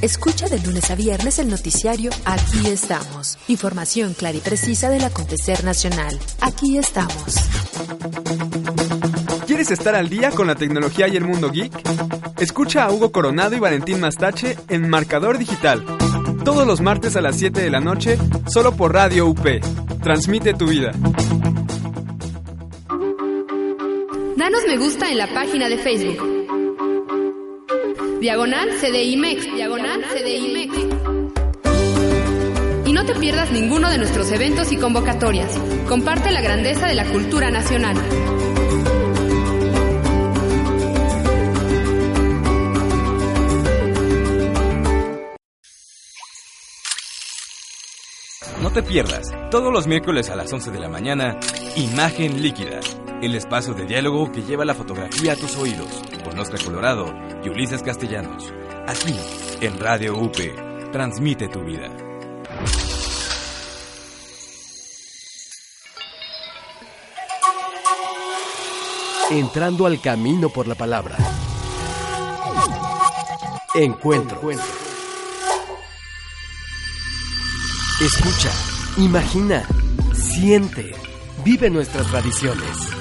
Escucha 0.01 0.47
de 0.49 0.59
lunes 0.59 0.89
a 0.89 0.95
viernes 0.95 1.37
el 1.37 1.49
noticiario 1.49 2.09
Aquí 2.25 2.67
estamos. 2.67 3.37
Información 3.47 4.15
clara 4.15 4.37
y 4.37 4.41
precisa 4.41 4.89
del 4.89 5.03
acontecer 5.03 5.63
nacional. 5.63 6.17
Aquí 6.39 6.79
estamos. 6.79 7.35
¿Quieres 9.45 9.69
estar 9.69 9.93
al 9.93 10.09
día 10.09 10.31
con 10.31 10.47
la 10.47 10.55
tecnología 10.55 11.07
y 11.07 11.17
el 11.17 11.25
mundo 11.25 11.51
geek? 11.51 11.71
Escucha 12.39 12.85
a 12.85 12.91
Hugo 12.91 13.11
Coronado 13.11 13.55
y 13.55 13.59
Valentín 13.59 13.99
Mastache 13.99 14.57
en 14.69 14.89
Marcador 14.89 15.37
Digital 15.37 15.85
todos 16.43 16.65
los 16.65 16.81
martes 16.81 17.15
a 17.15 17.21
las 17.21 17.37
7 17.37 17.61
de 17.61 17.69
la 17.69 17.79
noche, 17.79 18.17
solo 18.47 18.75
por 18.75 18.93
Radio 18.93 19.27
UP. 19.27 19.45
Transmite 20.01 20.53
tu 20.55 20.65
vida. 20.65 20.91
Danos 24.35 24.63
me 24.67 24.77
gusta 24.77 25.11
en 25.11 25.17
la 25.19 25.27
página 25.27 25.69
de 25.69 25.77
Facebook. 25.77 26.17
Diagonal 28.19 28.69
CDIMEX. 28.79 29.55
Diagonal 29.55 30.03
CDIMEX. 30.03 30.73
Y 32.87 32.93
no 32.93 33.05
te 33.05 33.13
pierdas 33.13 33.51
ninguno 33.51 33.91
de 33.91 33.99
nuestros 33.99 34.31
eventos 34.31 34.71
y 34.71 34.77
convocatorias. 34.77 35.55
Comparte 35.87 36.31
la 36.31 36.41
grandeza 36.41 36.87
de 36.87 36.95
la 36.95 37.05
cultura 37.05 37.51
nacional. 37.51 37.95
No 48.71 48.75
te 48.75 48.83
pierdas, 48.83 49.33
todos 49.49 49.73
los 49.73 49.85
miércoles 49.85 50.29
a 50.29 50.37
las 50.37 50.53
11 50.53 50.71
de 50.71 50.79
la 50.79 50.87
mañana, 50.87 51.37
Imagen 51.75 52.41
Líquida, 52.41 52.79
el 53.21 53.35
espacio 53.35 53.73
de 53.73 53.85
diálogo 53.85 54.31
que 54.31 54.43
lleva 54.43 54.63
la 54.63 54.73
fotografía 54.73 55.33
a 55.33 55.35
tus 55.35 55.57
oídos, 55.57 55.89
con 56.23 56.39
Oscar 56.39 56.63
Colorado 56.63 57.13
y 57.43 57.49
Ulises 57.49 57.83
Castellanos. 57.83 58.53
Aquí, 58.87 59.13
en 59.59 59.77
Radio 59.77 60.17
UP, 60.17 60.37
transmite 60.93 61.49
tu 61.49 61.59
vida. 61.65 61.89
Entrando 69.31 69.85
al 69.85 69.99
camino 69.99 70.47
por 70.47 70.69
la 70.69 70.75
palabra. 70.75 71.17
Encuentro. 73.75 74.39
Escucha, 78.01 78.49
imagina, 78.97 79.63
siente, 80.11 80.91
vive 81.45 81.69
nuestras 81.69 82.07
tradiciones. 82.07 83.00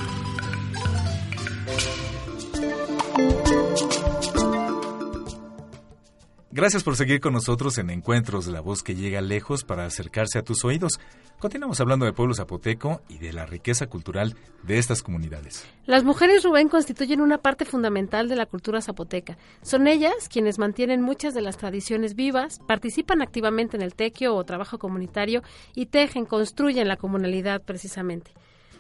Gracias 6.53 6.83
por 6.83 6.97
seguir 6.97 7.21
con 7.21 7.33
nosotros 7.33 7.79
en 7.79 7.91
Encuentros 7.91 8.45
de 8.45 8.51
la 8.51 8.61
Voz 8.61 8.83
que 8.83 8.97
llega 8.97 9.21
lejos 9.21 9.63
para 9.63 9.85
acercarse 9.85 10.37
a 10.37 10.43
tus 10.43 10.65
oídos. 10.65 10.99
Continuamos 11.39 11.81
hablando 11.81 12.07
de 12.07 12.13
pueblo 12.13 12.35
zapoteco 12.35 13.03
y 13.09 13.19
de 13.19 13.33
la 13.33 13.47
riqueza 13.47 13.87
cultural 13.87 14.35
de 14.65 14.79
estas 14.79 15.05
comunidades. 15.05 15.65
Las 15.87 16.03
mujeres 16.03 16.43
Rubén 16.43 16.69
constituyen 16.69 17.21
una 17.21 17.39
parte 17.39 17.65
fundamental 17.65 18.29
de 18.29 18.35
la 18.35 18.47
cultura 18.47 18.83
zapoteca. 18.83 19.39
Son 19.63 19.87
ellas 19.87 20.29
quienes 20.29 20.59
mantienen 20.59 21.03
muchas 21.03 21.35
de 21.35 21.41
las 21.41 21.57
tradiciones 21.57 22.17
vivas, 22.17 22.59
participan 22.67 23.23
activamente 23.23 23.77
en 23.77 23.83
el 23.83 23.95
tequio 23.95 24.35
o 24.35 24.43
trabajo 24.43 24.81
comunitario 24.81 25.45
y 25.77 25.87
tejen, 25.87 26.27
construyen 26.27 26.89
la 26.89 26.97
comunalidad 26.97 27.63
precisamente. 27.63 28.33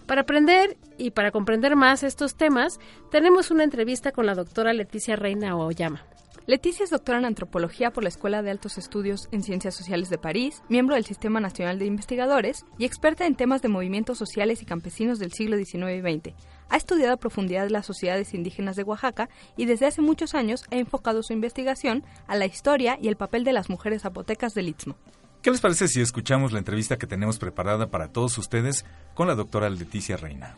Para 0.06 0.22
aprender 0.22 0.76
y 0.98 1.12
para 1.12 1.30
comprender 1.30 1.76
más 1.76 2.02
estos 2.02 2.35
temas, 2.35 2.80
tenemos 3.12 3.52
una 3.52 3.62
entrevista 3.62 4.11
con 4.11 4.26
la 4.26 4.35
doctora 4.35 4.72
Leticia 4.72 5.14
Reina 5.14 5.56
Oyama. 5.56 6.04
Leticia 6.46 6.85
es 6.85 6.90
doctora 6.90 7.18
en 7.18 7.26
antropología 7.26 7.92
por 7.92 8.03
la 8.03 8.09
Escuela 8.09 8.42
de 8.42 8.50
Altos 8.50 8.79
Estudios 8.79 9.29
en 9.31 9.42
Ciencias 9.42 9.74
Sociales 9.74 10.11
de 10.11 10.18
París, 10.18 10.62
miembro 10.68 10.94
del 10.94 11.05
Sistema 11.05 11.38
Nacional 11.38 11.79
de 11.79 11.85
Investigadores 11.85 12.64
y 12.79 12.87
experta 12.87 13.26
en 13.26 13.37
temas 13.37 13.62
de 13.62 13.68
movimientos 13.68 14.18
sociales 14.18 14.62
y 14.62 14.66
campesinos 14.66 15.18
del 15.18 15.33
siglo 15.33 15.57
XIX 15.57 15.74
y 15.74 16.00
XX. 16.00 16.35
Ha 16.70 16.76
estudiado 16.76 17.12
a 17.12 17.18
profundidad 17.18 17.68
las 17.68 17.87
sociedades 17.87 18.35
indígenas 18.35 18.74
de 18.76 18.83
Oaxaca 18.83 19.29
y 19.57 19.66
desde 19.66 19.87
hace 19.87 20.03
muchos 20.03 20.35
años 20.35 20.64
ha 20.72 20.76
enfocado 20.76 21.22
su 21.22 21.33
investigación 21.33 22.05
a 22.26 22.37
la 22.37 22.46
historia 22.46 22.98
y 23.00 23.09
el 23.09 23.16
papel 23.16 23.44
de 23.44 23.53
las 23.53 23.68
mujeres 23.68 24.03
zapotecas 24.03 24.55
del 24.55 24.68
Istmo. 24.68 24.96
¿Qué 25.42 25.50
les 25.50 25.61
parece 25.61 25.88
si 25.88 26.00
escuchamos 26.00 26.53
la 26.53 26.59
entrevista 26.59 26.98
que 26.98 27.07
tenemos 27.07 27.38
preparada 27.38 27.90
para 27.90 28.12
todos 28.12 28.37
ustedes 28.38 28.85
con 29.14 29.29
la 29.29 29.35
doctora 29.35 29.70
Leticia 29.70 30.16
Reina? 30.16 30.57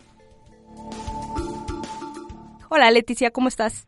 Hola 2.69 2.91
Leticia, 2.91 3.31
¿cómo 3.31 3.49
estás? 3.49 3.87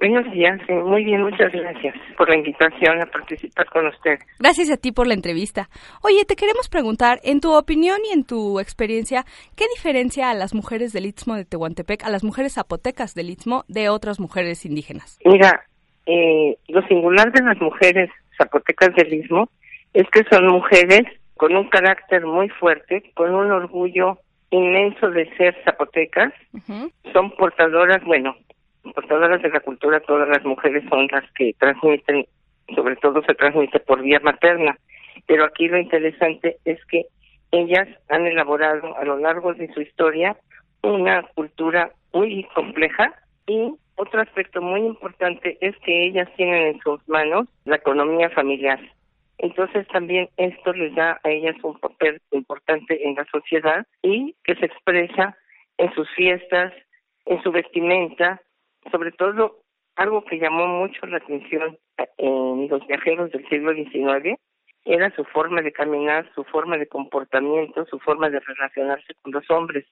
Buenos 0.00 0.32
días, 0.32 0.60
muy 0.68 1.02
bien, 1.02 1.22
muchas 1.22 1.52
gracias 1.52 1.96
por 2.16 2.28
la 2.28 2.36
invitación 2.36 3.02
a 3.02 3.06
participar 3.06 3.66
con 3.66 3.88
usted. 3.88 4.18
Gracias 4.38 4.70
a 4.70 4.76
ti 4.76 4.92
por 4.92 5.08
la 5.08 5.14
entrevista. 5.14 5.68
Oye, 6.02 6.24
te 6.24 6.36
queremos 6.36 6.68
preguntar, 6.68 7.18
en 7.24 7.40
tu 7.40 7.52
opinión 7.52 7.98
y 8.08 8.14
en 8.14 8.24
tu 8.24 8.60
experiencia, 8.60 9.24
¿qué 9.56 9.64
diferencia 9.74 10.30
a 10.30 10.34
las 10.34 10.54
mujeres 10.54 10.92
del 10.92 11.06
Istmo 11.06 11.34
de 11.34 11.44
Tehuantepec, 11.44 12.04
a 12.04 12.10
las 12.10 12.22
mujeres 12.22 12.54
zapotecas 12.54 13.14
del 13.14 13.30
Istmo, 13.30 13.64
de 13.66 13.88
otras 13.88 14.20
mujeres 14.20 14.64
indígenas? 14.64 15.18
Mira, 15.24 15.64
eh, 16.06 16.56
lo 16.68 16.80
singular 16.86 17.32
de 17.32 17.42
las 17.42 17.60
mujeres 17.60 18.08
zapotecas 18.36 18.94
del 18.94 19.12
Istmo 19.12 19.48
es 19.94 20.06
que 20.10 20.22
son 20.30 20.46
mujeres 20.46 21.02
con 21.36 21.56
un 21.56 21.68
carácter 21.68 22.24
muy 22.24 22.48
fuerte, 22.50 23.10
con 23.14 23.34
un 23.34 23.50
orgullo 23.50 24.18
inmenso 24.50 25.10
de 25.10 25.28
ser 25.36 25.56
zapotecas, 25.64 26.32
son 27.12 27.30
portadoras, 27.32 28.02
bueno, 28.04 28.34
portadoras 28.92 29.42
de 29.42 29.50
la 29.50 29.60
cultura, 29.60 30.00
todas 30.00 30.28
las 30.28 30.44
mujeres 30.44 30.84
son 30.88 31.08
las 31.10 31.24
que 31.32 31.54
transmiten, 31.58 32.26
sobre 32.74 32.96
todo 32.96 33.22
se 33.22 33.34
transmite 33.34 33.80
por 33.80 34.02
vía 34.02 34.20
materna. 34.20 34.76
Pero 35.26 35.44
aquí 35.44 35.68
lo 35.68 35.78
interesante 35.78 36.58
es 36.64 36.84
que 36.86 37.06
ellas 37.50 37.88
han 38.08 38.26
elaborado 38.26 38.96
a 38.96 39.04
lo 39.04 39.18
largo 39.18 39.54
de 39.54 39.72
su 39.72 39.80
historia 39.80 40.36
una 40.82 41.22
cultura 41.34 41.90
muy 42.12 42.44
compleja 42.54 43.14
y 43.46 43.72
otro 43.96 44.20
aspecto 44.20 44.60
muy 44.62 44.80
importante 44.80 45.58
es 45.60 45.76
que 45.78 46.06
ellas 46.06 46.28
tienen 46.36 46.68
en 46.68 46.80
sus 46.80 47.06
manos 47.08 47.48
la 47.64 47.76
economía 47.76 48.30
familiar. 48.30 48.78
Entonces 49.38 49.86
también 49.88 50.28
esto 50.36 50.72
les 50.72 50.94
da 50.94 51.20
a 51.24 51.30
ellas 51.30 51.56
un 51.62 51.78
papel 51.78 52.20
importante 52.32 53.06
en 53.06 53.14
la 53.14 53.24
sociedad 53.26 53.86
y 54.02 54.34
que 54.44 54.54
se 54.56 54.66
expresa 54.66 55.36
en 55.78 55.92
sus 55.94 56.08
fiestas, 56.10 56.72
en 57.26 57.42
su 57.42 57.52
vestimenta, 57.52 58.40
sobre 58.90 59.12
todo 59.12 59.58
algo 59.96 60.24
que 60.24 60.38
llamó 60.38 60.66
mucho 60.66 61.06
la 61.06 61.18
atención 61.18 61.78
eh, 61.98 62.08
en 62.18 62.68
los 62.68 62.86
viajeros 62.86 63.30
del 63.32 63.48
siglo 63.48 63.74
XIX 63.74 64.38
era 64.84 65.14
su 65.14 65.24
forma 65.24 65.60
de 65.60 65.72
caminar, 65.72 66.30
su 66.34 66.44
forma 66.44 66.78
de 66.78 66.86
comportamiento, 66.86 67.84
su 67.86 67.98
forma 67.98 68.30
de 68.30 68.40
relacionarse 68.40 69.14
con 69.20 69.32
los 69.32 69.48
hombres 69.50 69.84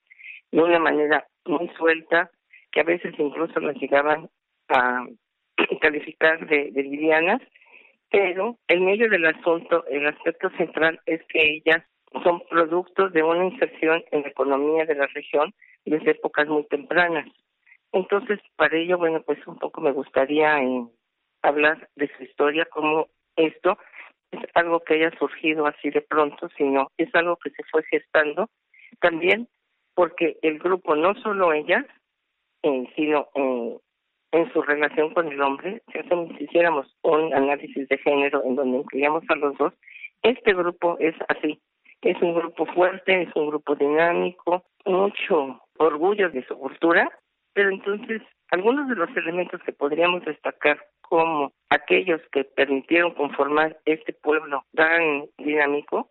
de 0.53 0.63
una 0.63 0.79
manera 0.79 1.27
muy 1.45 1.69
suelta, 1.77 2.31
que 2.73 2.81
a 2.81 2.85
veces 2.85 3.15
incluso 3.19 3.61
las 3.61 3.77
llegaban 3.77 4.31
a 4.69 5.07
calificar 5.81 6.47
de, 6.47 6.71
de 6.71 7.41
pero 8.11 8.57
en 8.69 8.85
medio 8.85 9.11
del 9.11 9.27
asunto, 9.27 9.85
el 9.89 10.07
aspecto 10.07 10.49
central 10.51 11.01
es 11.07 11.21
que 11.29 11.57
ellas 11.57 11.83
son 12.23 12.41
productos 12.49 13.13
de 13.13 13.23
una 13.23 13.47
inserción 13.47 14.03
en 14.13 14.23
la 14.23 14.29
economía 14.29 14.85
de 14.87 14.95
la 14.95 15.07
región 15.09 15.53
desde 15.85 16.13
épocas 16.13 16.47
muy 16.47 16.65
tempranas. 16.69 17.27
Entonces, 17.93 18.41
para 18.57 18.77
ello, 18.77 18.99
bueno, 18.99 19.23
pues 19.23 19.45
un 19.47 19.59
poco 19.59 19.81
me 19.81 19.93
gustaría 19.93 20.63
eh, 20.63 20.87
hablar 21.43 21.89
de 21.97 22.11
su 22.17 22.25
historia, 22.25 22.67
como 22.67 23.09
esto 23.37 23.79
es 24.33 24.41
algo 24.55 24.81
que 24.81 24.95
haya 24.95 25.17
surgido 25.19 25.67
así 25.67 25.91
de 25.91 26.03
pronto, 26.03 26.49
sino 26.57 26.91
es 26.97 27.15
algo 27.15 27.37
que 27.37 27.51
se 27.51 27.63
fue 27.71 27.83
gestando 27.85 28.49
también 29.01 29.49
porque 29.95 30.37
el 30.43 30.59
grupo, 30.59 30.95
no 30.95 31.15
solo 31.23 31.53
ellas, 31.53 31.85
eh, 32.63 32.85
sino 32.95 33.29
eh, 33.35 33.79
en 34.33 34.53
su 34.53 34.61
relación 34.63 35.15
con 35.15 35.29
el 35.29 35.41
hombre, 35.41 35.83
si 35.93 35.99
si 36.37 36.45
hiciéramos 36.45 36.87
un 37.03 37.33
análisis 37.33 37.89
de 37.89 37.99
género 37.99 38.43
en 38.45 38.57
donde 38.57 38.79
incluyamos 38.79 39.25
a 39.29 39.37
los 39.37 39.57
dos, 39.57 39.73
este 40.23 40.53
grupo 40.53 40.97
es 40.99 41.15
así, 41.29 41.61
es 42.03 42.21
un 42.21 42.35
grupo 42.35 42.67
fuerte, 42.67 43.23
es 43.23 43.35
un 43.35 43.49
grupo 43.49 43.75
dinámico, 43.75 44.65
mucho 44.85 45.63
orgullo 45.79 46.29
de 46.31 46.45
su 46.47 46.59
cultura, 46.59 47.11
pero 47.57 47.71
entonces, 47.71 48.21
algunos 48.51 48.87
de 48.87 48.97
los 48.97 49.09
elementos 49.17 49.63
que 49.63 49.73
podríamos 49.73 50.23
destacar 50.27 50.79
como 51.01 51.55
aquellos 51.71 52.21
que 52.31 52.45
permitieron 52.45 53.15
conformar 53.15 53.79
este 53.87 54.13
pueblo 54.13 54.63
tan 54.75 55.25
dinámico 55.39 56.11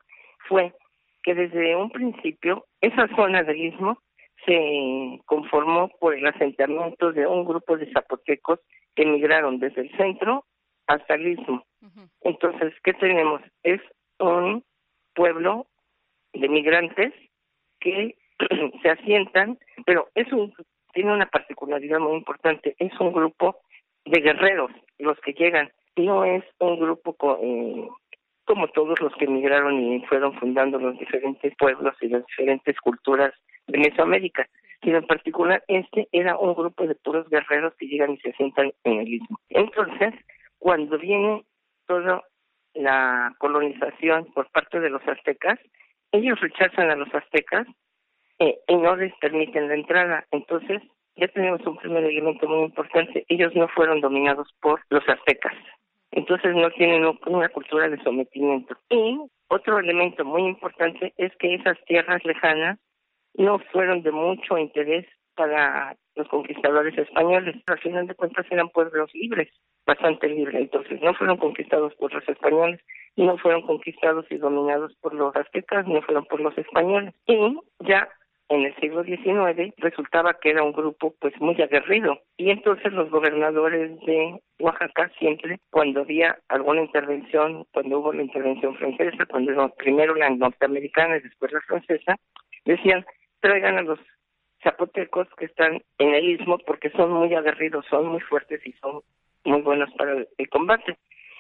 fue 0.49 0.73
que 1.21 1.35
desde 1.35 1.75
un 1.75 1.91
principio 1.91 2.65
esa 2.81 3.07
zona 3.15 3.43
del 3.43 3.61
istmo 3.61 3.99
se 4.43 5.21
conformó 5.27 5.89
por 5.99 6.15
el 6.15 6.25
asentamiento 6.25 7.11
de 7.11 7.27
un 7.27 7.45
grupo 7.45 7.77
de 7.77 7.91
zapotecos 7.91 8.59
que 8.95 9.03
emigraron 9.03 9.59
desde 9.59 9.81
el 9.81 9.95
centro 9.95 10.45
hasta 10.87 11.13
el 11.13 11.27
istmo. 11.27 11.63
Entonces, 12.21 12.73
¿qué 12.83 12.93
tenemos? 12.93 13.41
Es 13.61 13.81
un 14.17 14.63
pueblo 15.13 15.67
de 16.33 16.49
migrantes 16.49 17.13
que 17.79 18.15
se 18.81 18.89
asientan, 18.89 19.59
pero 19.85 20.09
es 20.15 20.31
un 20.33 20.51
tiene 20.95 21.13
una 21.13 21.27
particularidad 21.27 21.99
muy 21.99 22.15
importante. 22.15 22.75
Es 22.79 22.97
un 22.99 23.11
grupo 23.11 23.59
de 24.05 24.21
guerreros 24.21 24.71
los 24.97 25.19
que 25.19 25.33
llegan. 25.33 25.69
No 25.97 26.23
es 26.23 26.43
un 26.59 26.79
grupo 26.79 27.15
eh, 27.41 27.87
como 28.45 28.69
todos 28.69 28.99
los 29.01 29.13
que 29.15 29.25
emigraron 29.25 29.77
y 29.79 30.05
fueron 30.05 30.33
fundando 30.39 30.79
los 30.79 30.97
diferentes 30.97 31.53
pueblos 31.57 31.95
y 32.01 32.07
las 32.07 32.25
diferentes 32.25 32.79
culturas 32.79 33.33
de 33.67 33.77
Mesoamérica, 33.77 34.47
sino 34.81 34.99
en 34.99 35.07
particular 35.07 35.63
este 35.67 36.07
era 36.13 36.37
un 36.37 36.53
grupo 36.55 36.87
de 36.87 36.95
puros 36.95 37.29
guerreros 37.29 37.73
que 37.75 37.87
llegan 37.87 38.11
y 38.11 38.17
se 38.19 38.31
sientan 38.33 38.71
en 38.85 38.99
el 38.99 39.13
istmo. 39.15 39.39
Entonces, 39.49 40.13
cuando 40.59 40.97
viene 40.97 41.43
toda 41.87 42.23
la 42.73 43.35
colonización 43.39 44.31
por 44.33 44.49
parte 44.51 44.79
de 44.79 44.89
los 44.89 45.05
aztecas, 45.07 45.59
ellos 46.11 46.39
rechazan 46.39 46.89
a 46.89 46.95
los 46.95 47.13
aztecas 47.13 47.67
eh, 48.39 48.59
y 48.67 48.75
no 48.75 48.95
les 48.95 49.13
permiten 49.15 49.67
la 49.67 49.75
entrada. 49.75 50.25
Entonces, 50.31 50.81
ya 51.15 51.27
tenemos 51.29 51.65
un 51.65 51.77
primer 51.77 52.03
elemento 52.03 52.47
muy 52.47 52.65
importante. 52.65 53.25
Ellos 53.29 53.55
no 53.55 53.67
fueron 53.69 54.01
dominados 54.01 54.53
por 54.61 54.81
los 54.89 55.07
aztecas. 55.07 55.53
Entonces 56.11 56.55
no 56.55 56.69
tienen 56.71 57.05
una 57.27 57.49
cultura 57.49 57.89
de 57.89 58.01
sometimiento. 58.03 58.75
Y 58.89 59.19
otro 59.47 59.79
elemento 59.79 60.23
muy 60.25 60.43
importante 60.43 61.13
es 61.17 61.35
que 61.37 61.55
esas 61.55 61.77
tierras 61.85 62.23
lejanas 62.23 62.79
no 63.35 63.59
fueron 63.71 64.01
de 64.01 64.11
mucho 64.11 64.57
interés 64.57 65.05
para 65.35 65.95
los 66.15 66.27
conquistadores 66.29 66.97
españoles. 66.97 67.55
Al 67.67 67.79
final 67.79 68.07
de 68.07 68.15
cuentas 68.15 68.45
eran 68.49 68.69
pueblos 68.69 69.13
libres, 69.13 69.49
bastante 69.85 70.29
libres. 70.29 70.55
Entonces 70.55 71.01
no 71.01 71.13
fueron 71.13 71.37
conquistados 71.37 71.93
por 71.95 72.13
los 72.13 72.27
españoles, 72.27 72.79
no 73.17 73.37
fueron 73.37 73.63
conquistados 73.63 74.25
y 74.29 74.37
dominados 74.37 74.95
por 75.01 75.13
los 75.13 75.35
aztecas, 75.35 75.85
no 75.87 76.01
fueron 76.01 76.25
por 76.25 76.39
los 76.39 76.57
españoles. 76.57 77.13
Y 77.27 77.59
ya 77.81 78.07
en 78.49 78.65
el 78.65 78.75
siglo 78.75 79.03
XIX 79.03 79.73
resultaba 79.77 80.35
que 80.35 80.51
era 80.51 80.63
un 80.63 80.71
grupo 80.71 81.15
pues 81.19 81.33
muy 81.39 81.59
aguerrido 81.61 82.19
y 82.37 82.51
entonces 82.51 82.93
los 82.93 83.09
gobernadores 83.09 83.99
de 84.01 84.39
Oaxaca 84.59 85.11
siempre 85.17 85.59
cuando 85.71 86.01
había 86.01 86.37
alguna 86.49 86.81
intervención, 86.81 87.65
cuando 87.73 87.99
hubo 87.99 88.13
la 88.13 88.21
intervención 88.21 88.75
francesa, 88.75 89.25
cuando 89.25 89.69
primero 89.77 90.13
la 90.15 90.29
norteamericana 90.29 91.17
y 91.17 91.21
después 91.21 91.51
la 91.51 91.61
francesa, 91.61 92.15
decían 92.65 93.05
traigan 93.39 93.77
a 93.77 93.81
los 93.81 93.99
zapotecos 94.63 95.27
que 95.37 95.45
están 95.45 95.81
en 95.97 96.13
el 96.13 96.29
istmo 96.29 96.57
porque 96.59 96.89
son 96.91 97.11
muy 97.11 97.33
aguerridos, 97.33 97.85
son 97.89 98.07
muy 98.07 98.21
fuertes 98.21 98.65
y 98.65 98.73
son 98.73 99.01
muy 99.43 99.61
buenos 99.61 99.91
para 99.93 100.13
el 100.13 100.49
combate. 100.49 100.97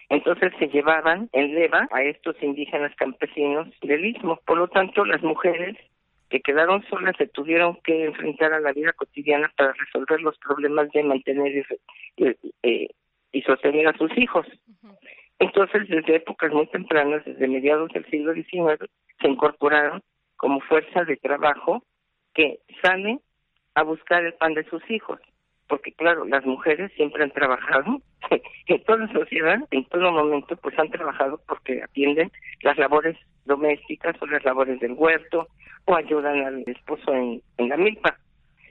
Entonces 0.09 0.53
se 0.59 0.67
llevaban 0.67 1.29
en 1.33 1.55
leva 1.55 1.87
a 1.91 2.03
estos 2.03 2.35
indígenas 2.41 2.95
campesinos 2.95 3.67
del 3.81 4.05
istmo. 4.05 4.39
Por 4.45 4.59
lo 4.59 4.67
tanto, 4.67 5.03
las 5.03 5.23
mujeres 5.23 5.75
que 6.29 6.41
quedaron 6.41 6.83
solas 6.89 7.15
se 7.17 7.27
tuvieron 7.27 7.79
que 7.83 8.05
enfrentar 8.05 8.53
a 8.53 8.59
la 8.59 8.73
vida 8.73 8.93
cotidiana 8.93 9.51
para 9.55 9.73
resolver 9.73 10.21
los 10.21 10.37
problemas 10.39 10.91
de 10.91 11.03
mantener 11.03 11.65
y, 12.17 12.25
eh, 12.63 12.89
y 13.31 13.41
sostener 13.43 13.87
a 13.87 13.97
sus 13.97 14.15
hijos. 14.17 14.47
Entonces, 15.39 15.87
desde 15.89 16.15
épocas 16.15 16.51
muy 16.51 16.67
tempranas, 16.67 17.23
desde 17.25 17.47
mediados 17.47 17.91
del 17.91 18.05
siglo 18.09 18.33
XIX, 18.33 18.89
se 19.21 19.27
incorporaron 19.27 20.01
como 20.37 20.61
fuerza 20.61 21.03
de 21.03 21.17
trabajo 21.17 21.83
que 22.33 22.59
sale 22.81 23.19
a 23.75 23.83
buscar 23.83 24.25
el 24.25 24.33
pan 24.33 24.53
de 24.53 24.63
sus 24.65 24.81
hijos 24.89 25.19
porque 25.67 25.91
claro, 25.93 26.25
las 26.25 26.45
mujeres 26.45 26.91
siempre 26.95 27.23
han 27.23 27.31
trabajado, 27.31 28.01
en 28.67 28.83
toda 28.83 29.11
sociedad, 29.11 29.59
en 29.71 29.85
todo 29.85 30.11
momento, 30.11 30.55
pues 30.57 30.77
han 30.77 30.89
trabajado 30.89 31.39
porque 31.47 31.81
atienden 31.83 32.31
las 32.61 32.77
labores 32.77 33.17
domésticas 33.45 34.15
o 34.21 34.25
las 34.27 34.43
labores 34.43 34.79
del 34.79 34.93
huerto 34.93 35.47
o 35.85 35.95
ayudan 35.95 36.45
al 36.45 36.63
esposo 36.67 37.13
en, 37.13 37.41
en 37.57 37.69
la 37.69 37.77
milpa. 37.77 38.17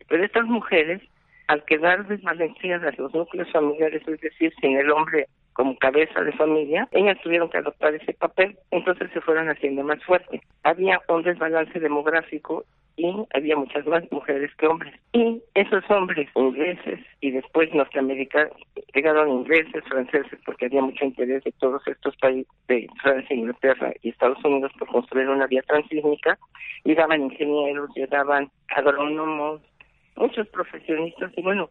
Pero 0.09 0.25
estas 0.25 0.45
mujeres, 0.45 1.01
al 1.47 1.65
quedar 1.65 2.07
desbalanceadas 2.07 2.99
los 2.99 3.15
núcleos 3.15 3.51
familiares, 3.51 4.03
es 4.07 4.21
decir, 4.21 4.53
sin 4.61 4.77
el 4.77 4.91
hombre 4.91 5.27
como 5.55 5.77
cabeza 5.79 6.21
de 6.21 6.33
familia, 6.33 6.89
ellas 6.91 7.17
tuvieron 7.23 7.49
que 7.49 7.59
adoptar 7.59 7.95
ese 7.95 8.13
papel, 8.13 8.59
entonces 8.73 9.09
se 9.13 9.21
fueron 9.21 9.49
haciendo 9.49 9.85
más 9.85 10.03
fuertes. 10.05 10.41
Había 10.65 11.01
un 11.09 11.23
desbalance 11.23 11.79
demográfico 11.79 12.65
y 12.97 13.13
había 13.35 13.57
muchas 13.57 13.87
más 13.87 14.05
mujeres 14.11 14.51
que 14.57 14.67
hombres. 14.67 14.95
Y 15.13 15.43
esos 15.55 15.83
hombres 15.91 16.29
ingleses 16.35 17.01
y 17.21 17.31
después 17.31 17.73
norteamericanos, 17.75 18.53
llegaron 18.95 19.31
ingleses, 19.31 19.83
franceses, 19.89 20.39
porque 20.45 20.67
había 20.67 20.83
mucho 20.83 21.05
interés 21.05 21.43
de 21.45 21.53
todos 21.53 21.87
estos 21.87 22.17
países, 22.17 22.47
de 22.69 22.87
Francia, 23.03 23.37
Inglaterra 23.37 23.93
y 24.03 24.11
Estados 24.11 24.43
Unidos, 24.45 24.73
por 24.79 24.89
construir 24.89 25.29
una 25.29 25.47
vía 25.47 25.63
transísmica, 25.63 26.39
llegaban 26.85 27.23
ingenieros, 27.23 27.91
llegaban 27.95 28.51
agrónomos, 28.69 29.61
muchos 30.17 30.47
profesionistas, 30.49 31.33
y 31.37 31.43
bueno, 31.43 31.69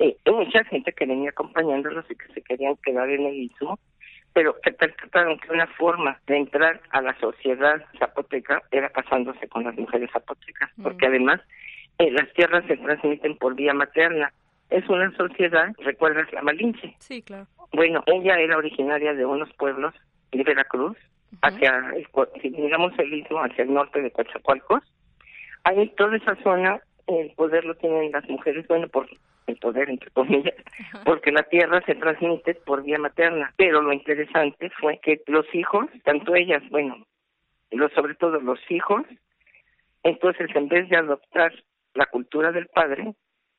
eh, 0.00 0.16
mucha 0.26 0.64
gente 0.64 0.92
que 0.92 1.06
venía 1.06 1.30
acompañándolos 1.30 2.04
y 2.10 2.16
que 2.16 2.26
se 2.34 2.42
querían 2.42 2.76
quedar 2.84 3.08
en 3.10 3.26
el 3.26 3.34
istmo 3.34 3.78
pero 4.34 4.60
que 4.60 4.72
percataron 4.72 5.38
que 5.38 5.52
una 5.52 5.66
forma 5.68 6.20
de 6.26 6.36
entrar 6.36 6.80
a 6.90 7.00
la 7.00 7.18
sociedad 7.18 7.82
zapoteca 7.98 8.60
era 8.72 8.90
casándose 8.90 9.48
con 9.48 9.64
las 9.64 9.76
mujeres 9.76 10.10
zapotecas, 10.12 10.70
mm. 10.76 10.82
porque 10.82 11.06
además 11.06 11.40
eh, 11.98 12.10
las 12.10 12.30
tierras 12.34 12.64
se 12.66 12.76
transmiten 12.76 13.38
por 13.38 13.54
vía 13.54 13.72
materna. 13.72 14.32
Es 14.70 14.88
una 14.88 15.10
sociedad, 15.16 15.68
¿recuerdas 15.78 16.30
la 16.32 16.42
Malinche? 16.42 16.96
Sí, 16.98 17.22
claro. 17.22 17.46
Bueno, 17.72 18.02
ella 18.06 18.38
era 18.40 18.56
originaria 18.56 19.14
de 19.14 19.24
unos 19.24 19.52
pueblos 19.54 19.94
de 20.32 20.42
Veracruz, 20.42 20.96
hacia, 21.42 21.92
digamos, 22.42 22.92
el 22.98 23.14
istmo, 23.14 23.38
hacia 23.38 23.64
el 23.64 23.72
norte 23.72 24.02
de 24.02 24.10
Coatzacoalcos. 24.10 24.82
Ahí 25.62 25.88
toda 25.96 26.16
esa 26.16 26.34
zona, 26.42 26.80
el 27.06 27.30
poder 27.32 27.64
lo 27.64 27.76
tienen 27.76 28.10
las 28.10 28.28
mujeres, 28.28 28.66
bueno, 28.66 28.88
por 28.88 29.08
el 29.46 29.56
poder, 29.56 29.90
entre 29.90 30.10
comillas, 30.10 30.54
porque 31.04 31.32
la 31.32 31.42
tierra 31.44 31.82
se 31.86 31.94
transmite 31.94 32.54
por 32.54 32.82
vía 32.82 32.98
materna. 32.98 33.52
Pero 33.56 33.82
lo 33.82 33.92
interesante 33.92 34.70
fue 34.80 34.98
que 34.98 35.20
los 35.26 35.46
hijos, 35.54 35.86
tanto 36.04 36.34
ellas, 36.34 36.62
bueno, 36.70 37.06
los, 37.70 37.92
sobre 37.92 38.14
todo 38.14 38.40
los 38.40 38.60
hijos, 38.70 39.02
entonces 40.02 40.48
en 40.54 40.68
vez 40.68 40.88
de 40.88 40.96
adoptar 40.96 41.52
la 41.94 42.06
cultura 42.06 42.52
del 42.52 42.66
padre, 42.68 43.14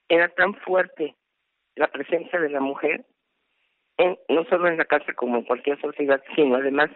era 0.10 0.30
tan 0.30 0.54
fuerte 0.56 1.16
la 1.76 1.88
presencia 1.88 2.40
de 2.40 2.50
la 2.50 2.60
mujer, 2.60 3.06
en, 3.98 4.18
no 4.30 4.46
solo 4.46 4.68
en 4.68 4.78
la 4.78 4.86
casa 4.86 5.14
como 5.14 5.38
en 5.38 5.44
cualquier 5.44 5.80
sociedad, 5.82 6.22
sino 6.36 6.56
además 6.56 6.90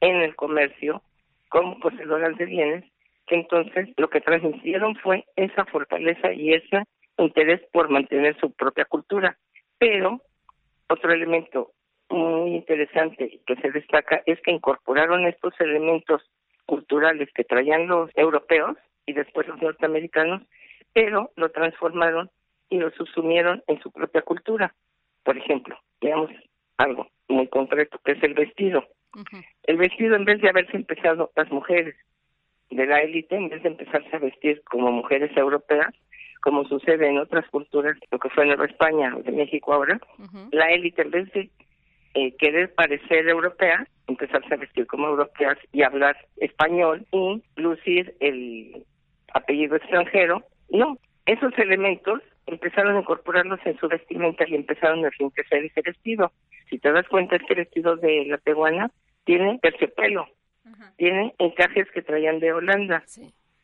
en 0.00 0.16
el 0.16 0.34
comercio, 0.36 1.02
como 1.48 1.78
poseedoras 1.80 2.36
de 2.36 2.46
bienes, 2.46 2.84
que 3.26 3.36
entonces 3.36 3.88
lo 3.96 4.08
que 4.08 4.20
transmitieron 4.20 4.96
fue 4.96 5.24
esa 5.36 5.64
fortaleza 5.66 6.32
y 6.32 6.54
esa 6.54 6.84
interés 7.22 7.60
por 7.72 7.88
mantener 7.88 8.38
su 8.38 8.52
propia 8.52 8.84
cultura. 8.84 9.36
Pero 9.78 10.20
otro 10.88 11.12
elemento 11.12 11.72
muy 12.08 12.56
interesante 12.56 13.40
que 13.46 13.56
se 13.56 13.70
destaca 13.70 14.22
es 14.26 14.40
que 14.42 14.50
incorporaron 14.50 15.26
estos 15.26 15.54
elementos 15.60 16.22
culturales 16.66 17.28
que 17.34 17.44
traían 17.44 17.86
los 17.86 18.10
europeos 18.16 18.76
y 19.06 19.12
después 19.12 19.46
los 19.48 19.60
norteamericanos, 19.60 20.42
pero 20.92 21.30
lo 21.36 21.50
transformaron 21.50 22.30
y 22.68 22.78
lo 22.78 22.90
subsumieron 22.92 23.62
en 23.66 23.80
su 23.80 23.90
propia 23.90 24.22
cultura. 24.22 24.74
Por 25.24 25.36
ejemplo, 25.36 25.78
veamos 26.00 26.30
algo 26.76 27.08
muy 27.28 27.48
concreto, 27.48 28.00
que 28.04 28.12
es 28.12 28.22
el 28.22 28.34
vestido. 28.34 28.84
El 29.64 29.76
vestido, 29.76 30.16
en 30.16 30.24
vez 30.24 30.40
de 30.40 30.48
haberse 30.48 30.76
empezado 30.76 31.30
las 31.34 31.50
mujeres 31.50 31.96
de 32.70 32.86
la 32.86 33.00
élite, 33.00 33.36
en 33.36 33.48
vez 33.48 33.62
de 33.62 33.70
empezarse 33.70 34.14
a 34.14 34.20
vestir 34.20 34.62
como 34.64 34.92
mujeres 34.92 35.36
europeas, 35.36 35.92
como 36.40 36.64
sucede 36.64 37.08
en 37.08 37.18
otras 37.18 37.48
culturas, 37.50 37.96
lo 38.10 38.18
que 38.18 38.30
fue 38.30 38.46
Nueva 38.46 38.66
España 38.66 39.14
o 39.16 39.22
de 39.22 39.32
México 39.32 39.72
ahora, 39.72 40.00
la 40.52 40.70
élite 40.70 41.02
en 41.02 41.10
vez 41.10 41.32
de 41.32 41.50
eh, 42.14 42.34
querer 42.36 42.74
parecer 42.74 43.28
europea, 43.28 43.86
empezarse 44.06 44.52
a 44.52 44.56
vestir 44.56 44.86
como 44.86 45.08
europeas 45.08 45.58
y 45.72 45.82
hablar 45.82 46.16
español 46.36 47.06
y 47.12 47.42
lucir 47.56 48.14
el 48.20 48.84
apellido 49.32 49.76
extranjero, 49.76 50.42
no, 50.70 50.98
esos 51.26 51.56
elementos 51.58 52.20
empezaron 52.46 52.96
a 52.96 53.00
incorporarlos 53.00 53.60
en 53.64 53.78
su 53.78 53.88
vestimenta 53.88 54.44
y 54.48 54.54
empezaron 54.54 55.04
a 55.04 55.08
enriquecer 55.08 55.64
ese 55.64 55.82
vestido. 55.82 56.32
Si 56.68 56.78
te 56.78 56.90
das 56.90 57.06
cuenta, 57.08 57.36
este 57.36 57.54
vestido 57.54 57.96
de 57.96 58.24
la 58.26 58.38
peruana 58.38 58.90
tiene 59.24 59.58
terciopelo, 59.60 60.26
tiene 60.96 61.34
encajes 61.38 61.90
que 61.92 62.02
traían 62.02 62.40
de 62.40 62.52
Holanda, 62.52 63.04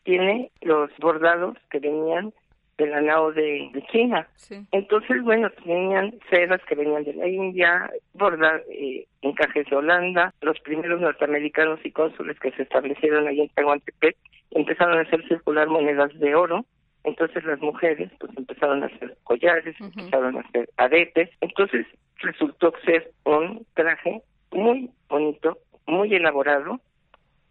tiene 0.04 0.52
los 0.60 0.90
bordados 0.98 1.56
que 1.70 1.80
venían 1.80 2.32
de 2.78 2.86
la 2.86 3.00
nao 3.00 3.32
de, 3.32 3.70
China. 3.90 4.28
Entonces, 4.72 5.22
bueno, 5.22 5.50
tenían 5.64 6.14
sedas 6.30 6.60
que 6.68 6.74
venían 6.74 7.04
de 7.04 7.14
la 7.14 7.26
India, 7.26 7.90
borda, 8.14 8.60
eh, 8.70 9.06
encajes 9.22 9.66
de 9.68 9.76
Holanda, 9.76 10.34
los 10.42 10.58
primeros 10.60 11.00
norteamericanos 11.00 11.80
y 11.84 11.92
cónsules 11.92 12.38
que 12.38 12.52
se 12.52 12.62
establecieron 12.62 13.26
ahí 13.26 13.40
en 13.40 13.48
Tehuantepec 13.50 14.16
empezaron 14.50 14.98
a 14.98 15.02
hacer 15.02 15.26
circular 15.28 15.68
monedas 15.68 16.16
de 16.18 16.34
oro, 16.34 16.64
entonces 17.04 17.44
las 17.44 17.60
mujeres 17.60 18.10
pues 18.18 18.32
empezaron 18.36 18.82
a 18.82 18.86
hacer 18.86 19.16
collares, 19.24 19.76
empezaron 19.80 20.36
a 20.36 20.40
hacer 20.40 20.68
aretes, 20.76 21.30
entonces 21.40 21.86
resultó 22.18 22.72
ser 22.84 23.10
un 23.24 23.66
traje 23.74 24.22
muy 24.52 24.90
bonito, 25.08 25.58
muy 25.86 26.14
elaborado, 26.14 26.80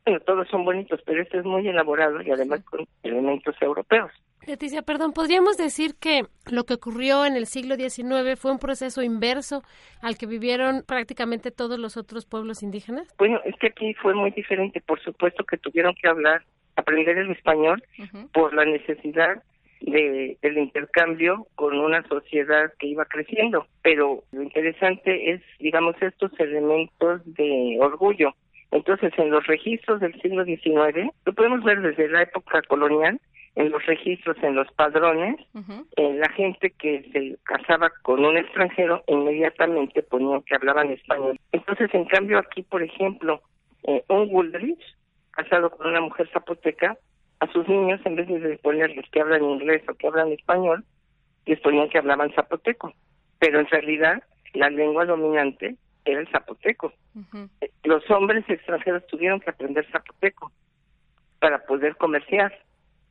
bueno, 0.05 0.19
todos 0.19 0.47
son 0.49 0.65
bonitos, 0.65 1.01
pero 1.05 1.21
este 1.21 1.39
es 1.39 1.45
muy 1.45 1.67
elaborado 1.67 2.21
y 2.21 2.29
además 2.29 2.63
con 2.63 2.85
elementos 3.03 3.55
europeos. 3.61 4.11
Leticia, 4.47 4.83
perdón, 4.83 5.11
¿podríamos 5.13 5.57
decir 5.57 5.95
que 5.99 6.21
lo 6.51 6.65
que 6.65 6.75
ocurrió 6.75 7.25
en 7.25 7.35
el 7.35 7.47
siglo 7.47 7.75
XIX 7.75 8.39
fue 8.39 8.51
un 8.51 8.59
proceso 8.59 9.01
inverso 9.01 9.63
al 10.01 10.17
que 10.17 10.27
vivieron 10.27 10.83
prácticamente 10.87 11.49
todos 11.49 11.79
los 11.79 11.97
otros 11.97 12.25
pueblos 12.25 12.61
indígenas? 12.61 13.07
Bueno, 13.17 13.39
es 13.43 13.55
que 13.55 13.67
aquí 13.67 13.93
fue 13.95 14.13
muy 14.13 14.31
diferente. 14.31 14.81
Por 14.81 15.01
supuesto 15.01 15.43
que 15.45 15.57
tuvieron 15.57 15.95
que 15.95 16.07
hablar, 16.07 16.43
aprender 16.75 17.17
el 17.17 17.31
español 17.31 17.83
por 18.33 18.53
la 18.53 18.65
necesidad 18.65 19.41
de, 19.81 20.37
del 20.41 20.57
intercambio 20.57 21.47
con 21.55 21.77
una 21.79 22.03
sociedad 22.07 22.71
que 22.77 22.87
iba 22.87 23.05
creciendo. 23.05 23.65
Pero 23.81 24.23
lo 24.31 24.43
interesante 24.43 25.31
es, 25.31 25.41
digamos, 25.59 25.95
estos 26.01 26.31
elementos 26.39 27.21
de 27.25 27.77
orgullo. 27.79 28.35
Entonces, 28.71 29.13
en 29.17 29.31
los 29.31 29.45
registros 29.47 30.01
del 30.01 30.19
siglo 30.21 30.43
XIX, 30.43 31.11
lo 31.25 31.33
podemos 31.33 31.63
ver 31.63 31.81
desde 31.81 32.09
la 32.09 32.23
época 32.23 32.61
colonial, 32.63 33.19
en 33.55 33.71
los 33.71 33.85
registros, 33.85 34.35
en 34.43 34.55
los 34.55 34.69
padrones, 34.73 35.37
eh, 35.95 36.13
la 36.13 36.29
gente 36.29 36.71
que 36.71 37.09
se 37.11 37.37
casaba 37.43 37.89
con 38.01 38.23
un 38.25 38.37
extranjero 38.37 39.03
inmediatamente 39.07 40.03
ponían 40.03 40.41
que 40.41 40.55
hablaban 40.55 40.91
español. 40.91 41.39
Entonces, 41.53 41.93
en 41.93 42.05
cambio, 42.05 42.37
aquí, 42.37 42.63
por 42.63 42.83
ejemplo, 42.83 43.41
eh, 43.83 44.03
un 44.09 44.29
Woolrich, 44.29 44.81
casado 45.31 45.69
con 45.69 45.87
una 45.87 46.01
mujer 46.01 46.29
zapoteca, 46.33 46.97
a 47.39 47.47
sus 47.51 47.67
niños, 47.67 48.01
en 48.05 48.15
vez 48.15 48.27
de 48.27 48.57
ponerles 48.57 49.09
que 49.09 49.21
hablan 49.21 49.43
inglés 49.43 49.83
o 49.89 49.93
que 49.93 50.07
hablan 50.07 50.31
español, 50.31 50.83
les 51.45 51.59
ponían 51.61 51.89
que 51.89 51.97
hablaban 51.97 52.33
zapoteco. 52.33 52.93
Pero 53.39 53.59
en 53.59 53.67
realidad, 53.67 54.21
la 54.53 54.69
lengua 54.69 55.05
dominante 55.05 55.75
era 56.03 56.19
el 56.19 56.27
zapoteco. 56.27 56.93
Eh, 57.61 57.71
los 57.83 58.09
hombres 58.11 58.43
extranjeros 58.49 59.07
tuvieron 59.07 59.39
que 59.39 59.49
aprender 59.49 59.85
zapoteco 59.91 60.51
para 61.39 61.65
poder 61.65 61.95
comerciar 61.95 62.64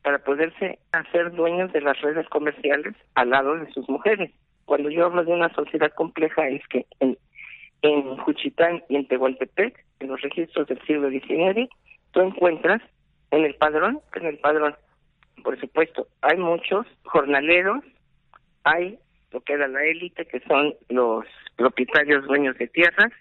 para 0.05 0.19
poderse 0.19 0.77
hacer 0.91 1.31
dueños 1.31 1.73
de 1.73 1.81
las 1.81 1.99
redes 1.99 2.29
comerciales 2.29 2.93
al 3.15 3.31
lado 3.31 3.57
de 3.57 3.71
sus 3.71 3.89
mujeres. 3.89 4.29
Cuando 4.65 4.91
yo 4.91 5.07
hablo 5.07 5.25
de 5.25 5.33
una 5.33 5.51
sociedad 5.55 5.91
compleja 5.93 6.47
es 6.47 6.61
que 6.67 6.85
en, 6.99 7.17
en 7.81 8.15
Juchitán 8.17 8.83
y 8.87 8.97
en 8.97 9.07
Tehuantepec, 9.07 9.83
en 10.01 10.07
los 10.09 10.21
registros 10.21 10.67
del 10.67 10.79
siglo 10.85 11.09
XIX, 11.09 11.67
tú 12.11 12.21
encuentras 12.21 12.83
en 13.31 13.45
el 13.45 13.55
padrón, 13.55 13.99
en 14.13 14.27
el 14.27 14.37
padrón, 14.37 14.75
por 15.43 15.59
supuesto, 15.59 16.07
hay 16.21 16.37
muchos 16.37 16.85
jornaleros, 17.05 17.83
hay 18.63 18.99
lo 19.31 19.41
que 19.41 19.53
era 19.53 19.67
la 19.67 19.83
élite, 19.85 20.27
que 20.27 20.39
son 20.41 20.75
los 20.87 21.25
propietarios 21.55 22.27
dueños 22.27 22.55
de 22.59 22.67
tierras, 22.67 23.11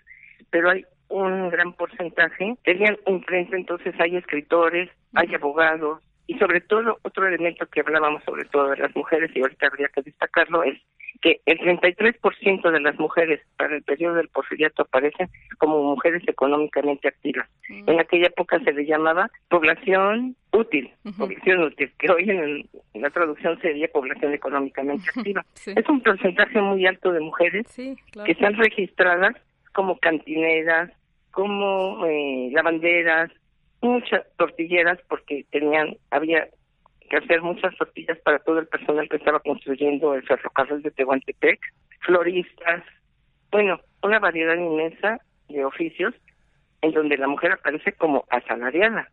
pero 0.50 0.68
hay 0.68 0.84
un 1.08 1.48
gran 1.48 1.72
porcentaje, 1.72 2.58
tenían 2.62 2.98
un 3.06 3.22
frente, 3.24 3.56
entonces 3.56 3.94
hay 3.98 4.16
escritores, 4.16 4.90
hay 5.14 5.34
abogados, 5.34 6.02
y 6.26 6.38
sobre 6.38 6.60
todo 6.60 6.98
otro 7.02 7.26
elemento 7.26 7.66
que 7.66 7.80
hablábamos 7.80 8.22
sobre 8.24 8.44
todo 8.46 8.70
de 8.70 8.78
las 8.78 8.94
mujeres, 8.96 9.30
y 9.34 9.40
ahorita 9.40 9.66
habría 9.66 9.88
que 9.88 10.02
destacarlo, 10.02 10.62
es 10.62 10.80
que 11.20 11.40
el 11.46 11.58
33% 11.58 12.70
de 12.70 12.80
las 12.80 12.98
mujeres 12.98 13.40
para 13.56 13.76
el 13.76 13.82
periodo 13.82 14.16
del 14.16 14.28
porfiriato 14.28 14.82
aparecen 14.82 15.28
como 15.58 15.82
mujeres 15.82 16.22
económicamente 16.26 17.08
activas. 17.08 17.48
En 17.68 17.98
aquella 17.98 18.26
época 18.26 18.58
se 18.60 18.72
le 18.72 18.84
llamaba 18.84 19.30
población 19.48 20.36
útil, 20.52 20.90
población 21.16 21.62
útil, 21.62 21.90
que 21.98 22.10
hoy 22.10 22.28
en, 22.28 22.68
la 22.94 23.10
traducción 23.10 23.58
sería 23.60 23.88
población 23.88 24.34
económicamente 24.34 25.08
activa. 25.14 25.44
Es 25.64 25.88
un 25.88 26.02
porcentaje 26.02 26.60
muy 26.60 26.86
alto 26.86 27.12
de 27.12 27.20
mujeres 27.20 27.66
que 27.74 28.32
están 28.32 28.54
registradas 28.54 29.34
como 29.72 29.98
cantineras, 29.98 30.90
como 31.30 32.04
eh, 32.06 32.50
lavanderas, 32.52 33.30
muchas 33.84 34.22
tortilleras 34.36 34.98
porque 35.08 35.44
tenían, 35.50 35.96
había 36.10 36.48
que 37.08 37.16
hacer 37.16 37.42
muchas 37.42 37.76
tortillas 37.76 38.18
para 38.20 38.38
todo 38.38 38.58
el 38.58 38.66
personal 38.66 39.08
que 39.08 39.16
estaba 39.16 39.40
construyendo 39.40 40.14
el 40.14 40.22
ferrocarril 40.22 40.82
de 40.82 40.90
Tehuantepec, 40.90 41.60
floristas, 42.00 42.82
bueno, 43.50 43.78
una 44.02 44.18
variedad 44.18 44.56
inmensa 44.56 45.20
de 45.48 45.64
oficios 45.64 46.14
en 46.80 46.92
donde 46.92 47.16
la 47.16 47.28
mujer 47.28 47.52
aparece 47.52 47.92
como 47.92 48.24
asalariada. 48.30 49.08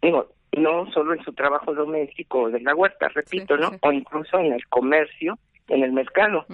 Digo, 0.00 0.28
no 0.56 0.90
solo 0.92 1.14
en 1.14 1.24
su 1.24 1.32
trabajo 1.32 1.74
doméstico 1.74 2.50
de 2.50 2.60
la 2.60 2.74
huerta, 2.74 3.08
repito, 3.08 3.56
¿no? 3.56 3.70
O 3.80 3.92
incluso 3.92 4.38
en 4.38 4.52
el 4.52 4.66
comercio, 4.68 5.38
en 5.68 5.82
el 5.82 5.92
mercado, 5.92 6.46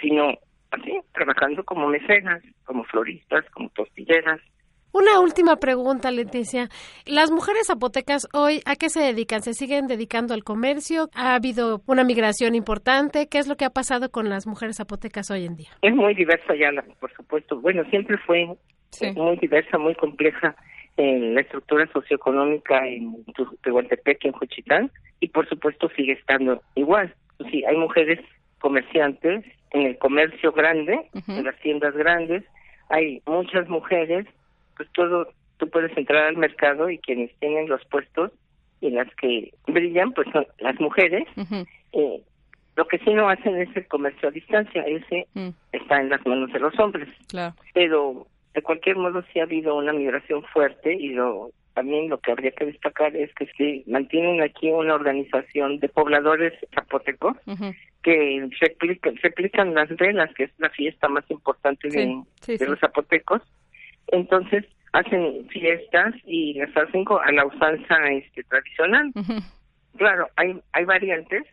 sino 0.00 0.38
así, 0.70 1.00
trabajando 1.12 1.64
como 1.64 1.86
mecenas, 1.88 2.42
como 2.64 2.84
floristas, 2.84 3.44
como 3.50 3.68
tortilleras, 3.70 4.40
una 4.94 5.20
última 5.20 5.56
pregunta, 5.56 6.10
Leticia. 6.10 6.68
¿Las 7.04 7.30
mujeres 7.30 7.66
zapotecas 7.66 8.28
hoy 8.32 8.60
a 8.64 8.76
qué 8.76 8.88
se 8.88 9.00
dedican? 9.00 9.42
¿Se 9.42 9.52
siguen 9.52 9.88
dedicando 9.88 10.34
al 10.34 10.44
comercio? 10.44 11.10
¿Ha 11.14 11.34
habido 11.34 11.82
una 11.86 12.04
migración 12.04 12.54
importante? 12.54 13.28
¿Qué 13.28 13.38
es 13.38 13.48
lo 13.48 13.56
que 13.56 13.64
ha 13.64 13.70
pasado 13.70 14.10
con 14.10 14.28
las 14.28 14.46
mujeres 14.46 14.76
zapotecas 14.76 15.30
hoy 15.30 15.44
en 15.44 15.56
día? 15.56 15.70
Es 15.82 15.94
muy 15.94 16.14
diversa 16.14 16.54
ya, 16.54 16.70
por 17.00 17.12
supuesto. 17.12 17.60
Bueno, 17.60 17.82
siempre 17.90 18.16
fue 18.18 18.46
muy 19.14 19.36
diversa, 19.36 19.78
muy 19.78 19.96
compleja 19.96 20.54
en 20.96 21.34
la 21.34 21.40
estructura 21.40 21.88
socioeconómica 21.92 22.86
en 22.86 23.16
Tehuantepec, 23.62 24.24
en 24.24 24.32
Juchitán, 24.32 24.92
y 25.18 25.26
por 25.26 25.48
supuesto 25.48 25.90
sigue 25.96 26.12
estando 26.12 26.62
igual. 26.76 27.12
Sí, 27.50 27.64
hay 27.64 27.76
mujeres 27.76 28.20
comerciantes 28.60 29.44
en 29.72 29.82
el 29.82 29.98
comercio 29.98 30.52
grande, 30.52 31.10
en 31.26 31.44
las 31.44 31.58
tiendas 31.58 31.94
grandes, 31.94 32.44
hay 32.90 33.20
muchas 33.26 33.68
mujeres 33.68 34.26
pues 34.76 34.88
todo, 34.92 35.28
tú 35.58 35.68
puedes 35.68 35.96
entrar 35.96 36.24
al 36.24 36.36
mercado 36.36 36.90
y 36.90 36.98
quienes 36.98 37.34
tienen 37.38 37.68
los 37.68 37.84
puestos 37.86 38.32
y 38.80 38.90
las 38.90 39.12
que 39.16 39.52
brillan, 39.66 40.12
pues 40.12 40.28
son 40.32 40.46
las 40.58 40.78
mujeres. 40.80 41.26
eh, 41.92 42.20
lo 42.76 42.88
que 42.88 42.98
sí 42.98 43.12
no 43.14 43.28
hacen 43.28 43.56
es 43.56 43.74
el 43.76 43.86
comercio 43.86 44.28
a 44.28 44.32
distancia, 44.32 44.82
ese 44.82 45.26
mm. 45.34 45.48
está 45.72 46.00
en 46.00 46.10
las 46.10 46.24
manos 46.26 46.52
de 46.52 46.58
los 46.58 46.78
hombres. 46.78 47.08
Claro. 47.28 47.54
Pero 47.72 48.26
de 48.52 48.62
cualquier 48.62 48.96
modo 48.96 49.22
sí 49.32 49.40
ha 49.40 49.44
habido 49.44 49.76
una 49.76 49.92
migración 49.92 50.42
fuerte 50.52 50.94
y 50.94 51.10
lo 51.10 51.50
también 51.74 52.08
lo 52.08 52.18
que 52.18 52.30
habría 52.30 52.52
que 52.52 52.66
destacar 52.66 53.14
es 53.16 53.34
que 53.34 53.46
se 53.56 53.90
mantienen 53.90 54.40
aquí 54.40 54.70
una 54.70 54.94
organización 54.94 55.80
de 55.80 55.88
pobladores 55.88 56.52
zapotecos 56.72 57.36
que 58.02 58.48
replican, 58.60 59.16
replican 59.16 59.74
las 59.74 59.88
velas, 59.96 60.32
que 60.34 60.44
es 60.44 60.50
la 60.58 60.70
fiesta 60.70 61.08
más 61.08 61.28
importante 61.30 61.88
de, 61.88 62.22
de 62.46 62.66
los 62.66 62.78
zapotecos, 62.78 63.42
entonces 64.08 64.64
hacen 64.92 65.48
fiestas 65.48 66.14
y 66.24 66.54
las 66.54 66.74
hacen 66.76 67.04
a 67.08 67.32
la 67.32 67.46
usanza 67.46 67.96
este, 68.12 68.44
tradicional. 68.44 69.12
Claro, 69.96 70.28
hay, 70.36 70.60
hay 70.72 70.84
variantes, 70.84 71.44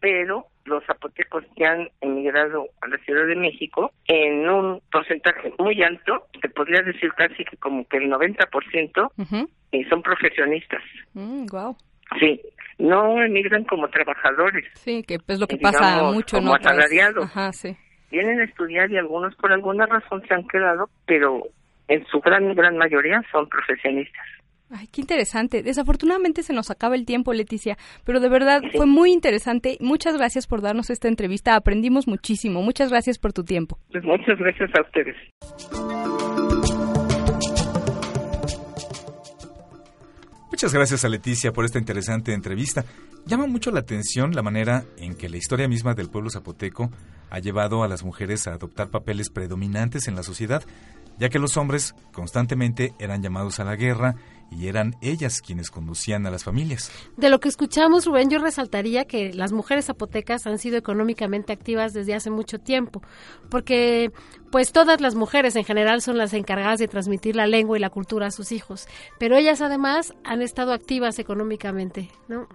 pero 0.00 0.46
los 0.64 0.84
zapotecos 0.84 1.44
que 1.56 1.64
han 1.64 1.88
emigrado 2.00 2.66
a 2.80 2.88
la 2.88 2.98
Ciudad 2.98 3.26
de 3.26 3.36
México 3.36 3.92
en 4.06 4.48
un 4.48 4.80
porcentaje 4.92 5.52
muy 5.58 5.82
alto, 5.82 6.26
se 6.40 6.48
podría 6.50 6.82
decir 6.82 7.10
casi 7.16 7.44
que 7.44 7.56
como 7.56 7.86
que 7.86 7.96
el 7.96 8.10
90% 8.10 9.48
y 9.72 9.84
son 9.84 10.02
profesionistas. 10.02 10.82
wow. 11.14 11.72
Mm, 11.72 12.18
sí, 12.20 12.40
no 12.78 13.22
emigran 13.22 13.64
como 13.64 13.88
trabajadores. 13.88 14.64
Sí, 14.74 15.02
que 15.02 15.18
es 15.26 15.38
lo 15.40 15.46
que 15.46 15.56
pasa 15.56 16.02
mucho, 16.12 16.38
como 16.38 16.54
asalariados. 16.54 17.24
Ajá, 17.24 17.52
sí. 17.52 17.76
Vienen 18.10 18.40
a 18.40 18.44
estudiar 18.44 18.90
y 18.90 18.96
algunos 18.96 19.34
por 19.36 19.52
alguna 19.52 19.86
razón 19.86 20.22
se 20.26 20.34
han 20.34 20.46
quedado, 20.48 20.88
pero 21.06 21.42
en 21.88 22.06
su 22.06 22.20
gran, 22.20 22.54
gran 22.54 22.76
mayoría 22.76 23.22
son 23.32 23.48
profesionistas. 23.48 24.26
Ay, 24.70 24.86
qué 24.92 25.00
interesante. 25.00 25.62
Desafortunadamente 25.62 26.42
se 26.42 26.52
nos 26.52 26.70
acaba 26.70 26.94
el 26.94 27.06
tiempo, 27.06 27.32
Leticia, 27.32 27.78
pero 28.04 28.20
de 28.20 28.28
verdad 28.28 28.60
fue 28.76 28.84
muy 28.84 29.12
interesante. 29.12 29.78
Muchas 29.80 30.16
gracias 30.16 30.46
por 30.46 30.60
darnos 30.60 30.90
esta 30.90 31.08
entrevista. 31.08 31.56
Aprendimos 31.56 32.06
muchísimo. 32.06 32.62
Muchas 32.62 32.90
gracias 32.90 33.18
por 33.18 33.32
tu 33.32 33.44
tiempo. 33.44 33.78
Pues 33.90 34.04
muchas 34.04 34.38
gracias 34.38 34.70
a 34.76 34.82
ustedes. 34.82 35.16
Muchas 40.50 40.74
gracias 40.74 41.04
a 41.04 41.08
Leticia 41.08 41.52
por 41.52 41.64
esta 41.64 41.78
interesante 41.78 42.32
entrevista. 42.34 42.84
Llama 43.26 43.46
mucho 43.46 43.70
la 43.70 43.80
atención 43.80 44.34
la 44.34 44.42
manera 44.42 44.82
en 44.98 45.14
que 45.16 45.28
la 45.28 45.36
historia 45.36 45.68
misma 45.68 45.94
del 45.94 46.10
pueblo 46.10 46.30
zapoteco 46.30 46.90
ha 47.30 47.38
llevado 47.38 47.84
a 47.84 47.88
las 47.88 48.02
mujeres 48.02 48.46
a 48.46 48.54
adoptar 48.54 48.90
papeles 48.90 49.30
predominantes 49.30 50.08
en 50.08 50.16
la 50.16 50.22
sociedad, 50.22 50.62
ya 51.18 51.28
que 51.28 51.38
los 51.38 51.56
hombres 51.56 51.94
constantemente 52.12 52.94
eran 52.98 53.22
llamados 53.22 53.60
a 53.60 53.64
la 53.64 53.76
guerra 53.76 54.16
y 54.50 54.68
eran 54.68 54.96
ellas 55.00 55.42
quienes 55.42 55.70
conducían 55.70 56.26
a 56.26 56.30
las 56.30 56.44
familias. 56.44 56.90
De 57.16 57.28
lo 57.28 57.38
que 57.38 57.48
escuchamos, 57.48 58.06
Rubén, 58.06 58.30
yo 58.30 58.38
resaltaría 58.38 59.04
que 59.04 59.32
las 59.32 59.52
mujeres 59.52 59.86
zapotecas 59.86 60.46
han 60.46 60.58
sido 60.58 60.78
económicamente 60.78 61.52
activas 61.52 61.92
desde 61.92 62.14
hace 62.14 62.30
mucho 62.30 62.58
tiempo, 62.58 63.02
porque 63.50 64.10
pues 64.50 64.72
todas 64.72 65.00
las 65.00 65.14
mujeres 65.14 65.56
en 65.56 65.64
general 65.64 66.00
son 66.00 66.16
las 66.16 66.32
encargadas 66.32 66.78
de 66.78 66.88
transmitir 66.88 67.36
la 67.36 67.46
lengua 67.46 67.76
y 67.76 67.80
la 67.80 67.90
cultura 67.90 68.28
a 68.28 68.30
sus 68.30 68.52
hijos, 68.52 68.88
pero 69.18 69.36
ellas 69.36 69.60
además 69.60 70.14
han 70.24 70.42
estado 70.42 70.72
activas 70.72 71.18
económicamente, 71.18 72.10
¿no? 72.28 72.48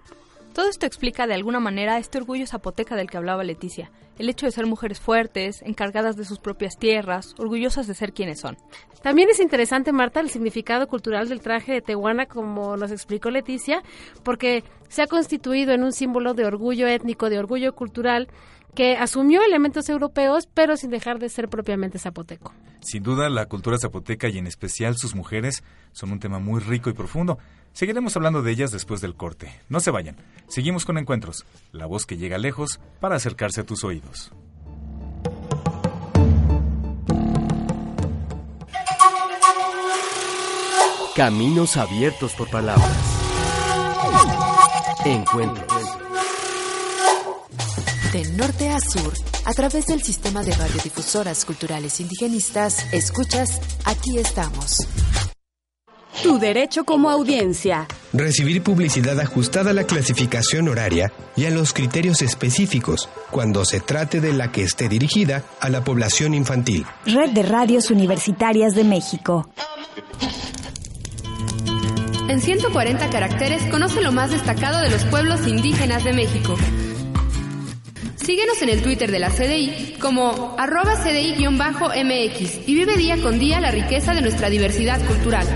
Todo 0.54 0.68
esto 0.68 0.86
explica 0.86 1.26
de 1.26 1.34
alguna 1.34 1.58
manera 1.58 1.98
este 1.98 2.18
orgullo 2.18 2.46
zapoteca 2.46 2.94
del 2.94 3.10
que 3.10 3.16
hablaba 3.16 3.42
Leticia, 3.42 3.90
el 4.20 4.28
hecho 4.28 4.46
de 4.46 4.52
ser 4.52 4.66
mujeres 4.66 5.00
fuertes, 5.00 5.60
encargadas 5.62 6.16
de 6.16 6.24
sus 6.24 6.38
propias 6.38 6.78
tierras, 6.78 7.34
orgullosas 7.38 7.88
de 7.88 7.94
ser 7.94 8.12
quienes 8.12 8.38
son. 8.38 8.56
También 9.02 9.28
es 9.28 9.40
interesante, 9.40 9.90
Marta, 9.90 10.20
el 10.20 10.30
significado 10.30 10.86
cultural 10.86 11.28
del 11.28 11.40
traje 11.40 11.72
de 11.72 11.82
Tehuana, 11.82 12.26
como 12.26 12.76
nos 12.76 12.92
explicó 12.92 13.30
Leticia, 13.30 13.82
porque 14.22 14.62
se 14.88 15.02
ha 15.02 15.08
constituido 15.08 15.72
en 15.72 15.82
un 15.82 15.92
símbolo 15.92 16.34
de 16.34 16.44
orgullo 16.44 16.86
étnico, 16.86 17.30
de 17.30 17.40
orgullo 17.40 17.74
cultural, 17.74 18.28
que 18.74 18.96
asumió 18.96 19.42
elementos 19.42 19.88
europeos, 19.88 20.48
pero 20.52 20.76
sin 20.76 20.90
dejar 20.90 21.18
de 21.18 21.28
ser 21.28 21.48
propiamente 21.48 21.98
zapoteco. 21.98 22.52
Sin 22.80 23.02
duda, 23.02 23.30
la 23.30 23.46
cultura 23.46 23.78
zapoteca 23.78 24.28
y 24.28 24.38
en 24.38 24.46
especial 24.46 24.96
sus 24.96 25.14
mujeres 25.14 25.62
son 25.92 26.12
un 26.12 26.20
tema 26.20 26.38
muy 26.38 26.60
rico 26.60 26.90
y 26.90 26.92
profundo. 26.92 27.38
Seguiremos 27.72 28.16
hablando 28.16 28.42
de 28.42 28.52
ellas 28.52 28.70
después 28.70 29.00
del 29.00 29.14
corte. 29.14 29.52
No 29.68 29.80
se 29.80 29.90
vayan. 29.90 30.16
Seguimos 30.48 30.84
con 30.84 30.98
encuentros. 30.98 31.44
La 31.72 31.86
voz 31.86 32.06
que 32.06 32.16
llega 32.16 32.38
lejos 32.38 32.80
para 33.00 33.16
acercarse 33.16 33.62
a 33.62 33.64
tus 33.64 33.84
oídos. 33.84 34.32
Caminos 41.16 41.76
abiertos 41.76 42.34
por 42.34 42.50
palabras. 42.50 42.90
Encuentros. 45.04 45.73
De 48.14 48.24
norte 48.36 48.68
a 48.68 48.78
sur, 48.78 49.12
a 49.44 49.52
través 49.54 49.86
del 49.86 50.00
sistema 50.00 50.44
de 50.44 50.52
radiodifusoras 50.52 51.44
culturales 51.44 51.98
indigenistas, 51.98 52.86
escuchas 52.92 53.60
Aquí 53.84 54.18
estamos. 54.18 54.86
Tu 56.22 56.38
derecho 56.38 56.84
como 56.84 57.10
audiencia. 57.10 57.88
Recibir 58.12 58.62
publicidad 58.62 59.18
ajustada 59.18 59.70
a 59.70 59.74
la 59.74 59.82
clasificación 59.82 60.68
horaria 60.68 61.12
y 61.34 61.46
a 61.46 61.50
los 61.50 61.72
criterios 61.72 62.22
específicos 62.22 63.08
cuando 63.32 63.64
se 63.64 63.80
trate 63.80 64.20
de 64.20 64.32
la 64.32 64.52
que 64.52 64.62
esté 64.62 64.88
dirigida 64.88 65.42
a 65.58 65.68
la 65.68 65.82
población 65.82 66.34
infantil. 66.34 66.86
Red 67.06 67.30
de 67.30 67.42
Radios 67.42 67.90
Universitarias 67.90 68.76
de 68.76 68.84
México. 68.84 69.50
En 72.28 72.40
140 72.40 73.10
caracteres 73.10 73.64
conoce 73.72 74.00
lo 74.02 74.12
más 74.12 74.30
destacado 74.30 74.80
de 74.80 74.90
los 74.90 75.04
pueblos 75.06 75.48
indígenas 75.48 76.04
de 76.04 76.12
México. 76.12 76.56
Síguenos 78.24 78.62
en 78.62 78.70
el 78.70 78.82
Twitter 78.82 79.10
de 79.10 79.18
la 79.18 79.28
CDI 79.28 79.96
como 80.00 80.56
arroba 80.58 80.94
CDI-MX 80.96 82.62
y 82.66 82.74
vive 82.74 82.96
día 82.96 83.20
con 83.20 83.38
día 83.38 83.60
la 83.60 83.70
riqueza 83.70 84.14
de 84.14 84.22
nuestra 84.22 84.48
diversidad 84.48 84.98
cultural. 85.06 85.46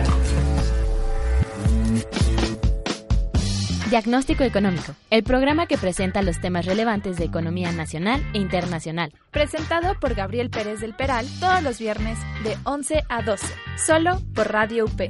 Diagnóstico 3.88 4.44
Económico, 4.44 4.94
el 5.08 5.22
programa 5.22 5.66
que 5.66 5.78
presenta 5.78 6.20
los 6.20 6.42
temas 6.42 6.66
relevantes 6.66 7.16
de 7.16 7.24
economía 7.24 7.72
nacional 7.72 8.22
e 8.34 8.38
internacional. 8.38 9.14
Presentado 9.30 9.98
por 9.98 10.14
Gabriel 10.14 10.50
Pérez 10.50 10.80
del 10.80 10.94
Peral 10.94 11.26
todos 11.40 11.62
los 11.62 11.78
viernes 11.78 12.18
de 12.44 12.54
11 12.64 13.02
a 13.08 13.22
12, 13.22 13.46
solo 13.78 14.20
por 14.34 14.52
Radio 14.52 14.84
UP. 14.84 15.00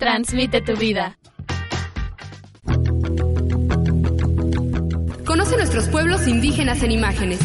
Transmite 0.00 0.62
tu 0.62 0.74
vida. 0.76 1.16
Nuestros 5.56 5.88
pueblos 5.88 6.26
indígenas 6.28 6.82
en 6.82 6.92
imágenes. 6.92 7.38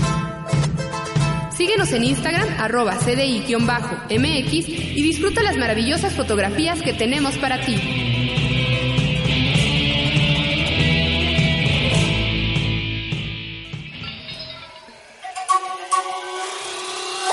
Síguenos 1.56 1.92
en 1.94 2.04
Instagram, 2.04 2.48
arroba 2.58 2.98
CDI-MX 3.00 4.52
y 4.52 5.02
disfruta 5.02 5.44
las 5.44 5.58
maravillosas 5.58 6.14
fotografías 6.14 6.82
que 6.82 6.94
tenemos 6.94 7.38
para 7.38 7.60
ti. 7.66 7.76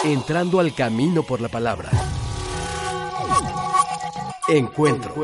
Entrando 0.05 0.61
al 0.61 0.75
camino 0.75 1.23
por 1.25 1.41
la 1.41 1.49
palabra. 1.49 1.91
Encuentro. 4.49 5.15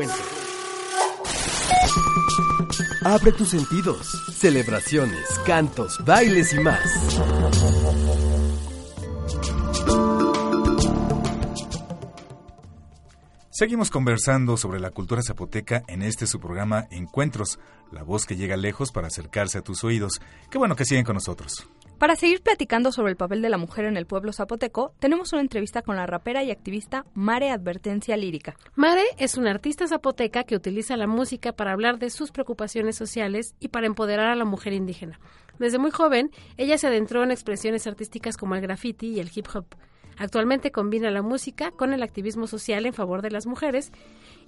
Abre 3.03 3.31
tus 3.31 3.49
sentidos. 3.49 4.07
Celebraciones, 4.33 5.27
cantos, 5.45 5.97
bailes 6.05 6.53
y 6.53 6.59
más. 6.59 6.79
Seguimos 13.49 13.91
conversando 13.91 14.57
sobre 14.57 14.79
la 14.79 14.89
cultura 14.89 15.21
zapoteca 15.21 15.83
en 15.87 16.01
este 16.01 16.25
su 16.25 16.39
programa 16.39 16.87
Encuentros, 16.89 17.59
la 17.91 18.01
voz 18.01 18.25
que 18.25 18.35
llega 18.35 18.57
lejos 18.57 18.91
para 18.91 19.07
acercarse 19.07 19.59
a 19.59 19.61
tus 19.61 19.83
oídos. 19.83 20.19
Qué 20.49 20.57
bueno 20.57 20.75
que 20.75 20.85
siguen 20.85 21.05
con 21.05 21.13
nosotros. 21.13 21.67
Para 22.03 22.17
seguir 22.17 22.41
platicando 22.41 22.91
sobre 22.91 23.11
el 23.11 23.15
papel 23.15 23.41
de 23.41 23.47
la 23.47 23.57
mujer 23.57 23.85
en 23.85 23.95
el 23.95 24.05
pueblo 24.05 24.33
zapoteco, 24.33 24.93
tenemos 24.99 25.31
una 25.31 25.41
entrevista 25.41 25.83
con 25.83 25.95
la 25.95 26.05
rapera 26.05 26.43
y 26.43 26.51
activista 26.51 27.05
Mare 27.13 27.49
Advertencia 27.49 28.17
Lírica. 28.17 28.57
Mare 28.75 29.05
es 29.17 29.37
una 29.37 29.51
artista 29.51 29.87
zapoteca 29.87 30.43
que 30.43 30.57
utiliza 30.57 30.97
la 30.97 31.07
música 31.07 31.53
para 31.53 31.71
hablar 31.71 31.99
de 31.99 32.09
sus 32.09 32.31
preocupaciones 32.31 32.97
sociales 32.97 33.55
y 33.61 33.69
para 33.69 33.87
empoderar 33.87 34.27
a 34.27 34.35
la 34.35 34.43
mujer 34.43 34.73
indígena. 34.73 35.17
Desde 35.59 35.79
muy 35.79 35.91
joven, 35.91 36.29
ella 36.57 36.77
se 36.77 36.87
adentró 36.87 37.23
en 37.23 37.31
expresiones 37.31 37.87
artísticas 37.87 38.35
como 38.35 38.55
el 38.55 38.61
graffiti 38.61 39.07
y 39.07 39.21
el 39.21 39.31
hip 39.33 39.47
hop. 39.55 39.67
Actualmente 40.17 40.71
combina 40.71 41.11
la 41.11 41.21
música 41.21 41.71
con 41.71 41.93
el 41.93 42.03
activismo 42.03 42.47
social 42.47 42.85
en 42.85 42.93
favor 42.93 43.21
de 43.21 43.31
las 43.31 43.45
mujeres 43.45 43.91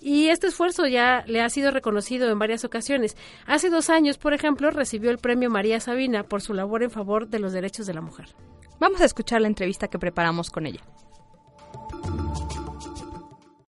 y 0.02 0.28
este 0.28 0.48
esfuerzo 0.48 0.88
ya 0.88 1.24
le 1.28 1.42
ha 1.42 1.50
sido 1.50 1.72
reconocido 1.72 2.30
en 2.30 2.40
varias 2.40 2.66
ocasiones. 2.66 3.16
Hace 3.46 3.70
dos 3.70 3.90
años, 3.90 4.18
por 4.18 4.34
ejemplo, 4.34 4.72
recibió 4.72 5.12
el 5.12 5.18
premio 5.18 5.50
María 5.50 5.80
Sabina 5.80 6.24
por 6.24 6.42
su 6.42 6.54
labor 6.54 6.84
en 6.84 6.92
favor 6.92 7.28
de 7.28 7.40
los 7.40 7.54
derechos 7.54 7.88
de 7.88 7.94
la 7.94 8.02
mujer. 8.02 8.36
Vamos 8.80 9.02
a 9.02 9.06
escuchar 9.06 9.42
la 9.42 9.48
entrevista 9.48 9.88
que 9.88 10.00
preparamos 10.00 10.52
con 10.52 10.66
ella. 10.66 10.82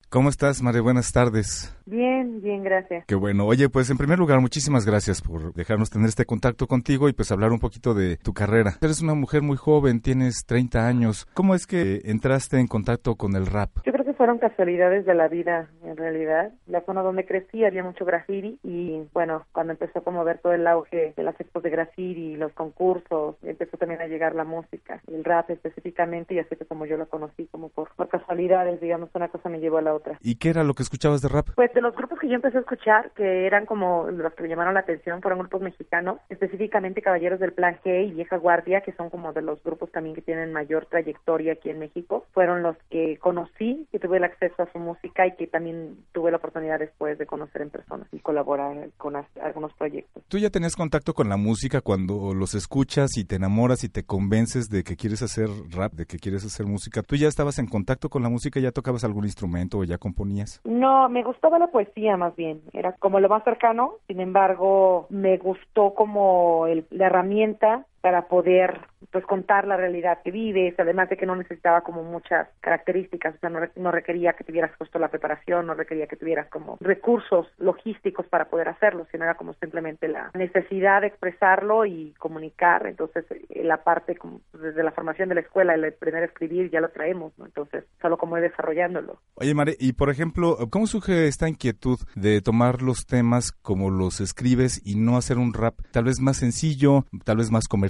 ¿Cómo 0.09 0.29
estás, 0.29 0.61
María? 0.61 0.81
Buenas 0.81 1.11
tardes. 1.11 1.75
Bien, 1.85 2.39
bien, 2.41 2.63
gracias. 2.63 3.03
Qué 3.07 3.15
bueno. 3.15 3.45
Oye, 3.45 3.67
pues 3.67 3.89
en 3.89 3.97
primer 3.97 4.17
lugar, 4.17 4.39
muchísimas 4.39 4.85
gracias 4.85 5.21
por 5.21 5.53
dejarnos 5.53 5.89
tener 5.89 6.07
este 6.07 6.25
contacto 6.25 6.65
contigo 6.65 7.09
y 7.09 7.13
pues 7.13 7.29
hablar 7.29 7.51
un 7.51 7.59
poquito 7.59 7.93
de 7.93 8.15
tu 8.15 8.33
carrera. 8.33 8.77
Eres 8.79 9.01
una 9.01 9.15
mujer 9.15 9.41
muy 9.41 9.57
joven, 9.57 9.99
tienes 9.99 10.45
30 10.45 10.87
años. 10.87 11.27
¿Cómo 11.33 11.55
es 11.55 11.67
que 11.67 12.03
entraste 12.05 12.57
en 12.57 12.67
contacto 12.67 13.15
con 13.15 13.35
el 13.35 13.47
rap? 13.47 13.71
Yo 13.85 13.91
creo 13.91 14.05
fueron 14.17 14.39
casualidades 14.39 15.05
de 15.05 15.13
la 15.13 15.27
vida, 15.27 15.69
en 15.83 15.95
realidad. 15.95 16.51
La 16.65 16.81
zona 16.81 17.01
donde 17.01 17.25
crecí 17.25 17.63
había 17.63 17.83
mucho 17.83 18.03
graffiti 18.03 18.59
y 18.63 19.07
bueno, 19.13 19.45
cuando 19.51 19.73
empezó 19.73 20.03
como 20.03 20.21
a 20.21 20.23
ver 20.23 20.39
todo 20.39 20.53
el 20.53 20.67
auge 20.67 21.13
de 21.15 21.23
las 21.23 21.39
expos 21.39 21.63
de 21.63 21.69
graffiti, 21.69 22.35
los 22.35 22.51
concursos, 22.53 23.35
empezó 23.43 23.77
también 23.77 24.01
a 24.01 24.07
llegar 24.07 24.35
la 24.35 24.43
música, 24.43 25.01
el 25.07 25.23
rap 25.23 25.49
específicamente 25.51 26.33
y 26.33 26.39
así 26.39 26.55
que 26.55 26.65
como 26.65 26.85
yo 26.85 26.97
lo 26.97 27.07
conocí, 27.07 27.47
como 27.47 27.69
por, 27.69 27.89
por 27.95 28.09
casualidades, 28.09 28.81
digamos, 28.81 29.09
una 29.13 29.29
cosa 29.29 29.49
me 29.49 29.59
llevó 29.59 29.77
a 29.77 29.81
la 29.83 29.93
otra. 29.93 30.17
¿Y 30.21 30.35
qué 30.35 30.49
era 30.49 30.63
lo 30.63 30.73
que 30.73 30.83
escuchabas 30.83 31.21
de 31.21 31.29
rap? 31.29 31.47
Pues 31.55 31.73
de 31.73 31.81
los 31.81 31.95
grupos 31.95 32.19
que 32.19 32.27
yo 32.27 32.35
empecé 32.35 32.57
a 32.57 32.61
escuchar, 32.61 33.11
que 33.11 33.45
eran 33.45 33.65
como 33.65 34.09
los 34.09 34.33
que 34.33 34.43
me 34.43 34.49
llamaron 34.49 34.73
la 34.73 34.81
atención, 34.81 35.21
fueron 35.21 35.39
grupos 35.39 35.61
mexicanos, 35.61 36.19
específicamente 36.29 37.01
Caballeros 37.01 37.39
del 37.39 37.53
Plan 37.53 37.77
G 37.83 38.07
y 38.07 38.11
Vieja 38.11 38.37
Guardia, 38.37 38.81
que 38.81 38.93
son 38.93 39.09
como 39.09 39.33
de 39.33 39.41
los 39.41 39.63
grupos 39.63 39.91
también 39.91 40.15
que 40.15 40.21
tienen 40.21 40.51
mayor 40.51 40.87
trayectoria 40.87 41.53
aquí 41.53 41.69
en 41.69 41.79
México. 41.79 42.25
Fueron 42.33 42.63
los 42.63 42.75
que 42.89 43.17
conocí, 43.17 43.87
que 43.91 43.99
tuve 44.07 44.17
el 44.17 44.23
acceso 44.23 44.63
a 44.63 44.71
su 44.71 44.79
música 44.79 45.27
y 45.27 45.35
que 45.35 45.47
también 45.47 45.97
tuve 46.13 46.31
la 46.31 46.37
oportunidad 46.37 46.79
después 46.79 47.17
de 47.17 47.25
conocer 47.25 47.61
en 47.61 47.69
persona 47.69 48.07
y 48.13 48.19
colaborar 48.19 48.89
con 48.95 49.15
algunos 49.41 49.73
proyectos. 49.73 50.23
¿Tú 50.29 50.37
ya 50.37 50.49
tenías 50.49 50.77
contacto 50.77 51.13
con 51.13 51.27
la 51.27 51.35
música 51.35 51.81
cuando 51.81 52.33
los 52.33 52.55
escuchas 52.55 53.17
y 53.17 53.25
te 53.25 53.35
enamoras 53.35 53.83
y 53.83 53.89
te 53.89 54.03
convences 54.03 54.69
de 54.69 54.83
que 54.83 54.95
quieres 54.95 55.21
hacer 55.23 55.49
rap, 55.71 55.91
de 55.91 56.05
que 56.05 56.19
quieres 56.19 56.45
hacer 56.45 56.65
música? 56.65 57.03
¿Tú 57.03 57.17
ya 57.17 57.27
estabas 57.27 57.59
en 57.59 57.67
contacto 57.67 58.07
con 58.07 58.23
la 58.23 58.29
música, 58.29 58.61
ya 58.61 58.71
tocabas 58.71 59.03
algún 59.03 59.25
instrumento 59.25 59.79
o 59.79 59.83
ya 59.83 59.97
componías? 59.97 60.61
No, 60.63 61.09
me 61.09 61.23
gustaba 61.23 61.59
la 61.59 61.67
poesía 61.67 62.15
más 62.15 62.33
bien, 62.37 62.61
era 62.71 62.93
como 62.93 63.19
lo 63.19 63.27
más 63.27 63.43
cercano, 63.43 63.95
sin 64.07 64.21
embargo, 64.21 65.07
me 65.09 65.37
gustó 65.37 65.93
como 65.93 66.67
el, 66.67 66.85
la 66.91 67.07
herramienta 67.07 67.85
para 68.01 68.27
poder 68.27 68.79
pues 69.11 69.25
contar 69.25 69.67
la 69.67 69.77
realidad 69.77 70.19
que 70.23 70.31
vives, 70.31 70.75
además 70.77 71.09
de 71.09 71.17
que 71.17 71.25
no 71.25 71.35
necesitaba 71.35 71.81
como 71.81 72.03
muchas 72.03 72.47
características, 72.61 73.35
o 73.35 73.39
sea, 73.39 73.49
no, 73.49 73.59
no 73.75 73.91
requería 73.91 74.33
que 74.33 74.43
tuvieras 74.43 74.71
puesto 74.77 74.99
la 74.99 75.09
preparación, 75.09 75.67
no 75.67 75.73
requería 75.73 76.07
que 76.07 76.15
tuvieras 76.15 76.49
como 76.49 76.77
recursos 76.79 77.47
logísticos 77.57 78.25
para 78.27 78.45
poder 78.45 78.69
hacerlo, 78.69 79.07
sino 79.11 79.23
era 79.23 79.35
como 79.35 79.53
simplemente 79.55 80.07
la 80.07 80.31
necesidad 80.33 81.01
de 81.01 81.07
expresarlo 81.07 81.85
y 81.85 82.13
comunicar, 82.17 82.87
entonces 82.87 83.25
eh, 83.31 83.63
la 83.63 83.83
parte 83.83 84.15
como 84.15 84.41
desde 84.53 84.83
la 84.83 84.91
formación 84.91 85.29
de 85.29 85.35
la 85.35 85.41
escuela, 85.41 85.73
el 85.73 85.85
aprender 85.85 86.23
a 86.23 86.27
escribir 86.27 86.69
ya 86.71 86.81
lo 86.81 86.89
traemos, 86.89 87.33
¿no? 87.37 87.45
Entonces, 87.45 87.85
solo 88.01 88.17
como 88.17 88.37
ir 88.37 88.43
desarrollándolo. 88.43 89.19
Oye, 89.35 89.53
Mare, 89.53 89.75
y 89.79 89.93
por 89.93 90.09
ejemplo, 90.09 90.57
¿cómo 90.69 90.87
surge 90.87 91.27
esta 91.27 91.47
inquietud 91.47 91.99
de 92.15 92.41
tomar 92.41 92.81
los 92.81 93.05
temas 93.05 93.51
como 93.51 93.89
los 93.89 94.19
escribes 94.19 94.81
y 94.85 94.95
no 94.95 95.17
hacer 95.17 95.37
un 95.37 95.53
rap 95.53 95.75
tal 95.91 96.05
vez 96.05 96.19
más 96.19 96.37
sencillo, 96.37 97.05
tal 97.23 97.37
vez 97.37 97.51
más 97.51 97.67
comercial, 97.67 97.86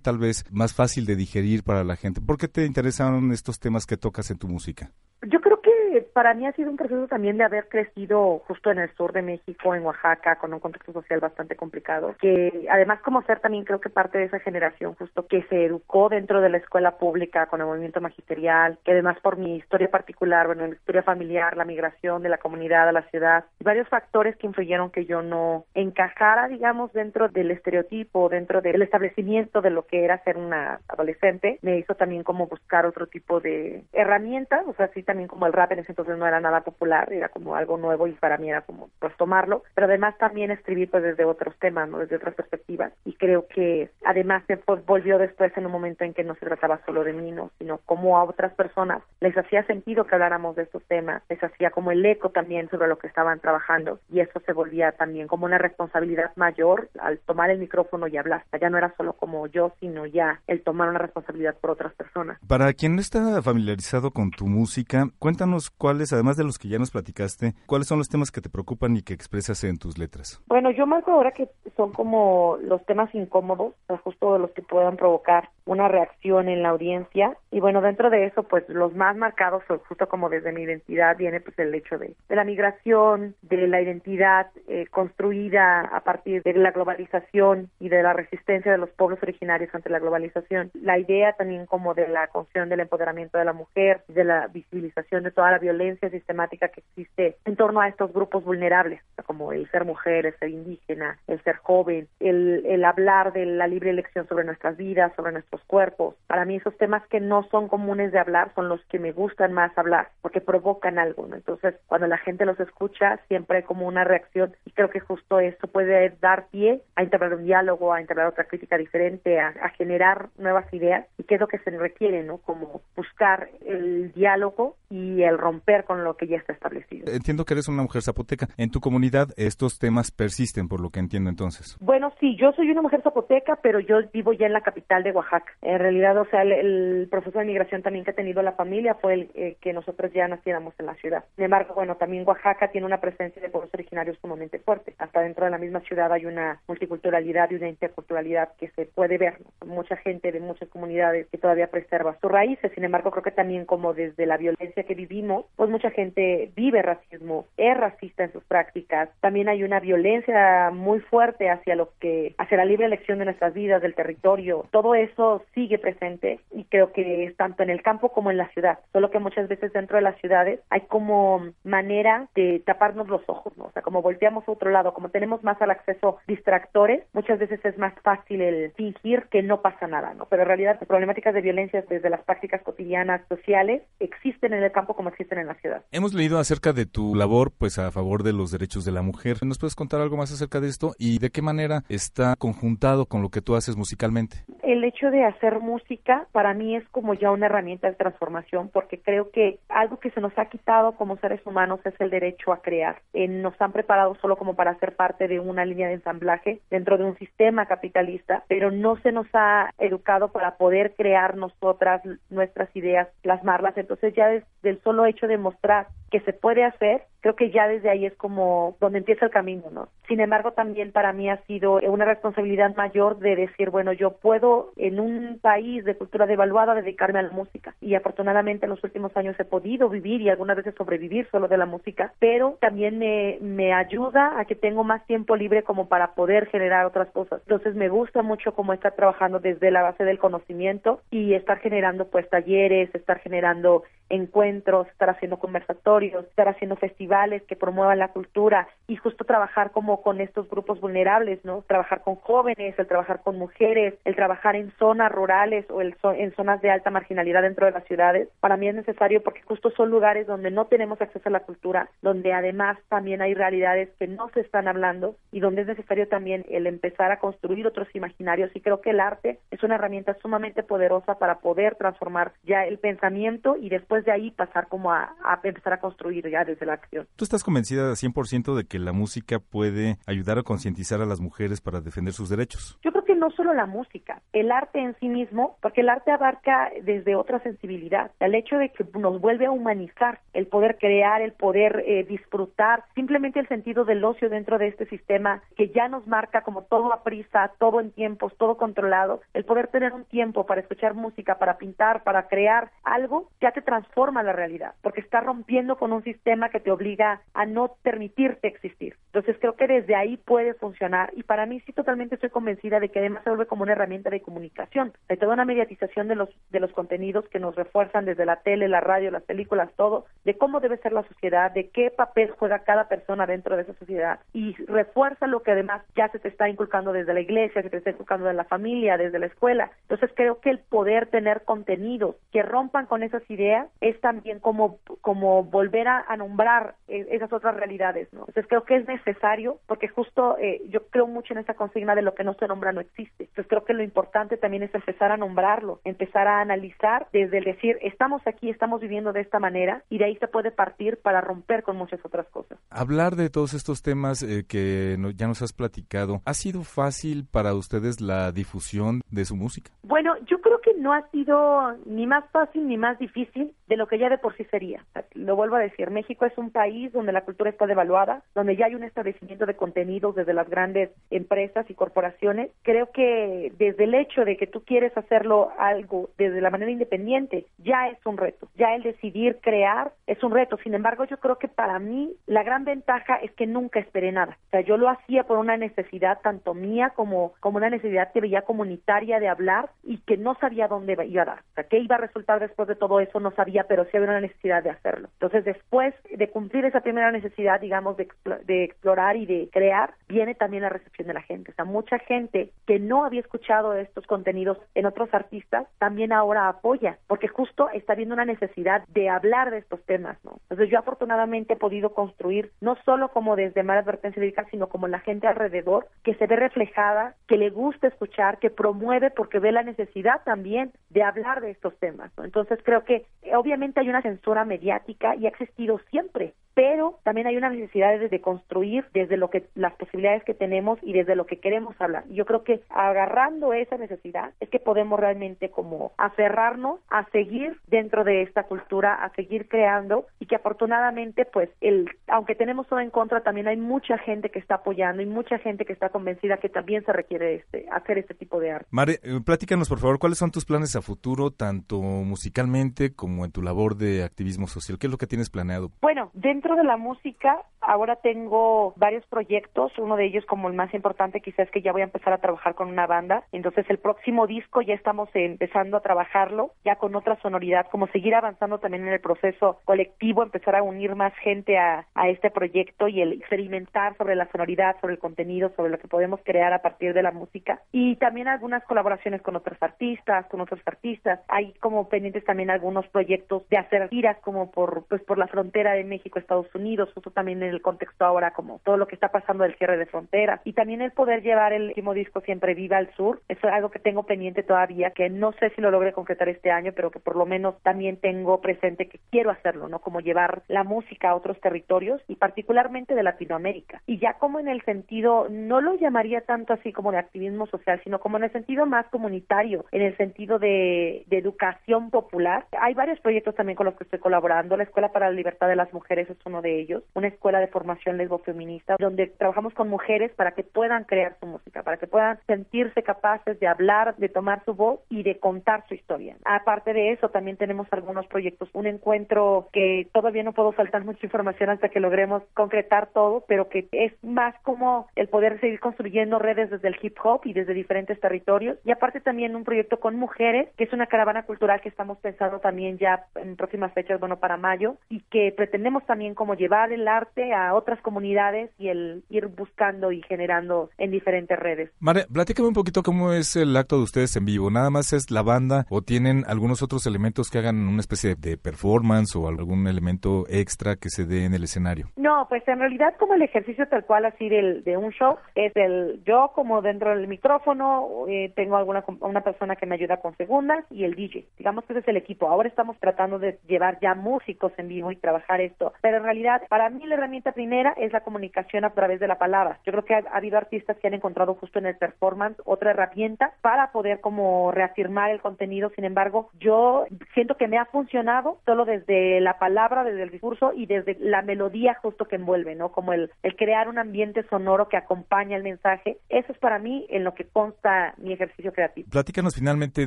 tal 0.00 0.18
vez 0.18 0.44
más 0.50 0.74
fácil 0.74 1.06
de 1.06 1.16
digerir 1.16 1.62
para 1.62 1.84
la 1.84 1.96
gente? 1.96 2.20
¿Por 2.20 2.38
qué 2.38 2.48
te 2.48 2.64
interesaron 2.64 3.32
estos 3.32 3.58
temas 3.58 3.86
que 3.86 3.96
tocas 3.96 4.30
en 4.30 4.38
tu 4.38 4.48
música? 4.48 4.92
Yo 5.26 5.40
creo 5.40 5.60
que 5.60 5.67
para 6.12 6.34
mí 6.34 6.46
ha 6.46 6.52
sido 6.52 6.70
un 6.70 6.76
proceso 6.76 7.06
también 7.06 7.38
de 7.38 7.44
haber 7.44 7.68
crecido 7.68 8.42
justo 8.46 8.70
en 8.70 8.78
el 8.78 8.94
sur 8.94 9.12
de 9.12 9.22
México, 9.22 9.74
en 9.74 9.84
Oaxaca, 9.84 10.36
con 10.36 10.52
un 10.52 10.60
contexto 10.60 10.92
social 10.92 11.20
bastante 11.20 11.56
complicado, 11.56 12.14
que 12.20 12.66
además 12.70 13.00
como 13.00 13.22
ser 13.22 13.40
también 13.40 13.64
creo 13.64 13.80
que 13.80 13.90
parte 13.90 14.18
de 14.18 14.24
esa 14.24 14.40
generación 14.40 14.94
justo 14.94 15.26
que 15.26 15.42
se 15.44 15.64
educó 15.64 16.08
dentro 16.08 16.40
de 16.40 16.48
la 16.48 16.58
escuela 16.58 16.98
pública 16.98 17.46
con 17.46 17.60
el 17.60 17.66
movimiento 17.66 18.00
magisterial, 18.00 18.78
que 18.84 18.92
además 18.92 19.18
por 19.20 19.36
mi 19.36 19.56
historia 19.56 19.90
particular, 19.90 20.46
bueno, 20.46 20.66
mi 20.66 20.74
historia 20.74 21.02
familiar, 21.02 21.56
la 21.56 21.64
migración 21.64 22.22
de 22.22 22.28
la 22.28 22.38
comunidad 22.38 22.88
a 22.88 22.92
la 22.92 23.02
ciudad, 23.10 23.44
varios 23.60 23.88
factores 23.88 24.36
que 24.36 24.46
influyeron 24.46 24.90
que 24.90 25.04
yo 25.06 25.22
no 25.22 25.64
encajara, 25.74 26.48
digamos, 26.48 26.92
dentro 26.92 27.28
del 27.28 27.50
estereotipo, 27.50 28.28
dentro 28.28 28.60
del 28.60 28.82
establecimiento 28.82 29.60
de 29.60 29.70
lo 29.70 29.86
que 29.86 30.04
era 30.04 30.22
ser 30.24 30.36
una 30.36 30.80
adolescente, 30.88 31.58
me 31.62 31.78
hizo 31.78 31.94
también 31.94 32.22
como 32.22 32.46
buscar 32.46 32.86
otro 32.86 33.06
tipo 33.06 33.40
de 33.40 33.84
herramientas, 33.92 34.64
o 34.66 34.74
sea, 34.74 34.86
así 34.86 35.02
también 35.02 35.28
como 35.28 35.46
el 35.46 35.52
rap 35.52 35.72
en 35.78 35.84
ese 35.84 35.92
entonces 35.92 36.18
no 36.18 36.26
era 36.26 36.40
nada 36.40 36.62
popular, 36.62 37.12
era 37.12 37.28
como 37.28 37.54
algo 37.54 37.76
nuevo 37.76 38.06
y 38.06 38.12
para 38.12 38.36
mí 38.36 38.50
era 38.50 38.62
como 38.62 38.90
pues 38.98 39.16
tomarlo, 39.16 39.62
pero 39.74 39.86
además 39.86 40.18
también 40.18 40.50
escribir 40.50 40.90
pues 40.90 41.02
desde 41.02 41.24
otros 41.24 41.54
temas, 41.58 41.88
¿no? 41.88 41.98
desde 41.98 42.16
otras 42.16 42.34
perspectivas 42.34 42.92
y 43.04 43.14
creo 43.14 43.46
que 43.46 43.90
además 44.04 44.42
se 44.46 44.58
volvió 44.86 45.18
después 45.18 45.56
en 45.56 45.66
un 45.66 45.72
momento 45.72 46.04
en 46.04 46.14
que 46.14 46.24
no 46.24 46.34
se 46.34 46.46
trataba 46.46 46.80
solo 46.84 47.04
de 47.04 47.12
mí, 47.12 47.30
¿no? 47.30 47.50
sino 47.58 47.78
como 47.86 48.18
a 48.18 48.24
otras 48.24 48.52
personas 48.54 49.02
les 49.20 49.36
hacía 49.36 49.64
sentido 49.66 50.04
que 50.04 50.14
habláramos 50.14 50.56
de 50.56 50.62
estos 50.62 50.82
temas, 50.84 51.22
les 51.28 51.42
hacía 51.42 51.70
como 51.70 51.92
el 51.92 52.04
eco 52.04 52.30
también 52.30 52.68
sobre 52.70 52.88
lo 52.88 52.98
que 52.98 53.06
estaban 53.06 53.40
trabajando 53.40 54.00
y 54.10 54.20
eso 54.20 54.40
se 54.44 54.52
volvía 54.52 54.92
también 54.92 55.28
como 55.28 55.46
una 55.46 55.58
responsabilidad 55.58 56.32
mayor 56.36 56.88
al 56.98 57.18
tomar 57.20 57.50
el 57.50 57.58
micrófono 57.58 58.08
y 58.08 58.16
hablar, 58.16 58.44
ya 58.60 58.70
no 58.70 58.78
era 58.78 58.92
solo 58.96 59.12
como 59.12 59.46
yo, 59.46 59.72
sino 59.80 60.06
ya 60.06 60.40
el 60.46 60.62
tomar 60.62 60.88
una 60.88 60.98
responsabilidad 60.98 61.56
por 61.60 61.70
otras 61.70 61.92
personas. 61.94 62.38
Para 62.46 62.72
quien 62.72 62.96
no 62.96 63.00
está 63.00 63.40
familiarizado 63.42 64.10
con 64.10 64.30
tu 64.30 64.46
música, 64.46 65.08
cuéntanos 65.18 65.67
cuáles, 65.70 66.12
además 66.12 66.36
de 66.36 66.44
los 66.44 66.58
que 66.58 66.68
ya 66.68 66.78
nos 66.78 66.90
platicaste, 66.90 67.54
cuáles 67.66 67.88
son 67.88 67.98
los 67.98 68.08
temas 68.08 68.30
que 68.30 68.40
te 68.40 68.48
preocupan 68.48 68.96
y 68.96 69.02
que 69.02 69.14
expresas 69.14 69.62
en 69.64 69.78
tus 69.78 69.98
letras. 69.98 70.42
Bueno, 70.46 70.70
yo 70.70 70.86
marco 70.86 71.12
ahora 71.12 71.32
que 71.32 71.48
son 71.76 71.92
como 71.92 72.58
los 72.62 72.84
temas 72.86 73.14
incómodos, 73.14 73.74
justo 74.04 74.38
los 74.38 74.50
que 74.52 74.62
puedan 74.62 74.96
provocar 74.96 75.50
una 75.64 75.88
reacción 75.88 76.48
en 76.48 76.62
la 76.62 76.70
audiencia. 76.70 77.36
Y 77.50 77.60
bueno, 77.60 77.80
dentro 77.80 78.10
de 78.10 78.26
eso, 78.26 78.42
pues 78.42 78.68
los 78.68 78.94
más 78.94 79.16
marcados, 79.16 79.62
justo 79.86 80.08
como 80.08 80.28
desde 80.28 80.52
mi 80.52 80.62
identidad, 80.62 81.16
viene 81.16 81.40
pues 81.40 81.58
el 81.58 81.74
hecho 81.74 81.98
de, 81.98 82.14
de 82.28 82.36
la 82.36 82.44
migración, 82.44 83.34
de 83.42 83.68
la 83.68 83.80
identidad 83.80 84.48
eh, 84.66 84.86
construida 84.90 85.80
a 85.80 86.00
partir 86.00 86.42
de 86.42 86.54
la 86.54 86.70
globalización 86.70 87.70
y 87.78 87.88
de 87.88 88.02
la 88.02 88.12
resistencia 88.12 88.72
de 88.72 88.78
los 88.78 88.90
pueblos 88.90 89.22
originarios 89.22 89.74
ante 89.74 89.90
la 89.90 89.98
globalización. 89.98 90.70
La 90.74 90.98
idea 90.98 91.34
también 91.34 91.66
como 91.66 91.94
de 91.94 92.08
la 92.08 92.28
construcción 92.28 92.68
del 92.68 92.80
empoderamiento 92.80 93.38
de 93.38 93.44
la 93.44 93.52
mujer, 93.52 94.02
de 94.08 94.24
la 94.24 94.46
visibilización 94.46 95.24
de 95.24 95.30
toda 95.30 95.50
la 95.50 95.57
violencia 95.58 96.10
sistemática 96.10 96.68
que 96.68 96.80
existe 96.80 97.36
en 97.44 97.56
torno 97.56 97.80
a 97.80 97.88
estos 97.88 98.12
grupos 98.12 98.44
vulnerables, 98.44 99.02
como 99.26 99.52
el 99.52 99.70
ser 99.70 99.84
mujer, 99.84 100.26
el 100.26 100.38
ser 100.38 100.48
indígena, 100.48 101.18
el 101.26 101.42
ser 101.42 101.56
joven, 101.56 102.08
el, 102.20 102.64
el 102.66 102.84
hablar 102.84 103.32
de 103.32 103.46
la 103.46 103.66
libre 103.66 103.90
elección 103.90 104.26
sobre 104.28 104.44
nuestras 104.44 104.76
vidas, 104.76 105.12
sobre 105.16 105.32
nuestros 105.32 105.62
cuerpos. 105.64 106.14
Para 106.26 106.44
mí 106.44 106.56
esos 106.56 106.76
temas 106.78 107.06
que 107.08 107.20
no 107.20 107.42
son 107.50 107.68
comunes 107.68 108.12
de 108.12 108.18
hablar 108.18 108.52
son 108.54 108.68
los 108.68 108.84
que 108.86 108.98
me 108.98 109.12
gustan 109.12 109.52
más 109.52 109.76
hablar, 109.76 110.08
porque 110.22 110.40
provocan 110.40 110.98
algo, 110.98 111.26
¿no? 111.26 111.36
Entonces, 111.36 111.74
cuando 111.86 112.06
la 112.06 112.18
gente 112.18 112.44
los 112.44 112.58
escucha, 112.60 113.18
siempre 113.28 113.58
hay 113.58 113.62
como 113.64 113.86
una 113.86 114.04
reacción 114.04 114.54
y 114.64 114.70
creo 114.72 114.90
que 114.90 115.00
justo 115.00 115.40
esto 115.40 115.68
puede 115.68 116.10
dar 116.20 116.46
pie 116.48 116.82
a 116.96 117.02
integrar 117.02 117.34
un 117.34 117.44
diálogo, 117.44 117.92
a 117.92 118.00
integrar 118.00 118.28
otra 118.28 118.44
crítica 118.44 118.76
diferente, 118.76 119.38
a, 119.40 119.48
a 119.48 119.68
generar 119.70 120.28
nuevas 120.38 120.72
ideas 120.72 121.06
y 121.18 121.24
qué 121.24 121.34
es 121.34 121.40
lo 121.40 121.48
que 121.48 121.58
se 121.58 121.70
requiere, 121.70 122.22
¿no? 122.22 122.38
Como 122.38 122.82
buscar 122.96 123.48
el 123.66 124.12
diálogo 124.12 124.76
y 124.90 125.22
el 125.22 125.38
romper 125.48 125.84
con 125.84 126.04
lo 126.04 126.16
que 126.16 126.26
ya 126.26 126.36
está 126.36 126.52
establecido. 126.52 127.10
Entiendo 127.10 127.44
que 127.44 127.54
eres 127.54 127.68
una 127.68 127.82
mujer 127.82 128.02
zapoteca. 128.02 128.48
En 128.56 128.70
tu 128.70 128.80
comunidad 128.80 129.28
estos 129.36 129.78
temas 129.78 130.10
persisten, 130.10 130.68
por 130.68 130.80
lo 130.80 130.90
que 130.90 131.00
entiendo 131.00 131.30
entonces. 131.30 131.76
Bueno, 131.80 132.12
sí, 132.20 132.36
yo 132.36 132.52
soy 132.52 132.70
una 132.70 132.82
mujer 132.82 133.02
zapoteca, 133.02 133.56
pero 133.62 133.80
yo 133.80 133.96
vivo 134.12 134.32
ya 134.32 134.46
en 134.46 134.52
la 134.52 134.60
capital 134.60 135.02
de 135.02 135.12
Oaxaca. 135.12 135.52
En 135.62 135.78
realidad, 135.78 136.18
o 136.18 136.26
sea, 136.26 136.42
el, 136.42 136.52
el 136.52 137.08
proceso 137.10 137.38
de 137.38 137.46
migración 137.46 137.82
también 137.82 138.04
que 138.04 138.10
ha 138.10 138.14
tenido 138.14 138.42
la 138.42 138.52
familia 138.52 138.94
fue 138.94 139.14
el 139.14 139.30
eh, 139.34 139.56
que 139.60 139.72
nosotros 139.72 140.12
ya 140.12 140.28
naciéramos 140.28 140.74
en 140.78 140.86
la 140.86 140.94
ciudad. 140.96 141.24
Sin 141.36 141.44
embargo, 141.44 141.74
bueno, 141.74 141.96
también 141.96 142.24
Oaxaca 142.26 142.70
tiene 142.70 142.86
una 142.86 143.00
presencia 143.00 143.40
de 143.40 143.48
pueblos 143.48 143.72
originarios 143.72 144.18
sumamente 144.20 144.58
fuerte. 144.58 144.94
Hasta 144.98 145.20
dentro 145.20 145.44
de 145.44 145.50
la 145.50 145.58
misma 145.58 145.80
ciudad 145.80 146.12
hay 146.12 146.26
una 146.26 146.60
multiculturalidad 146.68 147.50
y 147.50 147.54
una 147.54 147.68
interculturalidad 147.68 148.50
que 148.58 148.68
se 148.70 148.86
puede 148.86 149.18
ver. 149.18 149.40
¿no? 149.40 149.66
Mucha 149.66 149.96
gente 149.96 150.32
de 150.32 150.40
muchas 150.40 150.68
comunidades 150.68 151.26
que 151.28 151.38
todavía 151.38 151.70
preserva 151.70 152.18
sus 152.20 152.30
raíces. 152.30 152.72
Sin 152.74 152.84
embargo, 152.84 153.10
creo 153.10 153.22
que 153.22 153.30
también 153.30 153.64
como 153.64 153.94
desde 153.94 154.26
la 154.26 154.36
violencia 154.36 154.84
que 154.84 154.94
vivimos, 154.94 155.37
pues 155.56 155.70
mucha 155.70 155.90
gente 155.90 156.50
vive 156.56 156.82
racismo, 156.82 157.46
es 157.56 157.76
racista 157.76 158.24
en 158.24 158.32
sus 158.32 158.44
prácticas. 158.44 159.08
También 159.20 159.48
hay 159.48 159.62
una 159.62 159.80
violencia 159.80 160.70
muy 160.72 161.00
fuerte 161.00 161.50
hacia 161.50 161.76
lo 161.76 161.90
que, 162.00 162.34
hacia 162.38 162.56
la 162.56 162.64
libre 162.64 162.86
elección 162.86 163.18
de 163.18 163.26
nuestras 163.26 163.54
vidas, 163.54 163.82
del 163.82 163.94
territorio. 163.94 164.66
Todo 164.70 164.94
eso 164.94 165.42
sigue 165.54 165.78
presente 165.78 166.40
y 166.52 166.64
creo 166.64 166.92
que 166.92 167.24
es 167.24 167.36
tanto 167.36 167.62
en 167.62 167.70
el 167.70 167.82
campo 167.82 168.10
como 168.10 168.30
en 168.30 168.36
la 168.36 168.48
ciudad. 168.48 168.78
Solo 168.92 169.10
que 169.10 169.18
muchas 169.18 169.48
veces 169.48 169.72
dentro 169.72 169.96
de 169.96 170.02
las 170.02 170.18
ciudades 170.20 170.60
hay 170.70 170.82
como 170.82 171.52
manera 171.64 172.28
de 172.34 172.62
taparnos 172.64 173.08
los 173.08 173.22
ojos, 173.28 173.56
¿no? 173.56 173.64
O 173.64 173.70
sea, 173.72 173.82
como 173.82 174.02
volteamos 174.02 174.46
a 174.46 174.52
otro 174.52 174.70
lado, 174.70 174.94
como 174.94 175.10
tenemos 175.10 175.42
más 175.44 175.60
al 175.60 175.70
acceso 175.70 176.18
distractores, 176.26 177.04
muchas 177.12 177.38
veces 177.38 177.64
es 177.64 177.78
más 177.78 177.94
fácil 178.02 178.40
el 178.40 178.72
fingir 178.72 179.24
que 179.30 179.42
no 179.42 179.60
pasa 179.60 179.86
nada, 179.86 180.14
¿no? 180.14 180.26
Pero 180.26 180.42
en 180.42 180.48
realidad 180.48 180.76
las 180.78 180.88
problemáticas 180.88 181.34
de 181.34 181.40
violencia 181.40 181.84
desde 181.88 182.10
las 182.10 182.22
prácticas 182.22 182.62
cotidianas, 182.62 183.20
sociales, 183.28 183.82
existen 184.00 184.52
en 184.52 184.62
el 184.62 184.72
campo 184.72 184.94
como 184.94 185.10
existen 185.10 185.27
en 185.36 185.48
la 185.48 185.54
ciudad. 185.54 185.84
Hemos 185.92 186.14
leído 186.14 186.38
acerca 186.38 186.72
de 186.72 186.86
tu 186.86 187.14
labor 187.14 187.52
pues 187.56 187.78
a 187.78 187.90
favor 187.90 188.22
de 188.22 188.32
los 188.32 188.50
derechos 188.50 188.84
de 188.84 188.92
la 188.92 189.02
mujer. 189.02 189.38
¿Nos 189.42 189.58
puedes 189.58 189.74
contar 189.74 190.00
algo 190.00 190.16
más 190.16 190.32
acerca 190.32 190.60
de 190.60 190.68
esto 190.68 190.94
y 190.98 191.18
de 191.18 191.30
qué 191.30 191.42
manera 191.42 191.82
está 191.88 192.36
conjuntado 192.36 193.06
con 193.06 193.20
lo 193.20 193.28
que 193.28 193.42
tú 193.42 193.56
haces 193.56 193.76
musicalmente? 193.76 194.44
El 194.62 194.84
hecho 194.84 195.10
de 195.10 195.24
hacer 195.24 195.60
música 195.60 196.26
para 196.32 196.54
mí 196.54 196.76
es 196.76 196.88
como 196.90 197.14
ya 197.14 197.30
una 197.30 197.46
herramienta 197.46 197.88
de 197.88 197.96
transformación 197.96 198.70
porque 198.72 199.00
creo 199.00 199.30
que 199.30 199.58
algo 199.68 199.98
que 199.98 200.10
se 200.10 200.20
nos 200.20 200.36
ha 200.38 200.46
quitado 200.46 200.92
como 200.92 201.16
seres 201.18 201.40
humanos 201.44 201.80
es 201.84 201.94
el 202.00 202.10
derecho 202.10 202.52
a 202.52 202.62
crear. 202.62 203.02
Eh, 203.12 203.28
nos 203.28 203.60
han 203.60 203.72
preparado 203.72 204.16
solo 204.20 204.36
como 204.36 204.54
para 204.54 204.78
ser 204.78 204.94
parte 204.94 205.28
de 205.28 205.40
una 205.40 205.64
línea 205.64 205.88
de 205.88 205.94
ensamblaje 205.94 206.60
dentro 206.70 206.98
de 206.98 207.04
un 207.04 207.18
sistema 207.18 207.66
capitalista, 207.66 208.44
pero 208.48 208.70
no 208.70 208.96
se 209.02 209.12
nos 209.12 209.26
ha 209.32 209.72
educado 209.78 210.28
para 210.28 210.56
poder 210.56 210.94
crear 210.96 211.36
nosotras 211.36 212.02
nuestras 212.30 212.74
ideas, 212.76 213.08
plasmarlas. 213.22 213.76
Entonces 213.76 214.14
ya 214.14 214.28
desde 214.28 214.46
el 214.62 214.80
solo 214.82 215.06
hecho 215.06 215.17
de 215.26 215.38
mostrar 215.38 215.88
que 216.10 216.20
se 216.20 216.32
puede 216.32 216.64
hacer, 216.64 217.02
creo 217.20 217.34
que 217.34 217.50
ya 217.50 217.66
desde 217.66 217.90
ahí 217.90 218.06
es 218.06 218.14
como 218.14 218.76
donde 218.80 218.98
empieza 218.98 219.24
el 219.24 219.30
camino, 219.30 219.64
¿no? 219.70 219.88
Sin 220.06 220.20
embargo, 220.20 220.52
también 220.52 220.92
para 220.92 221.12
mí 221.12 221.28
ha 221.28 221.38
sido 221.44 221.80
una 221.80 222.04
responsabilidad 222.04 222.74
mayor 222.76 223.18
de 223.18 223.36
decir, 223.36 223.70
bueno, 223.70 223.92
yo 223.92 224.12
puedo 224.12 224.72
en 224.76 225.00
un 225.00 225.38
país 225.40 225.84
de 225.84 225.96
cultura 225.96 226.26
devaluada 226.26 226.74
dedicarme 226.74 227.18
a 227.18 227.22
la 227.22 227.30
música 227.30 227.74
y 227.80 227.94
afortunadamente 227.94 228.66
en 228.66 228.70
los 228.70 228.82
últimos 228.84 229.16
años 229.16 229.38
he 229.38 229.44
podido 229.44 229.88
vivir 229.88 230.20
y 230.20 230.30
algunas 230.30 230.56
veces 230.56 230.74
sobrevivir 230.76 231.28
solo 231.30 231.48
de 231.48 231.58
la 231.58 231.66
música, 231.66 232.12
pero 232.18 232.56
también 232.60 232.98
me, 232.98 233.68
ayuda 233.72 234.40
a 234.40 234.44
que 234.46 234.54
tengo 234.54 234.82
más 234.82 235.06
tiempo 235.06 235.36
libre 235.36 235.62
como 235.62 235.88
para 235.88 236.14
poder 236.14 236.46
generar 236.46 236.86
otras 236.86 237.08
cosas. 237.10 237.40
Entonces 237.42 237.74
me 237.74 237.88
gusta 237.88 238.22
mucho 238.22 238.54
cómo 238.54 238.72
estar 238.72 238.92
trabajando 238.94 239.40
desde 239.40 239.70
la 239.70 239.82
base 239.82 240.04
del 240.04 240.18
conocimiento 240.18 241.00
y 241.10 241.34
estar 241.34 241.58
generando 241.58 242.06
pues 242.06 242.28
talleres, 242.30 242.92
estar 242.94 243.20
generando 243.20 243.82
encuentros, 244.08 244.88
estar 244.88 245.10
haciendo 245.10 245.38
conversatorios, 245.38 246.24
estar 246.24 246.48
haciendo 246.48 246.76
festivales 246.76 247.07
que 247.46 247.56
promuevan 247.56 247.98
la 247.98 248.08
cultura 248.08 248.68
y 248.86 248.96
justo 248.96 249.24
trabajar 249.24 249.70
como 249.70 250.02
con 250.02 250.20
estos 250.20 250.48
grupos 250.48 250.80
vulnerables, 250.80 251.44
¿no? 251.44 251.62
Trabajar 251.66 252.02
con 252.02 252.16
jóvenes, 252.16 252.78
el 252.78 252.86
trabajar 252.86 253.22
con 253.22 253.38
mujeres, 253.38 253.94
el 254.04 254.14
trabajar 254.14 254.56
en 254.56 254.72
zonas 254.78 255.12
rurales 255.12 255.66
o 255.70 255.80
el 255.80 255.94
en 256.16 256.34
zonas 256.34 256.62
de 256.62 256.70
alta 256.70 256.90
marginalidad 256.90 257.42
dentro 257.42 257.66
de 257.66 257.72
las 257.72 257.84
ciudades. 257.84 258.28
Para 258.40 258.56
mí 258.56 258.68
es 258.68 258.74
necesario 258.74 259.22
porque 259.22 259.42
justo 259.42 259.70
son 259.70 259.90
lugares 259.90 260.26
donde 260.26 260.50
no 260.50 260.66
tenemos 260.66 261.00
acceso 261.00 261.28
a 261.28 261.32
la 261.32 261.40
cultura, 261.40 261.88
donde 262.02 262.32
además 262.32 262.78
también 262.88 263.20
hay 263.20 263.34
realidades 263.34 263.90
que 263.98 264.06
no 264.06 264.28
se 264.30 264.40
están 264.40 264.68
hablando 264.68 265.16
y 265.32 265.40
donde 265.40 265.62
es 265.62 265.68
necesario 265.68 266.08
también 266.08 266.44
el 266.48 266.66
empezar 266.66 267.10
a 267.10 267.18
construir 267.18 267.66
otros 267.66 267.88
imaginarios 267.94 268.50
y 268.54 268.60
creo 268.60 268.80
que 268.80 268.90
el 268.90 269.00
arte 269.00 269.38
es 269.50 269.62
una 269.62 269.74
herramienta 269.74 270.16
sumamente 270.22 270.62
poderosa 270.62 271.18
para 271.18 271.40
poder 271.40 271.74
transformar 271.76 272.32
ya 272.44 272.64
el 272.64 272.78
pensamiento 272.78 273.56
y 273.56 273.68
después 273.68 274.04
de 274.04 274.12
ahí 274.12 274.30
pasar 274.30 274.68
como 274.68 274.92
a, 274.92 275.14
a 275.22 275.40
empezar 275.42 275.74
a 275.74 275.80
construir 275.80 276.28
ya 276.28 276.44
desde 276.44 276.66
la 276.66 276.74
acción. 276.74 276.97
¿Tú 277.16 277.24
estás 277.24 277.44
convencida 277.44 277.88
de 277.88 277.94
100% 277.94 278.54
de 278.54 278.64
que 278.64 278.78
la 278.78 278.92
música 278.92 279.38
puede 279.38 279.98
ayudar 280.06 280.38
a 280.38 280.42
concientizar 280.42 281.00
a 281.00 281.06
las 281.06 281.20
mujeres 281.20 281.60
para 281.60 281.80
defender 281.80 282.14
sus 282.14 282.28
derechos? 282.28 282.78
Yo 282.82 282.92
creo 282.92 283.04
que 283.04 283.14
no 283.14 283.30
solo 283.30 283.54
la 283.54 283.66
música, 283.66 284.22
el 284.32 284.50
arte 284.52 284.78
en 284.80 284.96
sí 285.00 285.08
mismo, 285.08 285.56
porque 285.60 285.80
el 285.80 285.88
arte 285.88 286.10
abarca 286.10 286.70
desde 286.82 287.16
otra 287.16 287.40
sensibilidad, 287.40 288.10
el 288.20 288.34
hecho 288.34 288.56
de 288.56 288.70
que 288.70 288.84
nos 288.98 289.20
vuelve 289.20 289.46
a 289.46 289.50
humanizar, 289.50 290.20
el 290.32 290.46
poder 290.46 290.78
crear, 290.78 291.22
el 291.22 291.32
poder 291.32 291.84
eh, 291.86 292.04
disfrutar, 292.04 292.84
simplemente 292.94 293.40
el 293.40 293.48
sentido 293.48 293.84
del 293.84 294.04
ocio 294.04 294.28
dentro 294.28 294.58
de 294.58 294.68
este 294.68 294.86
sistema 294.86 295.42
que 295.56 295.70
ya 295.70 295.88
nos 295.88 296.06
marca 296.06 296.42
como 296.42 296.62
todo 296.62 296.92
a 296.92 297.02
prisa, 297.02 297.52
todo 297.58 297.80
en 297.80 297.90
tiempos, 297.92 298.32
todo 298.38 298.56
controlado, 298.56 299.20
el 299.34 299.44
poder 299.44 299.68
tener 299.68 299.92
un 299.92 300.04
tiempo 300.04 300.46
para 300.46 300.60
escuchar 300.60 300.94
música, 300.94 301.38
para 301.38 301.58
pintar, 301.58 302.04
para 302.04 302.28
crear 302.28 302.70
algo, 302.84 303.28
ya 303.40 303.52
te 303.52 303.62
transforma 303.62 304.22
la 304.22 304.32
realidad, 304.32 304.74
porque 304.82 305.00
está 305.00 305.20
rompiendo 305.20 305.76
con 305.76 305.92
un 305.92 306.02
sistema 306.02 306.48
que 306.48 306.60
te 306.60 306.70
obliga 306.70 306.87
a 307.34 307.46
no 307.46 307.76
permitirte 307.82 308.48
existir. 308.48 308.94
Entonces 309.06 309.36
creo 309.40 309.56
que 309.56 309.66
desde 309.66 309.94
ahí 309.94 310.16
puede 310.16 310.54
funcionar 310.54 311.10
y 311.16 311.22
para 311.22 311.46
mí 311.46 311.60
sí 311.60 311.72
totalmente 311.72 312.14
estoy 312.14 312.30
convencida 312.30 312.78
de 312.78 312.90
que 312.90 312.98
además 312.98 313.24
se 313.24 313.30
vuelve 313.30 313.46
como 313.46 313.62
una 313.62 313.72
herramienta 313.72 314.10
de 314.10 314.20
comunicación, 314.20 314.92
de 315.08 315.16
toda 315.16 315.34
una 315.34 315.44
mediatización 315.44 316.08
de 316.08 316.14
los 316.14 316.28
de 316.50 316.60
los 316.60 316.70
contenidos 316.72 317.28
que 317.28 317.40
nos 317.40 317.56
refuerzan 317.56 318.04
desde 318.04 318.26
la 318.26 318.36
tele, 318.36 318.68
la 318.68 318.80
radio, 318.80 319.10
las 319.10 319.22
películas, 319.22 319.70
todo, 319.76 320.06
de 320.24 320.36
cómo 320.36 320.60
debe 320.60 320.78
ser 320.78 320.92
la 320.92 321.02
sociedad, 321.04 321.50
de 321.50 321.68
qué 321.70 321.90
papel 321.90 322.30
juega 322.30 322.60
cada 322.60 322.88
persona 322.88 323.26
dentro 323.26 323.56
de 323.56 323.62
esa 323.62 323.74
sociedad 323.74 324.20
y 324.32 324.54
refuerza 324.66 325.26
lo 325.26 325.42
que 325.42 325.52
además 325.52 325.82
ya 325.96 326.08
se 326.08 326.18
te 326.18 326.28
está 326.28 326.48
inculcando 326.48 326.92
desde 326.92 327.14
la 327.14 327.20
iglesia, 327.20 327.62
se 327.62 327.70
te 327.70 327.78
está 327.78 327.90
inculcando 327.90 328.26
de 328.26 328.34
la 328.34 328.44
familia, 328.44 328.96
desde 328.96 329.18
la 329.18 329.26
escuela. 329.26 329.70
Entonces 329.82 330.10
creo 330.14 330.40
que 330.40 330.50
el 330.50 330.58
poder 330.58 331.06
tener 331.06 331.42
contenidos 331.44 332.16
que 332.30 332.42
rompan 332.42 332.86
con 332.86 333.02
esas 333.02 333.28
ideas 333.30 333.68
es 333.80 334.00
también 334.00 334.38
como 334.38 334.78
como 335.00 335.44
volver 335.44 335.88
a, 335.88 336.16
nombrar 336.16 336.74
esas 336.88 337.32
otras 337.32 337.54
realidades, 337.54 338.12
¿no? 338.12 338.20
Entonces 338.20 338.46
creo 338.48 338.64
que 338.64 338.76
es 338.76 338.88
necesario 338.88 339.58
porque 339.66 339.88
justo 339.88 340.36
eh, 340.38 340.62
yo 340.68 340.86
creo 340.88 341.06
mucho 341.06 341.34
en 341.34 341.40
esta 341.40 341.54
consigna 341.54 341.94
de 341.94 342.02
lo 342.02 342.14
que 342.14 342.24
no 342.24 342.34
se 342.34 342.48
nombra 342.48 342.72
no 342.72 342.80
existe. 342.80 343.24
Entonces 343.24 343.46
creo 343.46 343.64
que 343.64 343.74
lo 343.74 343.82
importante 343.82 344.36
también 344.36 344.62
es 344.62 344.74
empezar 344.74 345.12
a 345.12 345.16
nombrarlo, 345.16 345.80
empezar 345.84 346.26
a 346.28 346.40
analizar 346.40 347.06
desde 347.12 347.38
el 347.38 347.44
decir 347.44 347.78
estamos 347.82 348.22
aquí, 348.26 348.48
estamos 348.48 348.80
viviendo 348.80 349.12
de 349.12 349.20
esta 349.20 349.38
manera 349.38 349.82
y 349.90 349.98
de 349.98 350.06
ahí 350.06 350.16
se 350.16 350.28
puede 350.28 350.50
partir 350.50 350.98
para 350.98 351.20
romper 351.20 351.62
con 351.62 351.76
muchas 351.76 352.02
otras 352.04 352.26
cosas. 352.28 352.58
Hablar 352.70 353.16
de 353.16 353.28
todos 353.28 353.54
estos 353.54 353.82
temas 353.82 354.22
eh, 354.22 354.44
que 354.48 354.96
no, 354.98 355.10
ya 355.10 355.26
nos 355.26 355.42
has 355.42 355.52
platicado, 355.52 356.22
¿ha 356.24 356.34
sido 356.34 356.62
fácil 356.62 357.26
para 357.30 357.54
ustedes 357.54 358.00
la 358.00 358.32
difusión 358.32 359.02
de 359.10 359.24
su 359.24 359.36
música? 359.36 359.70
Bueno, 359.82 360.14
yo 360.26 360.40
creo 360.40 360.60
que 360.60 360.74
no 360.74 360.92
ha 360.92 361.08
sido 361.10 361.76
ni 361.84 362.06
más 362.06 362.24
fácil 362.30 362.66
ni 362.66 362.76
más 362.76 362.98
difícil 362.98 363.54
de 363.66 363.76
lo 363.76 363.86
que 363.86 363.98
ya 363.98 364.08
de 364.08 364.18
por 364.18 364.36
sí 364.36 364.44
sería. 364.44 364.84
Lo 365.14 365.36
vuelvo 365.36 365.56
a 365.56 365.60
decir, 365.60 365.90
México 365.90 366.24
es 366.24 366.36
un 366.38 366.50
país 366.50 366.67
donde 366.92 367.12
la 367.12 367.24
cultura 367.24 367.50
está 367.50 367.66
devaluada, 367.66 368.22
donde 368.34 368.56
ya 368.56 368.66
hay 368.66 368.74
un 368.74 368.84
establecimiento 368.84 369.46
de 369.46 369.56
contenidos 369.56 370.14
desde 370.14 370.34
las 370.34 370.48
grandes 370.48 370.90
empresas 371.10 371.68
y 371.68 371.74
corporaciones. 371.74 372.50
Creo 372.62 372.90
que 372.92 373.52
desde 373.58 373.84
el 373.84 373.94
hecho 373.94 374.24
de 374.24 374.36
que 374.36 374.46
tú 374.46 374.62
quieres 374.62 374.96
hacerlo 374.96 375.50
algo 375.58 376.10
desde 376.18 376.40
la 376.40 376.50
manera 376.50 376.70
independiente, 376.70 377.46
ya 377.58 377.88
es 377.88 377.98
un 378.04 378.16
reto. 378.16 378.48
Ya 378.56 378.74
el 378.74 378.82
decidir 378.82 379.38
crear 379.40 379.92
es 380.06 380.22
un 380.22 380.32
reto. 380.32 380.58
Sin 380.62 380.74
embargo, 380.74 381.04
yo 381.04 381.18
creo 381.18 381.38
que 381.38 381.48
para 381.48 381.78
mí 381.78 382.12
la 382.26 382.42
gran 382.42 382.64
ventaja 382.64 383.16
es 383.16 383.32
que 383.32 383.46
nunca 383.46 383.80
esperé 383.80 384.12
nada. 384.12 384.36
O 384.48 384.50
sea, 384.50 384.60
yo 384.60 384.76
lo 384.76 384.88
hacía 384.88 385.24
por 385.24 385.38
una 385.38 385.56
necesidad 385.56 386.20
tanto 386.22 386.54
mía 386.54 386.92
como, 386.94 387.32
como 387.40 387.58
una 387.58 387.70
necesidad 387.70 388.12
que 388.12 388.20
veía 388.20 388.42
comunitaria 388.42 389.20
de 389.20 389.28
hablar 389.28 389.70
y 389.82 389.98
que 389.98 390.16
no 390.16 390.34
sabía 390.36 390.68
dónde 390.68 390.96
iba 391.06 391.22
a 391.22 391.26
dar. 391.26 391.38
O 391.38 391.54
sea, 391.54 391.64
qué 391.64 391.78
iba 391.78 391.96
a 391.96 392.00
resultar 392.00 392.40
después 392.40 392.68
de 392.68 392.74
todo 392.74 393.00
eso 393.00 393.20
no 393.20 393.30
sabía, 393.32 393.64
pero 393.64 393.84
sí 393.84 393.96
había 393.96 394.10
una 394.10 394.20
necesidad 394.20 394.62
de 394.62 394.70
hacerlo. 394.70 395.08
Entonces, 395.14 395.44
después 395.44 395.94
de 396.10 396.28
cumplir 396.28 396.57
esa 396.64 396.80
primera 396.80 397.10
necesidad, 397.10 397.60
digamos, 397.60 397.96
de, 397.96 398.08
de 398.44 398.64
explorar 398.64 399.16
y 399.16 399.26
de 399.26 399.48
crear, 399.52 399.94
viene 400.08 400.34
también 400.34 400.62
la 400.62 400.68
recepción 400.68 401.08
de 401.08 401.14
la 401.14 401.22
gente. 401.22 401.52
O 401.52 401.54
sea, 401.54 401.64
mucha 401.64 401.98
gente 401.98 402.50
que 402.66 402.78
no 402.78 403.04
había 403.04 403.20
escuchado 403.20 403.74
estos 403.74 404.06
contenidos 404.06 404.58
en 404.74 404.86
otros 404.86 405.12
artistas, 405.12 405.66
también 405.78 406.12
ahora 406.12 406.48
apoya, 406.48 406.98
porque 407.06 407.28
justo 407.28 407.68
está 407.70 407.94
viendo 407.94 408.14
una 408.14 408.24
necesidad 408.24 408.84
de 408.88 409.08
hablar 409.08 409.50
de 409.50 409.58
estos 409.58 409.82
temas, 409.84 410.18
¿no? 410.24 410.38
Entonces, 410.42 410.70
yo 410.70 410.78
afortunadamente 410.78 411.54
he 411.54 411.56
podido 411.56 411.94
construir, 411.94 412.52
no 412.60 412.76
solo 412.84 413.08
como 413.08 413.36
desde 413.36 413.62
Mala 413.62 413.80
Advertencia 413.80 414.20
Lírica, 414.20 414.46
sino 414.50 414.68
como 414.68 414.88
la 414.88 415.00
gente 415.00 415.26
alrededor, 415.26 415.88
que 416.02 416.14
se 416.14 416.26
ve 416.26 416.36
reflejada, 416.36 417.14
que 417.26 417.36
le 417.36 417.50
gusta 417.50 417.88
escuchar, 417.88 418.38
que 418.38 418.50
promueve 418.50 419.10
porque 419.10 419.38
ve 419.38 419.52
la 419.52 419.62
necesidad 419.62 420.22
también 420.24 420.72
de 420.90 421.02
hablar 421.02 421.40
de 421.40 421.50
estos 421.50 421.76
temas, 421.78 422.10
¿no? 422.16 422.24
Entonces, 422.24 422.58
creo 422.62 422.84
que 422.84 423.06
obviamente 423.34 423.80
hay 423.80 423.88
una 423.88 424.02
censura 424.02 424.44
mediática 424.44 425.14
y 425.16 425.26
ha 425.26 425.30
existido 425.30 425.80
siempre, 425.90 426.34
pero 426.58 426.98
también 427.04 427.28
hay 427.28 427.36
una 427.36 427.50
necesidad 427.50 427.96
de, 428.00 428.20
construir 428.20 428.84
desde 428.92 429.16
lo 429.16 429.30
que 429.30 429.46
las 429.54 429.74
posibilidades 429.74 430.24
que 430.24 430.34
tenemos 430.34 430.80
y 430.82 430.92
desde 430.92 431.14
lo 431.14 431.24
que 431.24 431.38
queremos 431.38 431.80
hablar. 431.80 432.02
Yo 432.08 432.26
creo 432.26 432.42
que 432.42 432.62
agarrando 432.68 433.52
esa 433.52 433.76
necesidad 433.76 434.32
es 434.40 434.48
que 434.48 434.58
podemos 434.58 434.98
realmente 434.98 435.50
como 435.50 435.92
aferrarnos 435.98 436.80
a 436.90 437.08
seguir 437.10 437.60
dentro 437.68 438.02
de 438.02 438.22
esta 438.22 438.42
cultura, 438.42 438.94
a 438.94 439.10
seguir 439.10 439.46
creando 439.46 440.08
y 440.18 440.26
que 440.26 440.34
afortunadamente 440.34 441.24
pues 441.26 441.48
el 441.60 441.88
aunque 442.08 442.34
tenemos 442.34 442.66
todo 442.66 442.80
en 442.80 442.90
contra 442.90 443.20
también 443.20 443.46
hay 443.46 443.56
mucha 443.56 443.96
gente 443.96 444.30
que 444.30 444.40
está 444.40 444.56
apoyando 444.56 445.00
y 445.00 445.06
mucha 445.06 445.38
gente 445.38 445.64
que 445.64 445.72
está 445.72 445.90
convencida 445.90 446.38
que 446.38 446.48
también 446.48 446.84
se 446.84 446.92
requiere 446.92 447.36
este 447.36 447.66
hacer 447.70 447.98
este 447.98 448.14
tipo 448.14 448.40
de 448.40 448.50
arte. 448.50 448.66
Mare, 448.72 448.98
eh, 449.04 449.20
platícanos 449.24 449.68
por 449.68 449.78
favor 449.78 450.00
cuáles 450.00 450.18
son 450.18 450.32
tus 450.32 450.44
planes 450.44 450.74
a 450.74 450.82
futuro 450.82 451.30
tanto 451.30 451.80
musicalmente 451.80 452.96
como 452.96 453.24
en 453.24 453.30
tu 453.30 453.42
labor 453.42 453.76
de 453.76 454.02
activismo 454.02 454.48
social. 454.48 454.76
¿Qué 454.76 454.88
es 454.88 454.90
lo 454.90 454.98
que 454.98 455.06
tienes 455.06 455.30
planeado? 455.30 455.70
Bueno, 455.80 456.10
dentro 456.14 456.47
de 456.56 456.64
la 456.64 456.76
música, 456.76 457.42
ahora 457.60 457.96
tengo 457.96 458.72
varios 458.76 459.04
proyectos, 459.06 459.72
uno 459.78 459.96
de 459.96 460.06
ellos 460.06 460.24
como 460.26 460.48
el 460.48 460.54
más 460.54 460.72
importante 460.74 461.20
quizás 461.20 461.46
es 461.46 461.50
que 461.50 461.62
ya 461.62 461.72
voy 461.72 461.82
a 461.82 461.84
empezar 461.84 462.12
a 462.12 462.18
trabajar 462.18 462.54
con 462.54 462.68
una 462.68 462.86
banda, 462.86 463.24
entonces 463.32 463.66
el 463.68 463.78
próximo 463.78 464.26
disco 464.26 464.62
ya 464.62 464.74
estamos 464.74 465.08
empezando 465.14 465.76
a 465.76 465.80
trabajarlo, 465.80 466.52
ya 466.64 466.76
con 466.76 466.94
otra 466.94 467.20
sonoridad, 467.20 467.66
como 467.70 467.86
seguir 467.88 468.14
avanzando 468.14 468.58
también 468.58 468.86
en 468.86 468.92
el 468.92 469.00
proceso 469.00 469.58
colectivo, 469.64 470.22
empezar 470.22 470.56
a 470.56 470.62
unir 470.62 470.94
más 470.94 471.14
gente 471.16 471.58
a, 471.58 471.86
a 471.94 472.08
este 472.08 472.30
proyecto 472.30 472.88
y 472.88 473.00
el 473.00 473.12
experimentar 473.12 473.96
sobre 473.96 474.14
la 474.14 474.30
sonoridad, 474.30 474.76
sobre 474.80 474.94
el 474.94 475.00
contenido, 475.00 475.52
sobre 475.56 475.70
lo 475.70 475.78
que 475.78 475.88
podemos 475.88 476.20
crear 476.24 476.52
a 476.52 476.62
partir 476.62 476.94
de 476.94 477.02
la 477.02 477.12
música. 477.12 477.60
Y 477.72 477.96
también 477.96 478.28
algunas 478.28 478.64
colaboraciones 478.64 479.22
con 479.22 479.36
otros 479.36 479.58
artistas, 479.60 480.26
con 480.26 480.40
otros 480.40 480.60
artistas, 480.66 481.20
hay 481.28 481.52
como 481.54 481.88
pendientes 481.88 482.24
también 482.24 482.50
algunos 482.50 482.86
proyectos 482.88 483.48
de 483.48 483.58
hacer 483.58 483.88
giras 483.88 484.18
como 484.20 484.50
por 484.50 484.86
pues 484.88 485.02
por 485.02 485.18
la 485.18 485.26
frontera 485.26 485.72
de 485.72 485.84
México, 485.84 486.18
Estados 486.18 486.37
Unidos, 486.54 486.90
justo 486.94 487.10
también 487.10 487.42
en 487.42 487.50
el 487.50 487.62
contexto 487.62 488.04
ahora 488.04 488.32
como 488.32 488.60
todo 488.64 488.76
lo 488.76 488.86
que 488.86 488.94
está 488.94 489.10
pasando 489.10 489.44
del 489.44 489.56
cierre 489.56 489.76
de 489.76 489.86
fronteras 489.86 490.40
y 490.44 490.52
también 490.52 490.82
el 490.82 490.92
poder 490.92 491.22
llevar 491.22 491.52
el 491.52 491.68
último 491.68 491.94
disco 491.94 492.20
siempre 492.20 492.54
viva 492.54 492.76
al 492.76 492.92
sur, 492.94 493.20
eso 493.28 493.46
es 493.46 493.52
algo 493.52 493.70
que 493.70 493.78
tengo 493.78 494.04
pendiente 494.04 494.42
todavía, 494.42 494.90
que 494.90 495.08
no 495.10 495.32
sé 495.32 495.50
si 495.50 495.60
lo 495.60 495.70
logré 495.70 495.92
concretar 495.92 496.28
este 496.28 496.50
año, 496.50 496.72
pero 496.74 496.90
que 496.90 497.00
por 497.00 497.16
lo 497.16 497.26
menos 497.26 497.60
también 497.62 497.96
tengo 497.98 498.40
presente 498.40 498.88
que 498.88 499.00
quiero 499.10 499.30
hacerlo, 499.30 499.68
¿no? 499.68 499.80
Como 499.80 500.00
llevar 500.00 500.42
la 500.48 500.64
música 500.64 501.10
a 501.10 501.14
otros 501.14 501.40
territorios 501.40 502.00
y 502.08 502.16
particularmente 502.16 502.94
de 502.94 503.02
Latinoamérica. 503.02 503.82
Y 503.86 503.98
ya 503.98 504.14
como 504.14 504.40
en 504.40 504.48
el 504.48 504.62
sentido, 504.62 505.28
no 505.30 505.60
lo 505.60 505.74
llamaría 505.74 506.22
tanto 506.22 506.52
así 506.52 506.72
como 506.72 506.92
de 506.92 506.98
activismo 506.98 507.46
social, 507.46 507.80
sino 507.84 508.00
como 508.00 508.16
en 508.16 508.24
el 508.24 508.32
sentido 508.32 508.66
más 508.66 508.86
comunitario, 508.86 509.64
en 509.72 509.82
el 509.82 509.96
sentido 509.96 510.38
de, 510.38 511.04
de 511.06 511.18
educación 511.18 511.90
popular. 511.90 512.46
Hay 512.60 512.74
varios 512.74 513.00
proyectos 513.00 513.34
también 513.34 513.56
con 513.56 513.66
los 513.66 513.76
que 513.76 513.84
estoy 513.84 513.98
colaborando. 513.98 514.56
La 514.56 514.64
Escuela 514.64 514.92
para 514.92 515.08
la 515.08 515.16
Libertad 515.16 515.48
de 515.48 515.56
las 515.56 515.72
Mujeres 515.72 516.08
es 516.10 516.17
uno 516.24 516.42
de 516.42 516.60
ellos, 516.60 516.82
una 516.94 517.08
escuela 517.08 517.40
de 517.40 517.48
formación 517.48 517.96
lesbofeminista, 517.96 518.76
donde 518.78 519.06
trabajamos 519.06 519.54
con 519.54 519.68
mujeres 519.68 520.12
para 520.12 520.32
que 520.32 520.42
puedan 520.42 520.84
crear 520.84 521.16
su 521.20 521.26
música, 521.26 521.62
para 521.62 521.76
que 521.76 521.86
puedan 521.86 522.18
sentirse 522.26 522.82
capaces 522.82 523.38
de 523.40 523.46
hablar, 523.46 523.96
de 523.96 524.08
tomar 524.08 524.44
su 524.44 524.54
voz 524.54 524.80
y 524.88 525.02
de 525.02 525.18
contar 525.18 525.64
su 525.68 525.74
historia. 525.74 526.16
Aparte 526.24 526.72
de 526.72 526.92
eso, 526.92 527.08
también 527.08 527.36
tenemos 527.36 527.66
algunos 527.70 528.06
proyectos, 528.06 528.48
un 528.52 528.66
encuentro 528.66 529.48
que 529.52 529.88
todavía 529.92 530.22
no 530.22 530.32
puedo 530.32 530.52
faltar 530.52 530.84
mucha 530.84 531.04
información 531.04 531.50
hasta 531.50 531.68
que 531.68 531.80
logremos 531.80 532.22
concretar 532.34 532.88
todo, 532.88 533.24
pero 533.26 533.48
que 533.48 533.68
es 533.72 533.92
más 534.02 534.34
como 534.42 534.88
el 534.96 535.08
poder 535.08 535.40
seguir 535.40 535.60
construyendo 535.60 536.18
redes 536.18 536.50
desde 536.50 536.68
el 536.68 536.76
hip 536.80 536.96
hop 537.02 537.22
y 537.24 537.32
desde 537.32 537.54
diferentes 537.54 538.00
territorios. 538.00 538.58
Y 538.64 538.70
aparte 538.70 539.00
también 539.00 539.36
un 539.36 539.44
proyecto 539.44 539.80
con 539.80 539.96
mujeres, 539.96 540.48
que 540.56 540.64
es 540.64 540.72
una 540.72 540.86
caravana 540.86 541.24
cultural 541.24 541.60
que 541.60 541.68
estamos 541.68 541.98
pensando 541.98 542.40
también 542.40 542.78
ya 542.78 543.06
en 543.16 543.36
próximas 543.36 543.72
fechas, 543.72 544.00
bueno, 544.00 544.18
para 544.18 544.36
mayo, 544.36 544.76
y 544.88 545.00
que 545.10 545.32
pretendemos 545.36 545.84
también 545.86 546.07
como 546.14 546.34
llevar 546.34 546.72
el 546.72 546.86
arte 546.88 547.32
a 547.32 547.54
otras 547.54 547.80
comunidades 547.80 548.50
y 548.58 548.68
el 548.68 549.04
ir 549.08 549.26
buscando 549.28 549.92
y 549.92 550.02
generando 550.02 550.70
en 550.78 550.90
diferentes 550.90 551.38
redes. 551.38 551.70
María, 551.80 552.06
platícame 552.12 552.48
un 552.48 552.54
poquito 552.54 552.82
cómo 552.82 553.12
es 553.12 553.36
el 553.36 553.56
acto 553.56 553.76
de 553.76 553.82
ustedes 553.84 554.16
en 554.16 554.24
vivo. 554.24 554.50
¿Nada 554.50 554.70
más 554.70 554.92
es 554.92 555.10
la 555.10 555.22
banda 555.22 555.66
o 555.70 555.82
tienen 555.82 556.24
algunos 556.26 556.62
otros 556.62 556.86
elementos 556.86 557.30
que 557.30 557.38
hagan 557.38 557.68
una 557.68 557.80
especie 557.80 558.14
de 558.14 558.36
performance 558.36 559.14
o 559.16 559.28
algún 559.28 559.66
elemento 559.66 560.24
extra 560.28 560.76
que 560.76 560.90
se 560.90 561.04
dé 561.04 561.24
en 561.24 561.34
el 561.34 561.44
escenario? 561.44 561.88
No, 561.96 562.26
pues 562.28 562.46
en 562.48 562.58
realidad 562.58 562.94
como 562.98 563.14
el 563.14 563.22
ejercicio 563.22 563.66
tal 563.68 563.84
cual 563.84 564.04
así 564.04 564.28
del, 564.28 564.64
de 564.64 564.76
un 564.76 564.90
show 564.92 565.16
es 565.34 565.54
el 565.56 566.02
yo 566.04 566.32
como 566.34 566.62
dentro 566.62 566.90
del 566.90 567.08
micrófono, 567.08 568.06
eh, 568.08 568.32
tengo 568.34 568.56
alguna 568.56 568.84
una 569.00 569.22
persona 569.22 569.56
que 569.56 569.66
me 569.66 569.74
ayuda 569.74 569.98
con 569.98 570.16
segundas 570.16 570.64
y 570.70 570.84
el 570.84 570.94
DJ. 570.94 571.26
Digamos 571.38 571.64
que 571.64 571.72
ese 571.72 571.80
es 571.80 571.88
el 571.88 571.96
equipo. 571.96 572.28
Ahora 572.28 572.48
estamos 572.48 572.78
tratando 572.78 573.18
de 573.18 573.38
llevar 573.46 573.78
ya 573.80 573.94
músicos 573.94 574.52
en 574.56 574.68
vivo 574.68 574.90
y 574.92 574.96
trabajar 574.96 575.40
esto, 575.40 575.72
pero 575.80 575.97
en 575.98 576.04
realidad 576.04 576.42
para 576.48 576.70
mí 576.70 576.84
la 576.86 576.94
herramienta 576.94 577.32
primera 577.32 577.74
es 577.76 577.92
la 577.92 578.00
comunicación 578.00 578.64
a 578.64 578.70
través 578.70 579.00
de 579.00 579.08
la 579.08 579.18
palabra. 579.18 579.58
Yo 579.64 579.72
creo 579.72 579.84
que 579.84 579.94
ha, 579.94 580.04
habido 580.12 580.38
artistas 580.38 580.76
que 580.78 580.88
han 580.88 580.94
encontrado 580.94 581.34
justo 581.34 581.58
en 581.58 581.66
el 581.66 581.76
performance 581.76 582.40
otra 582.44 582.70
herramienta 582.70 583.32
para 583.42 583.72
poder 583.72 584.00
como 584.00 584.50
reafirmar 584.52 585.10
el 585.10 585.20
contenido. 585.20 585.70
Sin 585.74 585.84
embargo, 585.84 586.30
yo 586.40 586.86
siento 587.14 587.36
que 587.36 587.48
me 587.48 587.58
ha 587.58 587.66
funcionado 587.66 588.38
solo 588.44 588.64
desde 588.64 589.20
la 589.20 589.38
palabra, 589.38 589.84
desde 589.84 590.02
el 590.02 590.10
discurso 590.10 590.52
y 590.54 590.66
desde 590.66 590.96
la 591.00 591.22
melodía 591.22 591.76
justo 591.82 592.06
que 592.06 592.16
envuelve, 592.16 592.54
¿no? 592.54 592.70
Como 592.70 592.92
el, 592.92 593.10
el 593.22 593.36
crear 593.36 593.68
un 593.68 593.78
ambiente 593.78 594.22
sonoro 594.28 594.68
que 594.68 594.76
acompaña 594.76 595.36
el 595.36 595.42
mensaje. 595.42 595.98
Eso 596.08 596.32
es 596.32 596.38
para 596.38 596.58
mí 596.58 596.86
en 596.90 597.04
lo 597.04 597.14
que 597.14 597.24
consta 597.24 597.94
mi 597.98 598.12
ejercicio 598.12 598.52
creativo. 598.52 598.88
Platícanos 598.90 599.34
finalmente, 599.34 599.86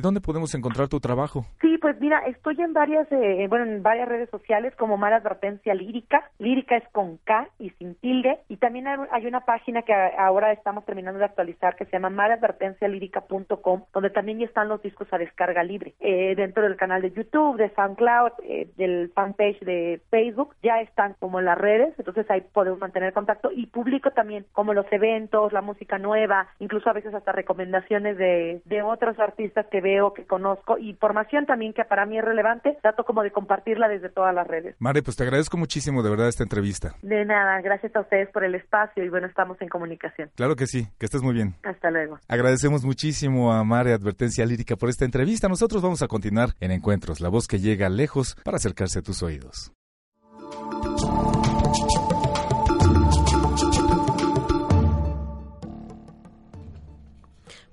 ¿dónde 0.00 0.20
podemos 0.20 0.54
encontrar 0.54 0.88
tu 0.88 1.00
trabajo? 1.00 1.46
Sí, 1.60 1.78
pues 1.80 2.00
mira, 2.00 2.20
estoy 2.26 2.60
en 2.60 2.72
varias, 2.72 3.10
eh, 3.10 3.46
bueno, 3.48 3.64
en 3.64 3.82
varias 3.82 4.08
redes 4.08 4.30
sociales 4.30 4.74
como 4.76 4.96
Mala 4.96 5.16
Advertencia 5.16 5.74
Lírica. 5.74 6.01
Lírica 6.38 6.76
es 6.76 6.88
con 6.92 7.18
K 7.18 7.48
y 7.58 7.70
sin 7.70 7.94
tilde. 7.96 8.40
Y 8.48 8.56
también 8.56 8.86
hay 8.88 9.26
una 9.26 9.44
página 9.44 9.82
que 9.82 9.92
ahora 9.92 10.52
estamos 10.52 10.84
terminando 10.84 11.18
de 11.18 11.24
actualizar 11.24 11.76
que 11.76 11.84
se 11.84 11.92
llama 11.92 12.10
maladvertencialírica.com, 12.10 13.84
donde 13.92 14.10
también 14.10 14.38
ya 14.38 14.46
están 14.46 14.68
los 14.68 14.82
discos 14.82 15.08
a 15.12 15.18
descarga 15.18 15.62
libre. 15.62 15.94
Eh, 16.00 16.34
dentro 16.36 16.62
del 16.62 16.76
canal 16.76 17.02
de 17.02 17.12
YouTube, 17.12 17.56
de 17.56 17.70
SoundCloud, 17.74 18.32
eh, 18.44 18.68
del 18.76 19.10
fanpage 19.14 19.60
de 19.60 20.00
Facebook, 20.10 20.54
ya 20.62 20.80
están 20.80 21.14
como 21.18 21.38
en 21.38 21.46
las 21.46 21.58
redes, 21.58 21.94
entonces 21.98 22.28
ahí 22.30 22.40
podemos 22.40 22.80
mantener 22.80 23.12
contacto 23.12 23.50
y 23.52 23.66
publico 23.66 24.10
también 24.10 24.46
como 24.52 24.74
los 24.74 24.86
eventos, 24.92 25.52
la 25.52 25.62
música 25.62 25.98
nueva, 25.98 26.48
incluso 26.58 26.88
a 26.90 26.92
veces 26.92 27.14
hasta 27.14 27.32
recomendaciones 27.32 28.16
de, 28.18 28.62
de 28.64 28.82
otros 28.82 29.18
artistas 29.18 29.66
que 29.66 29.80
veo, 29.80 30.12
que 30.12 30.26
conozco, 30.26 30.78
información 30.78 31.46
también 31.46 31.72
que 31.72 31.84
para 31.84 32.06
mí 32.06 32.18
es 32.18 32.24
relevante, 32.24 32.76
trato 32.82 33.04
como 33.04 33.22
de 33.22 33.30
compartirla 33.30 33.88
desde 33.88 34.08
todas 34.08 34.34
las 34.34 34.46
redes. 34.46 34.76
Mare, 34.78 35.02
pues 35.02 35.16
te 35.16 35.24
agradezco 35.24 35.56
muchísimo 35.56 35.91
de 36.00 36.10
verdad 36.10 36.28
esta 36.28 36.44
entrevista. 36.44 36.94
De 37.02 37.24
nada, 37.24 37.60
gracias 37.60 37.94
a 37.96 38.00
ustedes 38.00 38.30
por 38.30 38.44
el 38.44 38.54
espacio 38.54 39.04
y 39.04 39.08
bueno, 39.08 39.26
estamos 39.26 39.60
en 39.60 39.68
comunicación. 39.68 40.30
Claro 40.36 40.54
que 40.54 40.66
sí, 40.66 40.86
que 40.98 41.06
estés 41.06 41.22
muy 41.22 41.34
bien. 41.34 41.54
Hasta 41.64 41.90
luego. 41.90 42.18
Agradecemos 42.28 42.84
muchísimo 42.84 43.52
a 43.52 43.64
Mare 43.64 43.92
Advertencia 43.92 44.46
Lírica 44.46 44.76
por 44.76 44.88
esta 44.88 45.04
entrevista. 45.04 45.48
Nosotros 45.48 45.82
vamos 45.82 46.02
a 46.02 46.08
continuar 46.08 46.50
en 46.60 46.70
Encuentros, 46.70 47.20
la 47.20 47.28
voz 47.28 47.48
que 47.48 47.58
llega 47.58 47.88
lejos 47.88 48.36
para 48.44 48.56
acercarse 48.56 49.00
a 49.00 49.02
tus 49.02 49.22
oídos. 49.22 49.72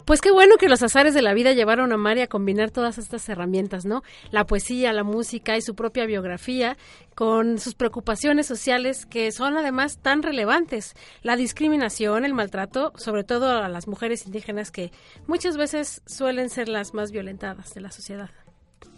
Pues 0.09 0.21
qué 0.21 0.31
bueno 0.31 0.57
que 0.57 0.69
los 0.69 0.81
azares 0.81 1.13
de 1.13 1.21
la 1.21 1.35
vida 1.35 1.53
llevaron 1.53 1.91
a 1.91 1.97
Mari 1.97 2.21
a 2.21 2.27
combinar 2.27 2.71
todas 2.71 2.97
estas 2.97 3.29
herramientas, 3.29 3.85
¿no? 3.85 4.01
La 4.31 4.43
poesía, 4.43 4.91
la 4.91 5.03
música 5.03 5.55
y 5.55 5.61
su 5.61 5.75
propia 5.75 6.07
biografía 6.07 6.77
con 7.13 7.59
sus 7.59 7.75
preocupaciones 7.75 8.47
sociales 8.47 9.05
que 9.05 9.31
son 9.31 9.55
además 9.55 9.99
tan 9.99 10.23
relevantes. 10.23 10.95
La 11.21 11.35
discriminación, 11.35 12.25
el 12.25 12.33
maltrato, 12.33 12.91
sobre 12.95 13.23
todo 13.23 13.51
a 13.51 13.69
las 13.69 13.87
mujeres 13.87 14.25
indígenas 14.25 14.71
que 14.71 14.91
muchas 15.27 15.57
veces 15.57 16.01
suelen 16.07 16.49
ser 16.49 16.69
las 16.69 16.95
más 16.95 17.11
violentadas 17.11 17.75
de 17.75 17.81
la 17.81 17.91
sociedad. 17.91 18.31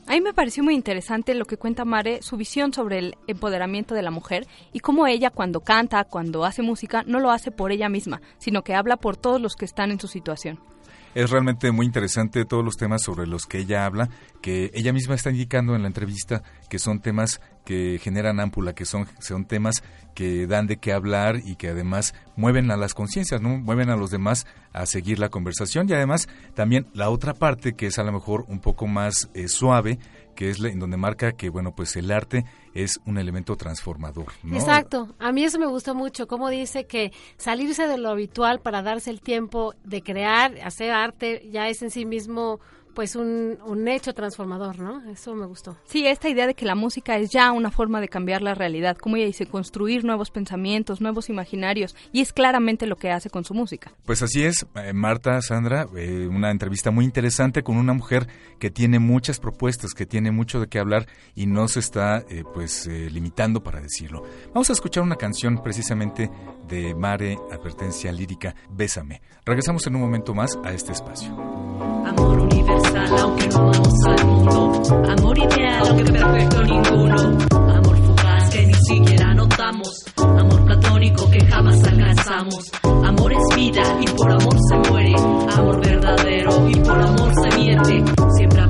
A 0.07 0.13
mí 0.13 0.21
me 0.21 0.33
pareció 0.33 0.63
muy 0.63 0.75
interesante 0.75 1.35
lo 1.35 1.43
que 1.43 1.57
cuenta 1.57 1.83
Mare, 1.83 2.21
su 2.21 2.37
visión 2.37 2.71
sobre 2.71 2.99
el 2.99 3.17
empoderamiento 3.27 3.95
de 3.95 4.01
la 4.01 4.11
mujer 4.11 4.47
y 4.71 4.79
cómo 4.79 5.07
ella 5.07 5.29
cuando 5.29 5.59
canta, 5.59 6.05
cuando 6.05 6.45
hace 6.45 6.61
música, 6.61 7.03
no 7.05 7.19
lo 7.19 7.31
hace 7.31 7.51
por 7.51 7.73
ella 7.73 7.89
misma, 7.89 8.21
sino 8.37 8.63
que 8.63 8.75
habla 8.75 8.95
por 8.95 9.17
todos 9.17 9.41
los 9.41 9.57
que 9.57 9.65
están 9.65 9.91
en 9.91 9.99
su 9.99 10.07
situación. 10.07 10.71
Es 11.13 11.29
realmente 11.29 11.71
muy 11.71 11.85
interesante 11.85 12.45
todos 12.45 12.63
los 12.63 12.77
temas 12.77 13.01
sobre 13.01 13.27
los 13.27 13.45
que 13.45 13.59
ella 13.59 13.85
habla, 13.85 14.09
que 14.41 14.71
ella 14.73 14.93
misma 14.93 15.15
está 15.15 15.29
indicando 15.29 15.75
en 15.75 15.81
la 15.81 15.87
entrevista 15.87 16.41
que 16.69 16.79
son 16.79 17.01
temas 17.01 17.41
que 17.65 17.99
generan 18.01 18.39
ámpula, 18.39 18.73
que 18.73 18.85
son, 18.85 19.07
son 19.19 19.45
temas 19.45 19.83
que 20.15 20.47
dan 20.47 20.67
de 20.67 20.77
qué 20.77 20.93
hablar 20.93 21.41
y 21.43 21.55
que 21.55 21.67
además 21.67 22.13
mueven 22.37 22.71
a 22.71 22.77
las 22.77 22.93
conciencias, 22.93 23.41
¿no? 23.41 23.57
mueven 23.57 23.89
a 23.89 23.97
los 23.97 24.09
demás 24.09 24.47
a 24.71 24.85
seguir 24.85 25.19
la 25.19 25.29
conversación 25.29 25.89
y 25.89 25.93
además 25.93 26.29
también 26.53 26.87
la 26.93 27.09
otra 27.09 27.33
parte 27.33 27.73
que 27.73 27.87
es 27.87 27.99
a 27.99 28.03
lo 28.03 28.13
mejor 28.13 28.45
un 28.47 28.59
poco 28.59 28.87
más 28.87 29.29
eh, 29.33 29.49
suave, 29.49 29.99
que 30.41 30.49
es 30.49 30.59
en 30.59 30.79
donde 30.79 30.97
marca 30.97 31.33
que 31.33 31.51
bueno 31.51 31.75
pues 31.75 31.95
el 31.97 32.09
arte 32.09 32.45
es 32.73 32.99
un 33.05 33.19
elemento 33.19 33.55
transformador. 33.57 34.33
Exacto, 34.51 35.13
a 35.19 35.31
mí 35.31 35.43
eso 35.43 35.59
me 35.59 35.67
gusta 35.67 35.93
mucho, 35.93 36.27
como 36.27 36.49
dice 36.49 36.87
que 36.87 37.11
salirse 37.37 37.85
de 37.85 37.99
lo 37.99 38.09
habitual 38.09 38.59
para 38.59 38.81
darse 38.81 39.11
el 39.11 39.21
tiempo 39.21 39.75
de 39.83 40.01
crear, 40.01 40.57
hacer 40.63 40.89
arte, 40.93 41.47
ya 41.51 41.67
es 41.67 41.83
en 41.83 41.91
sí 41.91 42.05
mismo 42.07 42.59
pues 42.93 43.15
un, 43.15 43.57
un, 43.65 43.87
hecho 43.87 44.13
transformador, 44.13 44.79
¿no? 44.79 45.09
Eso 45.09 45.35
me 45.35 45.45
gustó. 45.45 45.77
Sí, 45.85 46.05
esta 46.05 46.29
idea 46.29 46.47
de 46.47 46.53
que 46.53 46.65
la 46.65 46.75
música 46.75 47.17
es 47.17 47.29
ya 47.31 47.51
una 47.51 47.71
forma 47.71 48.01
de 48.01 48.07
cambiar 48.07 48.41
la 48.41 48.53
realidad, 48.55 48.97
como 48.97 49.15
ella 49.15 49.25
dice, 49.25 49.45
construir 49.45 50.03
nuevos 50.03 50.31
pensamientos, 50.31 51.01
nuevos 51.01 51.29
imaginarios, 51.29 51.95
y 52.11 52.21
es 52.21 52.33
claramente 52.33 52.85
lo 52.85 52.95
que 52.95 53.11
hace 53.11 53.29
con 53.29 53.43
su 53.43 53.53
música. 53.53 53.91
Pues 54.05 54.21
así 54.21 54.43
es, 54.43 54.65
eh, 54.75 54.93
Marta, 54.93 55.41
Sandra, 55.41 55.87
eh, 55.95 56.27
una 56.29 56.51
entrevista 56.51 56.91
muy 56.91 57.05
interesante 57.05 57.63
con 57.63 57.77
una 57.77 57.93
mujer 57.93 58.27
que 58.59 58.69
tiene 58.69 58.99
muchas 58.99 59.39
propuestas, 59.39 59.93
que 59.93 60.05
tiene 60.05 60.31
mucho 60.31 60.59
de 60.59 60.67
qué 60.67 60.79
hablar 60.79 61.07
y 61.35 61.45
no 61.47 61.67
se 61.67 61.79
está 61.79 62.23
eh, 62.29 62.43
pues 62.53 62.87
limitando 62.87 63.63
para 63.63 63.81
decirlo. 63.81 64.23
Vamos 64.53 64.69
a 64.69 64.73
escuchar 64.73 65.03
una 65.03 65.15
canción 65.15 65.61
precisamente 65.63 66.29
de 66.67 66.93
Mare, 66.95 67.37
Advertencia 67.51 68.11
Lírica, 68.11 68.55
Bésame. 68.69 69.21
Regresamos 69.45 69.85
en 69.87 69.95
un 69.95 70.01
momento 70.01 70.33
más 70.33 70.57
a 70.63 70.71
este 70.73 70.91
espacio. 70.91 71.60
Amor 72.05 72.39
universal, 72.39 73.19
aunque 73.19 73.47
no 73.47 73.65
vamos 73.65 73.93
al 74.05 74.25
mundo. 74.25 74.81
Amor 75.09 75.37
ideal, 75.37 75.83
aunque 75.87 76.11
perfecto 76.11 76.63
ninguno. 76.63 77.17
Amor 77.51 77.97
fugaz 77.97 78.49
que 78.49 78.65
ni 78.65 78.73
siquiera 78.73 79.33
notamos. 79.33 80.05
Amor 80.17 80.65
platónico 80.65 81.29
que 81.29 81.45
jamás 81.45 81.83
alcanzamos. 81.83 82.71
Amor 82.83 83.33
es 83.33 83.55
vida 83.55 83.83
y 84.01 84.05
por 84.11 84.31
amor 84.31 84.55
se 84.69 84.89
muere. 84.89 85.15
Amor 85.55 85.81
verdadero 85.81 86.69
y 86.69 86.75
por 86.75 86.99
amor 87.01 87.31
se 87.41 87.57
miente. 87.57 88.03
Siempre 88.37 88.61
la 88.61 88.67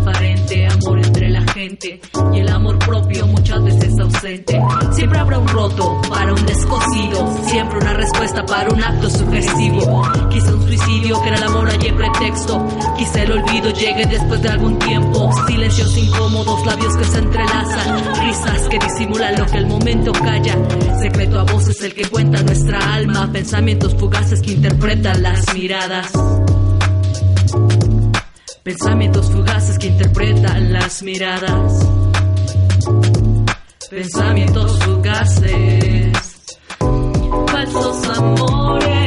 Y 1.62 2.40
el 2.40 2.50
amor 2.50 2.80
propio 2.80 3.28
muchas 3.28 3.64
veces 3.64 4.00
ausente. 4.00 4.60
Siempre 4.94 5.20
habrá 5.20 5.38
un 5.38 5.48
roto 5.48 6.02
para 6.10 6.34
un 6.34 6.44
descosido. 6.44 7.36
Siempre 7.46 7.78
una 7.78 7.94
respuesta 7.94 8.44
para 8.44 8.68
un 8.72 8.84
acto 8.84 9.08
sugestivo. 9.12 10.02
Quizá 10.32 10.56
un 10.56 10.64
suicidio 10.64 11.22
que 11.22 11.28
era 11.28 11.38
el 11.38 11.44
amor 11.44 11.70
allí 11.70 11.92
pretexto. 11.92 12.68
Quizá 12.98 13.22
el 13.22 13.34
olvido 13.34 13.70
llegue 13.70 14.08
después 14.08 14.42
de 14.42 14.50
algún 14.50 14.80
tiempo. 14.80 15.30
Silencios 15.46 15.96
incómodos, 15.98 16.66
labios 16.66 16.98
que 16.98 17.04
se 17.04 17.20
entrelazan. 17.20 18.16
Risas 18.26 18.68
que 18.68 18.80
disimulan 18.80 19.38
lo 19.38 19.46
que 19.46 19.58
el 19.60 19.68
momento 19.68 20.12
calla. 20.14 20.58
Secreto 21.00 21.40
a 21.40 21.44
voces 21.44 21.80
el 21.84 21.94
que 21.94 22.10
cuenta 22.10 22.42
nuestra 22.42 22.96
alma. 22.96 23.30
Pensamientos 23.32 23.94
fugaces 23.94 24.42
que 24.42 24.54
interpretan 24.54 25.22
las 25.22 25.54
miradas. 25.54 26.12
Pensamientos 28.64 29.32
fugaces 29.32 29.80
que 29.80 29.88
interpretan 29.88 30.72
las 30.72 31.02
miradas. 31.02 31.90
Pensamientos 33.90 34.84
fugaces. 34.84 36.12
Falsos 37.48 38.18
amores. 38.18 39.01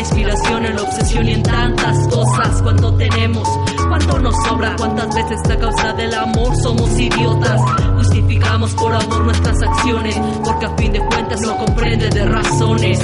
Inspiración, 0.00 0.64
en 0.66 0.76
la 0.76 0.82
obsesión 0.82 1.28
y 1.28 1.32
en 1.32 1.42
tantas 1.42 2.08
cosas. 2.08 2.62
Cuánto 2.62 2.94
tenemos, 2.94 3.48
cuánto 3.88 4.18
nos 4.18 4.34
sobra. 4.46 4.76
Cuántas 4.76 5.14
veces 5.14 5.40
a 5.50 5.56
causa 5.56 5.92
del 5.94 6.14
amor 6.14 6.56
somos 6.56 6.90
idiotas. 6.98 7.60
Justificamos 7.96 8.72
por 8.74 8.94
amor 8.94 9.24
nuestras 9.24 9.62
acciones. 9.62 10.16
Porque 10.44 10.66
a 10.66 10.76
fin 10.76 10.92
de 10.92 11.00
cuentas 11.00 11.40
no 11.40 11.56
comprende 11.56 12.08
de 12.10 12.24
razones. 12.24 13.00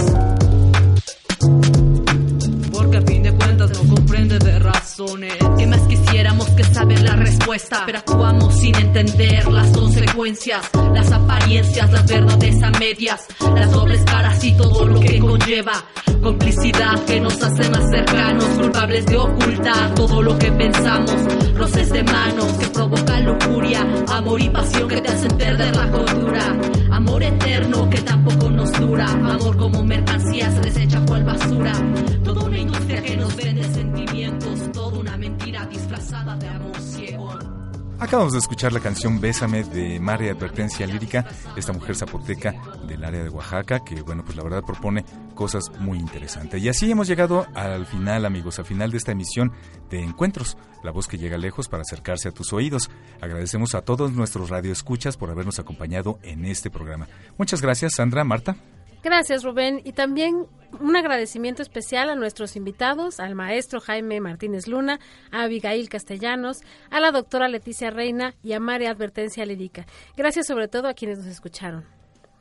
Porque 2.73 2.97
a 2.97 3.03
fin 3.03 3.23
de 3.23 3.33
cuentas 3.33 3.71
no 3.71 3.95
comprende 3.95 4.39
de 4.39 4.59
razones. 4.59 5.35
¿Qué 5.59 5.67
más 5.67 5.81
quisiéramos 5.83 6.49
que 6.51 6.65
saber 6.65 7.03
la 7.03 7.17
respuesta? 7.17 7.83
Pero 7.87 7.99
actuamos 7.99 8.55
sin 8.61 8.75
entender 8.77 9.47
las 9.51 9.69
consecuencias, 9.69 10.71
las 10.93 11.11
apariencias, 11.13 11.91
las 11.93 12.07
verdades 12.07 12.63
a 12.63 12.71
medias, 12.71 13.27
las 13.55 13.71
dobles 13.71 14.03
caras 14.03 14.43
y 14.45 14.53
todo 14.53 14.85
lo 14.87 15.01
que 15.01 15.19
conlleva. 15.19 15.85
Complicidad 16.25 17.05
que 17.05 17.21
nos 17.21 17.43
hace 17.43 17.69
más 17.69 17.91
cercanos, 17.91 18.47
culpables 18.59 19.05
de 19.05 19.15
ocultar 19.15 19.95
todo 19.95 20.23
lo 20.23 20.39
que 20.39 20.51
pensamos. 20.53 21.15
Roces 21.55 21.93
de 21.93 22.03
manos 22.03 22.51
que 22.55 22.67
provocan 22.69 23.27
lujuria, 23.27 23.87
amor 24.09 24.41
y 24.41 24.49
pasión 24.49 24.89
que 24.89 25.03
te 25.03 25.09
hacen 25.11 25.37
perder 25.37 25.77
la 25.77 25.91
cordura. 25.91 26.59
Amor 26.93 27.23
eterno 27.23 27.91
que 27.91 28.01
tampoco 28.01 28.49
nos 28.49 28.73
dura, 28.73 29.05
amor 29.05 29.55
como 29.59 29.85
mercancía 29.85 30.51
se 30.51 30.61
desecha 30.63 31.05
cual 31.05 31.25
basura. 31.25 31.73
Toda 32.25 32.45
una 32.45 32.59
industria 32.59 33.03
que 33.03 33.17
nos 33.19 33.37
vende 33.37 33.65
sentimientos, 33.65 34.73
toda 34.73 34.99
una 34.99 35.19
mentira 35.19 35.67
disfrazada 35.67 36.37
de 36.37 36.49
amor 36.49 36.81
ciego. 36.81 37.44
Acabamos 38.05 38.35
de 38.35 38.39
escuchar 38.39 38.75
la 38.75 38.81
canción 38.81 39.19
Bésame 39.19 39.65
de 39.65 39.99
Mare 39.99 40.29
Advertencia 40.29 40.87
Lírica, 40.87 41.25
esta 41.57 41.73
mujer 41.73 41.97
zapoteca 41.97 42.55
del 42.87 43.03
área 43.03 43.23
de 43.23 43.31
Oaxaca, 43.31 43.83
que 43.83 44.03
bueno, 44.03 44.23
pues 44.23 44.37
la 44.37 44.43
verdad 44.43 44.63
propone 44.63 45.07
cosas 45.35 45.73
muy 45.81 45.99
interesantes. 45.99 46.63
Y 46.63 46.69
así 46.69 46.91
hemos 46.91 47.09
llegado 47.09 47.47
al 47.55 47.87
final, 47.87 48.27
amigos, 48.27 48.59
al 48.59 48.67
final 48.67 48.91
de 48.91 48.99
esta 48.99 49.13
emisión 49.13 49.53
de 49.89 50.03
Encuentros, 50.03 50.59
la 50.83 50.91
voz 50.91 51.09
que 51.09 51.17
llega 51.17 51.39
lejos 51.39 51.69
para 51.69 51.81
acercarse 51.81 52.29
a 52.29 52.33
tus 52.33 52.53
oídos. 52.53 52.91
Agradecemos 53.23 53.75
a 53.75 53.81
todos 53.81 54.13
nuestros 54.13 54.51
radioescuchas 54.51 55.17
por 55.17 55.31
habernos 55.31 55.59
acompañado 55.59 56.19
en 56.23 56.45
este 56.45 56.71
programa. 56.71 57.09
Muchas 57.39 57.63
gracias, 57.63 57.95
Sandra, 57.95 58.23
Marta. 58.23 58.55
Gracias, 59.05 59.45
Rubén. 59.45 59.83
Y 59.85 59.93
también 59.93 60.47
un 60.81 60.97
agradecimiento 60.97 61.61
especial 61.61 62.09
a 62.09 62.15
nuestros 62.15 62.57
invitados, 62.57 63.21
al 63.21 63.35
maestro 63.35 63.79
Jaime 63.79 64.19
Martínez 64.19 64.67
Luna, 64.67 64.99
a 65.31 65.43
Abigail 65.43 65.91
Castellanos, 65.91 66.63
a 66.91 67.01
la 67.01 67.13
doctora 67.13 67.49
Leticia 67.49 67.91
Reina 67.91 68.35
y 68.43 68.55
a 68.55 68.61
María 68.61 68.91
Advertencia 68.91 69.45
Lírica. 69.45 69.85
Gracias 70.17 70.47
sobre 70.47 70.69
todo 70.69 70.89
a 70.89 70.95
quienes 70.95 71.19
nos 71.19 71.27
escucharon. 71.27 71.85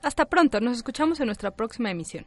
Hasta 0.01 0.25
pronto, 0.25 0.61
nos 0.61 0.77
escuchamos 0.77 1.19
en 1.19 1.25
nuestra 1.25 1.51
próxima 1.51 1.91
emisión. 1.91 2.25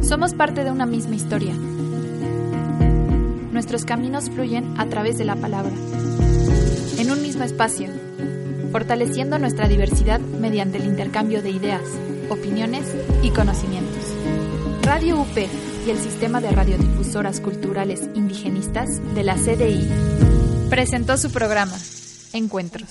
Somos 0.00 0.34
parte 0.34 0.64
de 0.64 0.70
una 0.70 0.86
misma 0.86 1.14
historia. 1.14 1.54
Nuestros 3.64 3.86
caminos 3.86 4.28
fluyen 4.28 4.78
a 4.78 4.90
través 4.90 5.16
de 5.16 5.24
la 5.24 5.36
palabra. 5.36 5.72
En 6.98 7.10
un 7.10 7.22
mismo 7.22 7.44
espacio, 7.44 7.88
fortaleciendo 8.70 9.38
nuestra 9.38 9.68
diversidad 9.68 10.20
mediante 10.20 10.76
el 10.76 10.84
intercambio 10.84 11.40
de 11.40 11.48
ideas, 11.48 11.80
opiniones 12.28 12.94
y 13.22 13.30
conocimientos. 13.30 14.04
Radio 14.82 15.18
UP 15.18 15.34
y 15.86 15.90
el 15.90 15.96
Sistema 15.96 16.42
de 16.42 16.50
Radiodifusoras 16.50 17.40
Culturales 17.40 18.02
Indigenistas 18.14 19.00
de 19.14 19.24
la 19.24 19.36
CDI 19.36 19.88
presentó 20.68 21.16
su 21.16 21.32
programa, 21.32 21.72
Encuentros. 22.34 22.90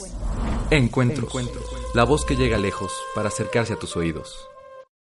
Encuentros. 0.71 1.32
La 1.93 2.03
voz 2.03 2.26
que 2.26 2.36
llega 2.36 2.57
lejos 2.57 2.91
para 3.13 3.28
acercarse 3.28 3.74
a 3.74 3.78
tus 3.78 3.95
oídos. 3.95 4.49